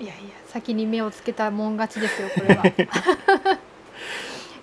[0.00, 2.64] いやいや先に目をつけたもん勝ちですよ これは。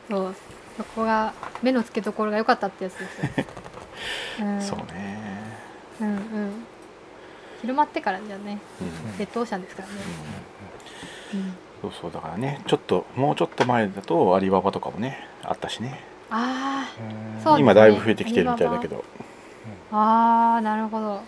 [0.09, 0.35] そう。
[0.77, 5.19] そこが目の付けどころが良かったってやつですよ、うん、そうね。
[5.99, 6.65] うんうん。
[7.61, 9.17] 広まってからじゃねうん。
[9.19, 9.93] レッドオーシャンですからね、
[11.35, 15.99] うん、そうそうだからねちょっともうちょっと前だとアリババとかもねあったしね。
[16.29, 17.43] あうん。
[17.43, 17.59] そうですね。
[17.61, 19.03] 今だいぶ増えてきてるみたいだけど。
[19.91, 21.21] ああーなるほど。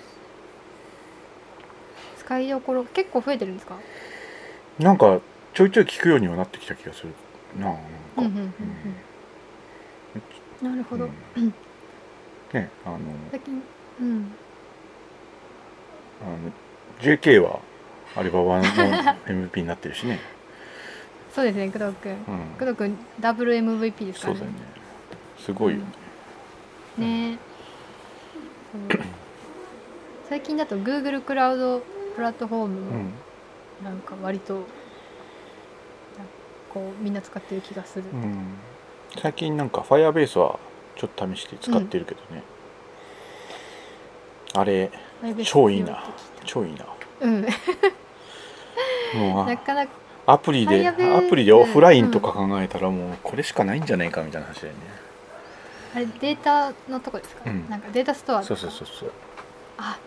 [2.18, 3.76] 使いどころ結構増えてるんですか？
[4.80, 5.20] なんか
[5.54, 7.14] ちょいちょい聞くようにはなってきた気がする
[7.60, 7.82] なあなんか、
[8.18, 8.54] うんうんうんうん
[10.70, 11.54] なるほど、うん。
[12.54, 13.00] ねあの
[13.32, 13.62] 最近
[14.00, 14.32] うん。
[16.22, 16.52] あの
[17.02, 17.60] JK は
[18.16, 20.20] アリババの MVP になってるしね、
[21.34, 22.18] そうですね工藤君うん、
[22.60, 24.58] 工藤君ダブル MVP ですからそうだよね。
[25.40, 25.80] すごいよ
[26.98, 27.40] ね、ね。
[28.72, 29.00] そう。
[30.30, 31.80] 最近だと Google クラウド
[32.16, 32.82] プラットフォーム
[33.84, 34.62] なんか割と
[36.72, 38.56] こうみんな使ってる気がする、うん、
[39.20, 40.60] 最近なんか Firebase は
[40.96, 42.44] ちょっと試して使ってるけどね、
[44.54, 44.92] あれ
[45.44, 46.04] 超いいな。
[46.46, 46.86] 超いいな。
[47.22, 47.42] うん。
[49.46, 50.94] なかなかアプリでア
[51.30, 54.80] プリでオフラインとか考えたらもうこれしかないんじゃないかみたいな話だよね。
[55.96, 57.70] あれデータのとこですか、うん。
[57.70, 59.12] なんかデータストアそうそうそうそう。
[59.78, 59.98] あ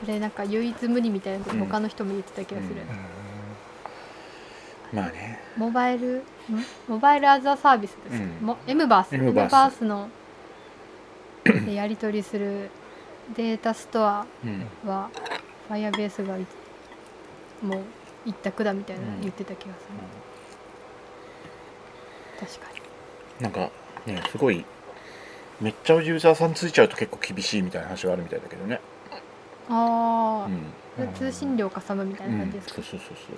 [0.00, 1.66] それなんか唯一無二みたいなことうん。
[1.66, 2.74] 他の人も言ってた気がする、
[4.92, 4.98] うん。
[4.98, 5.38] まあね。
[5.56, 6.16] モバイル？
[6.16, 6.22] ん？
[6.88, 8.46] モバイルアザーサービスです、うん。
[8.46, 9.14] も M バース。
[9.14, 10.08] エムバースの
[11.44, 12.70] でやり取りする
[13.36, 14.66] データストアうん。
[14.88, 15.10] は
[15.68, 16.46] Firebase がい
[17.62, 17.82] もう
[18.24, 19.20] 一択だみたいなうん。
[19.20, 19.80] 言ってた気がす
[22.40, 23.42] る、確かに。
[23.42, 23.70] なんか
[24.06, 24.64] ねすごい
[25.60, 28.80] めっちゃユーザーさんついちゃうと結構厳しいみたいな話があるみたいだけどね。
[29.68, 30.50] ああ、
[31.00, 31.12] うん。
[31.14, 32.40] 通信料かさむみたいなうん。
[32.40, 33.36] 感じですか、そうそうそうそう。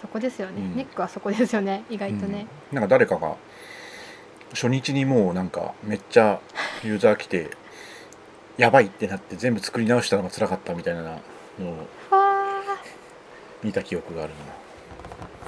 [0.00, 0.76] そこですよね、うん。
[0.76, 2.76] ネックはそこですよね意外とね、うん。
[2.76, 3.36] なんか誰かが
[4.52, 6.40] 初日にもうなんかめっちゃ
[6.84, 7.50] ユーザー来て
[8.58, 11.18] やばいってなって全部作り直したのが辛かったみたいなのを
[13.62, 14.32] 見た記憶がある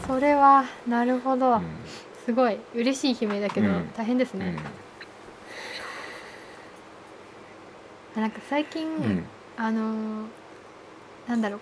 [0.06, 1.60] それはなるほど、な、
[2.24, 3.88] すごい嬉しい悲鳴だけど、うん。
[3.96, 4.40] 大変ですうん。
[4.40, 4.54] ね、
[8.16, 9.02] なんか最近、うん。
[9.02, 9.24] うん
[9.56, 10.26] あのー
[11.28, 11.60] なんだろう。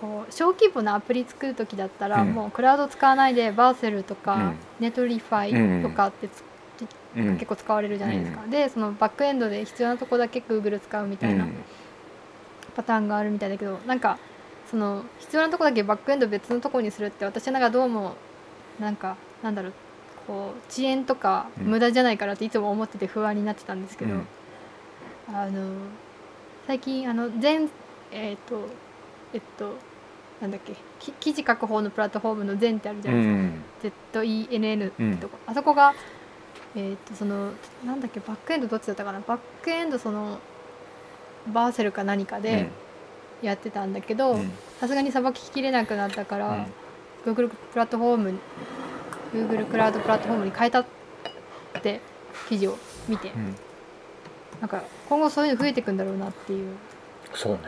[0.00, 2.28] こう小規模なアプリ作る時だったら、うん。
[2.32, 4.54] もうクラウド使わないで Vercel とか、うん。
[4.80, 6.42] Netlify とかってつ、
[7.16, 7.34] うん。
[7.34, 11.54] 結構使われるじゃないですか、でそのバックエンドで必要なとこだけ Google 使うみたいなうん。
[12.76, 14.18] パターンがあるみたいだけど、なんか
[14.70, 18.14] その必要なとこだけバックエンド別のとこにするって私なんかどうも
[18.78, 19.72] なんかなんだろう
[20.26, 21.66] こう遅延とかうん。
[21.68, 24.26] 無駄じゃないかなっていつも思ってて不安になってたんですけど、うん。
[25.34, 25.72] あの
[26.66, 27.68] 最近あの全
[28.12, 28.68] えっ、と
[29.32, 29.74] えっと
[30.40, 33.24] なんだっけき記事書く方のプラットフォームの全ってあるじゃうない
[33.82, 34.22] ですか、ん。
[34.22, 35.94] ZENN ってとこ、あそこが
[36.76, 37.52] えっ、とその
[37.84, 39.20] なんだっけバックエンドどっちだったかな。
[39.20, 40.38] バックエンドその
[41.52, 42.68] バーセルか何かで
[43.42, 44.50] やってたんだけどうん。
[44.80, 46.66] さすがにさばききれなくなったから、
[47.26, 47.32] うん。
[47.32, 48.38] Google プラットフォーム
[49.32, 50.86] Google クラウドプラットフォームに変えたっ
[51.82, 52.00] て
[52.48, 52.78] 記事を
[53.08, 53.54] 見て、うん。
[54.60, 56.76] なんか今後そういうの増えていくんだろうなっていう。
[57.34, 57.58] そうね。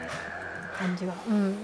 [0.78, 1.14] 感じが。
[1.28, 1.56] うん。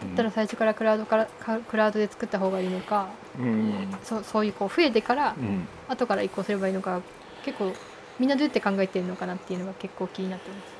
[0.00, 3.08] だったら最初からクラウドからかクラウドで作った方がいいのか
[3.38, 3.88] うん。
[4.04, 5.66] そうそういうこう増えてからうん。
[5.88, 7.00] 後から移行すればいいのか
[7.44, 7.72] 結構
[8.18, 10.77] みんなどうやって考えてるのかなっていうのが結構気になってます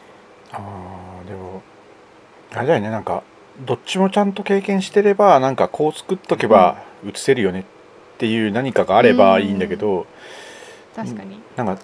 [0.53, 1.62] あーでも
[2.55, 2.91] あれだよね。
[2.91, 3.23] なんか
[3.61, 7.65] どっちもちゃんと経験してればなんかこう作っとけば映せるよねっ
[8.19, 10.07] ていう何かがあればいいんだけど、
[10.95, 11.79] 確かに、なんか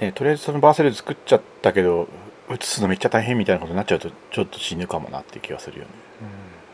[0.00, 2.08] ねとりあえずそのバーセル作っちゃったけど
[2.50, 5.90] 映すのめっちゃ大変みたいなことになっちゃうとちょっと死ぬかもなっていう気がするよね。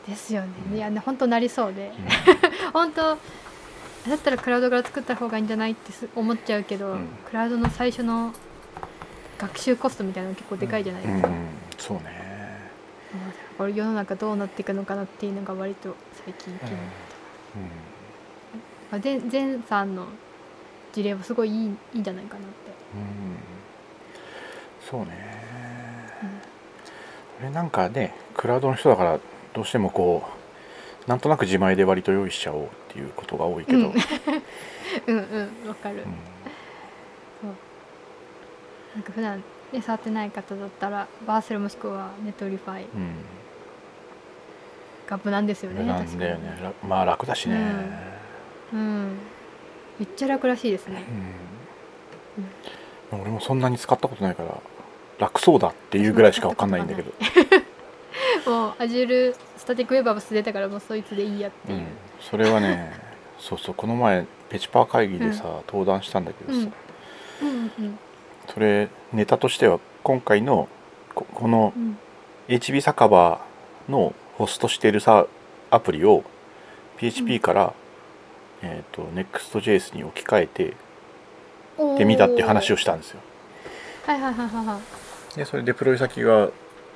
[0.09, 0.49] ですよね。
[0.75, 1.89] いやね本当なりそうで。
[1.89, 1.93] う
[2.73, 3.03] 本当
[4.09, 7.09] だったらクラウドから作った方がいいんじゃないってす思っちゃうけど、うん。
[7.27, 8.33] クラウドの最初の
[9.39, 11.39] 学習コストみたいなの結構でかいじゃないですか、んうん、
[11.79, 12.19] そうね。
[13.57, 15.95] これ世の中どうなっていくのかなっていうのが割と
[16.25, 16.99] 最近気になって
[18.91, 20.07] まあ、ゼンゼンさんの
[20.93, 22.49] 事例はすごいいいいいんじゃないかなって、
[22.95, 23.37] うん、
[24.91, 25.39] そうね。
[27.39, 29.21] これなんかねクラウドの人だから
[29.53, 30.25] どうしてもこ
[31.07, 33.85] うなんとなく自前で割と用意しちゃおうっていうことが多いけど、うん。
[35.07, 35.53] うんうん。
[35.65, 36.05] うんわかる、
[38.99, 43.15] なんか普段ね触ってない方だったら Vercel もしくは Netlify うん。
[45.09, 46.59] が無難ですよねなんだよね。
[46.61, 47.57] らまあ楽だしね、
[48.73, 49.17] うん。
[50.01, 51.05] めっちゃ楽らしいですね。
[53.13, 53.21] うん。
[53.21, 54.61] 俺もそんなに使ったことないから
[55.21, 57.13] 楽そうだっていうぐらいしかわかんないんだけど、
[58.51, 61.79] もう Azure スタティックウェブアップス出たからもうそいつでいいやっていう。
[61.79, 61.87] う、ん、
[62.21, 62.93] それはね
[63.39, 66.69] そうそうこの前ペチパー会議でさ、登壇したんだけどさ、
[67.43, 67.99] うんうんうん
[68.53, 70.69] それネタとしては今回の
[71.15, 71.99] ここのうん。
[72.49, 73.45] HB 酒場
[73.91, 75.27] のホストしているさ
[75.71, 76.25] アプリを
[76.97, 77.75] PHP から、
[78.63, 80.77] えー、と Next.js に置き換えて
[81.99, 83.21] でみたっていう話をしたんですよ。
[84.07, 84.81] はいはいはいはいは
[85.35, 85.37] い。
[85.37, 86.49] でそれデプロイ先が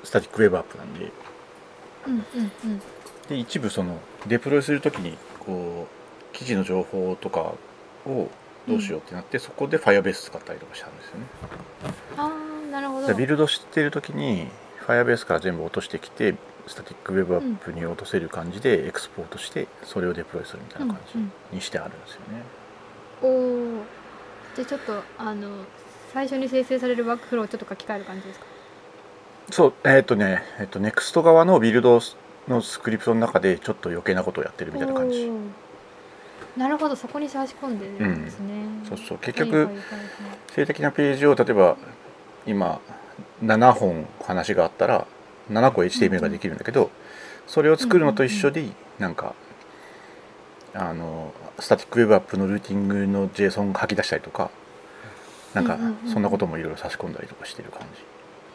[0.03, 1.11] スタティックウェブアップなんで。
[2.07, 2.81] うんうんうん。
[3.29, 7.53] で一部そのデプロイするときにこう記事の情報とか
[8.07, 8.29] を
[8.67, 11.25] どうしようってなって、そこで Firebase 使ったりとかしたんですよね。
[12.17, 12.31] あ
[12.69, 13.07] あなるほど。
[13.07, 14.47] でビルドしてる時に
[14.87, 16.35] Firebase から全部落としてきて
[16.67, 22.43] スタティックウェブアップに落とせる感じでエクスポートしてそれをデプロイするみたいな感うんじにしてあるんですよね、
[23.21, 23.83] おお
[24.55, 25.65] じゃあちょっとあの
[26.13, 28.45] 最初に生成されるワークフローをちょっと書き換える感じですか？
[29.51, 31.99] そうえっ、とねえっ、と NEXT 側のビルド
[32.47, 35.29] のスクリプトの中でちょっと余計なことをやってるみたいな感じ
[36.57, 39.17] なるほどそこに差し込んでるんですね、そうそう。
[39.19, 39.69] 結局、
[40.51, 41.77] 性的なページを例えば
[42.45, 42.79] 今
[43.43, 45.07] 7本話があったら
[45.51, 46.89] 7個 HTML ができるんだけど、
[47.47, 48.65] それを作るのと一緒で
[48.99, 49.33] なんか
[50.73, 54.49] あのスタティックウェブアップのルーティングの JSON を吐き出したりとか
[55.53, 55.97] なんかうんうんうん。
[56.05, 57.81] うんそんなこともいろいろ差し込んだりとかしてる感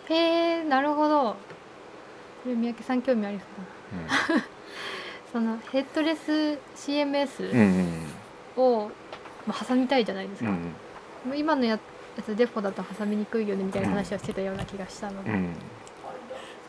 [0.09, 0.17] じ、へ
[0.61, 1.33] えなるほど。
[1.33, 1.37] こ
[2.49, 4.29] れ三宅さん興味ありそう。
[4.29, 4.45] だな
[5.33, 8.63] そのヘッドレスうん CMS うん。
[8.63, 8.91] を、
[9.47, 10.75] まあ、挟みたいじゃないですか、うん
[11.37, 11.79] 今のや
[12.17, 15.55] やつデフォだと挟みにくいよねみたいな話はしてたような気がしたので、うん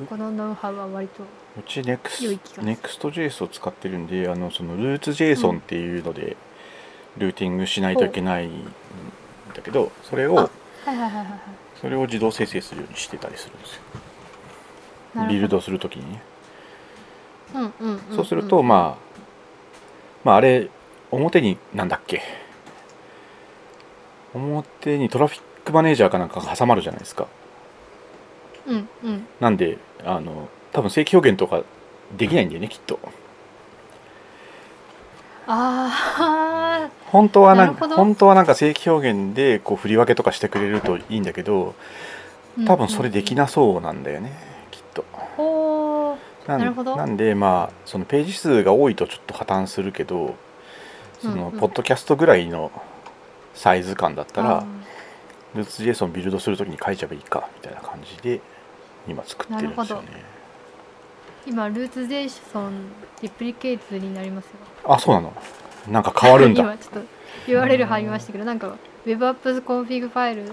[0.02, 0.08] うん。
[0.08, 2.64] このノウハウは割とうち良い NEXT 気がする。
[2.64, 6.36] Next.js を使ってるんであのそのルーツ JSON っていうので
[7.18, 8.66] ルーティングしないといけないん
[9.56, 10.50] だけどそれを
[11.80, 15.28] それを自動生成するようにしてたりするんですよ。
[15.28, 16.22] ビルドするときにね
[18.16, 19.20] そうするとまあ
[20.24, 20.70] まああれ
[21.12, 22.22] 表になんだっけ？
[24.34, 27.28] 表にトラフィックマネージャーかなんかが挟まるじゃないですか。
[28.68, 29.28] うんうん。
[29.40, 31.64] なんであの多分正規表現とか
[32.16, 33.00] できないんだよねきっと。
[35.48, 35.90] あ
[36.20, 41.74] あ 本当はなん本当はなんか正規表現でこう振り分けとかしてくれるといいんだけど
[42.68, 44.32] 多分それできなそうなんだよね
[46.50, 46.96] ななるほど。
[46.96, 50.36] なんでまあそのページ数が多いとちょっと破綻するけど
[51.22, 52.72] そのポッドキャストぐらいの
[53.54, 54.66] サイズ感だったあら
[55.56, 58.42] ルーツ JSON ビルドするときに書いちゃえばいいかみたいな感じで
[59.08, 60.08] 今作ってるんですよね。
[61.46, 62.72] ー今 routes JSON
[63.22, 64.52] deprecated になりますよ。
[64.86, 65.34] あそうなの？
[65.88, 66.62] なんか変わるんだ。
[66.64, 67.08] 今ちょっと
[67.48, 70.44] URL 貼りましたけどなんか WebApps コンフィグファイル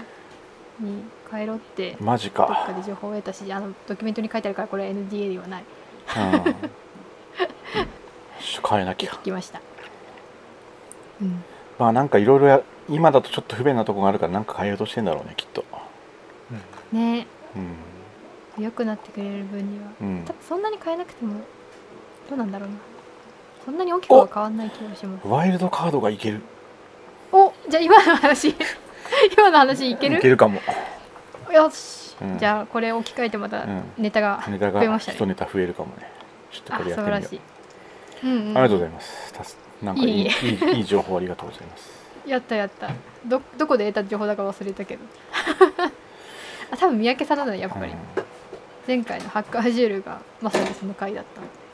[0.79, 5.63] に変えろってマジどっかかで情報を得たしあのドキュメントに書いてあるからこれ NDA ではない
[8.69, 9.61] 変えなきゃ聞きました
[11.21, 11.43] うん。
[11.79, 12.09] まあなん。
[12.09, 14.45] かいろいろ今だとちょっと不便なとこがあるからなん。
[14.45, 15.05] か変えようとしてん。
[15.05, 15.63] だろうねきっと
[16.91, 18.63] ねうん。
[18.63, 20.23] 良くなってくれる分にはうん。
[20.25, 20.61] 多分そん。
[20.61, 21.33] なに変えなくても
[22.29, 22.51] どうなん。
[22.51, 22.75] だろうな
[23.65, 23.77] そん。
[23.77, 24.57] なに大きくは変わん。
[24.57, 26.41] ない気がしますワイルドカードがいける
[27.31, 28.55] おじゃあ今の話
[29.35, 30.61] 今の話いけるいけるかも
[31.53, 33.83] よし、うんじゃあこれ置き換えてまたうん。
[33.97, 35.17] ネタが、増えましたね。
[35.17, 36.09] 一ネタ増えるかもね。
[36.51, 37.41] ちょっとあこれやってみよ
[38.23, 39.33] うんうん、ありがとうございます。
[39.33, 41.89] たすなんかいいいえいいい情報ありがとうございます。
[42.25, 42.89] やったやった。
[43.25, 45.03] どどこで得た情報だか忘れたけど。
[46.71, 47.97] あ多分三宅さんだねやっぱり、うん。
[48.87, 51.25] 前回のハッカージュールがまさにその回だっ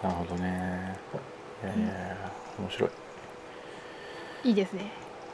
[0.02, 0.08] た。
[0.08, 0.98] なるほどね。
[1.64, 2.90] いやいやいや面白い。
[4.44, 4.92] いいですね。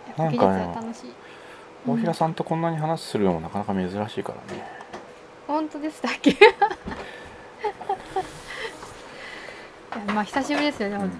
[0.07, 1.13] やっぱ技術は楽しい
[1.91, 4.63] 大平さんとこんなに話するのもなかなか珍しいからね。
[5.47, 6.35] 本当でしたっけ？
[10.13, 11.11] まあ久しぶりですよね本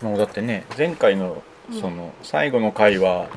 [0.00, 1.80] 当、もうだってね前回のうん。
[1.80, 3.28] その最後の回は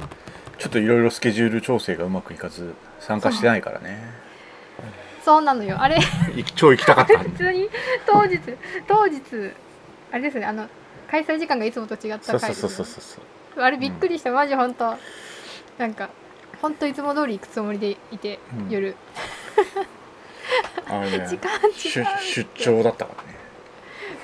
[0.57, 3.99] ちょっといろいろスケジュール調整がうまくいかず参加してないからね。
[5.23, 5.77] そうなのよ。
[5.79, 5.97] あれ
[6.35, 7.17] い超行きたかった。
[7.19, 7.69] 普通に
[8.05, 8.39] 当日
[8.87, 9.21] 当日
[10.11, 10.67] あれですねあの
[11.09, 13.03] 開催時間がいつもと違った回そうそうそうそう
[13.55, 13.63] そう。
[13.63, 14.95] あれびっくりした、マジ本当。
[15.77, 16.09] なんか
[16.61, 18.69] 本当いつも通り行くつもりでいて、うん。
[18.69, 18.95] 夜。
[20.87, 23.37] あれね 時間出違う出張だったからね。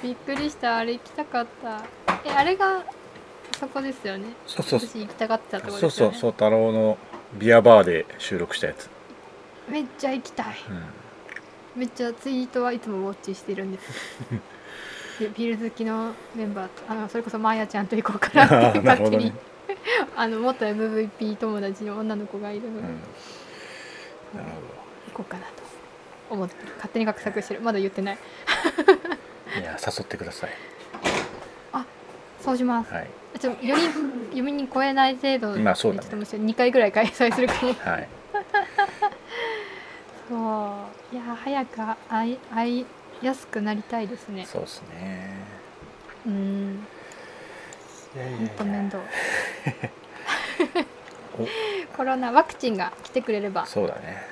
[0.03, 0.78] びっくりした。
[0.78, 1.84] あれ行きたかった。
[2.26, 2.84] えあれが
[3.60, 4.28] そこですよね。
[4.45, 4.80] そうそう。
[4.80, 6.14] 私行きたかったとこそうですよね。
[6.14, 6.98] そうそう太郎の
[7.34, 8.90] ビアバーで収録したやつ、
[9.68, 10.45] めっちゃ行きたい。
[10.70, 10.84] うん。
[11.76, 14.20] めっちゃツイートはいつもウォッチしてるんです。
[15.20, 19.34] でビール好きのメンバーとあのそれこそマーヤちゃんと行こうかなってなるほ勝手に、
[20.16, 24.52] あの元 MVP 友達の女の子がいるので、うん、なる
[25.08, 25.64] 行こうかなと
[26.30, 27.62] 思って勝手に画策してる。
[27.62, 28.18] まだ言ってない。
[28.76, 30.52] ほ どいや誘ってください。
[32.46, 32.94] そうします。
[32.94, 33.10] はい。
[33.40, 33.76] ちょ4
[34.32, 36.04] 人4人超えない程度まあそうだね。
[36.04, 37.74] ちょっとむしろ2回ぐらい開催するかも。
[37.74, 38.08] はい。
[40.30, 41.16] そう。
[41.16, 41.78] いや早く
[42.08, 42.86] 会い会い
[43.24, 44.46] やすくなりたいですね。
[44.46, 45.44] そうですね。
[46.28, 46.88] うん
[48.16, 49.04] いやいやほんと面倒。
[51.38, 51.48] お。
[51.98, 53.66] コロナワクチンが来てくれれば。
[53.66, 54.24] そうだね。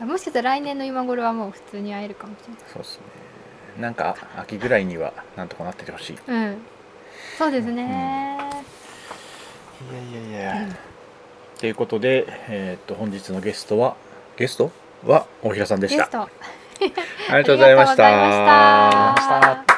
[0.00, 2.62] もしかしたら来年の今頃はもう普通に会えるかもしれない。
[2.72, 3.02] そうですね。
[3.80, 6.18] なんか秋ぐらいにはなんとかなっててほしい。
[6.26, 6.62] うん。
[7.36, 7.86] そうですね、い
[9.94, 10.76] やいやいや。
[11.58, 13.96] ということで、えー、と本日のゲストは
[14.36, 14.70] ゲスト？
[15.06, 16.04] は大平さんでした。
[16.04, 16.28] あ
[16.80, 16.90] り
[17.28, 18.06] がとうございました。
[18.06, 19.77] ありがとうございました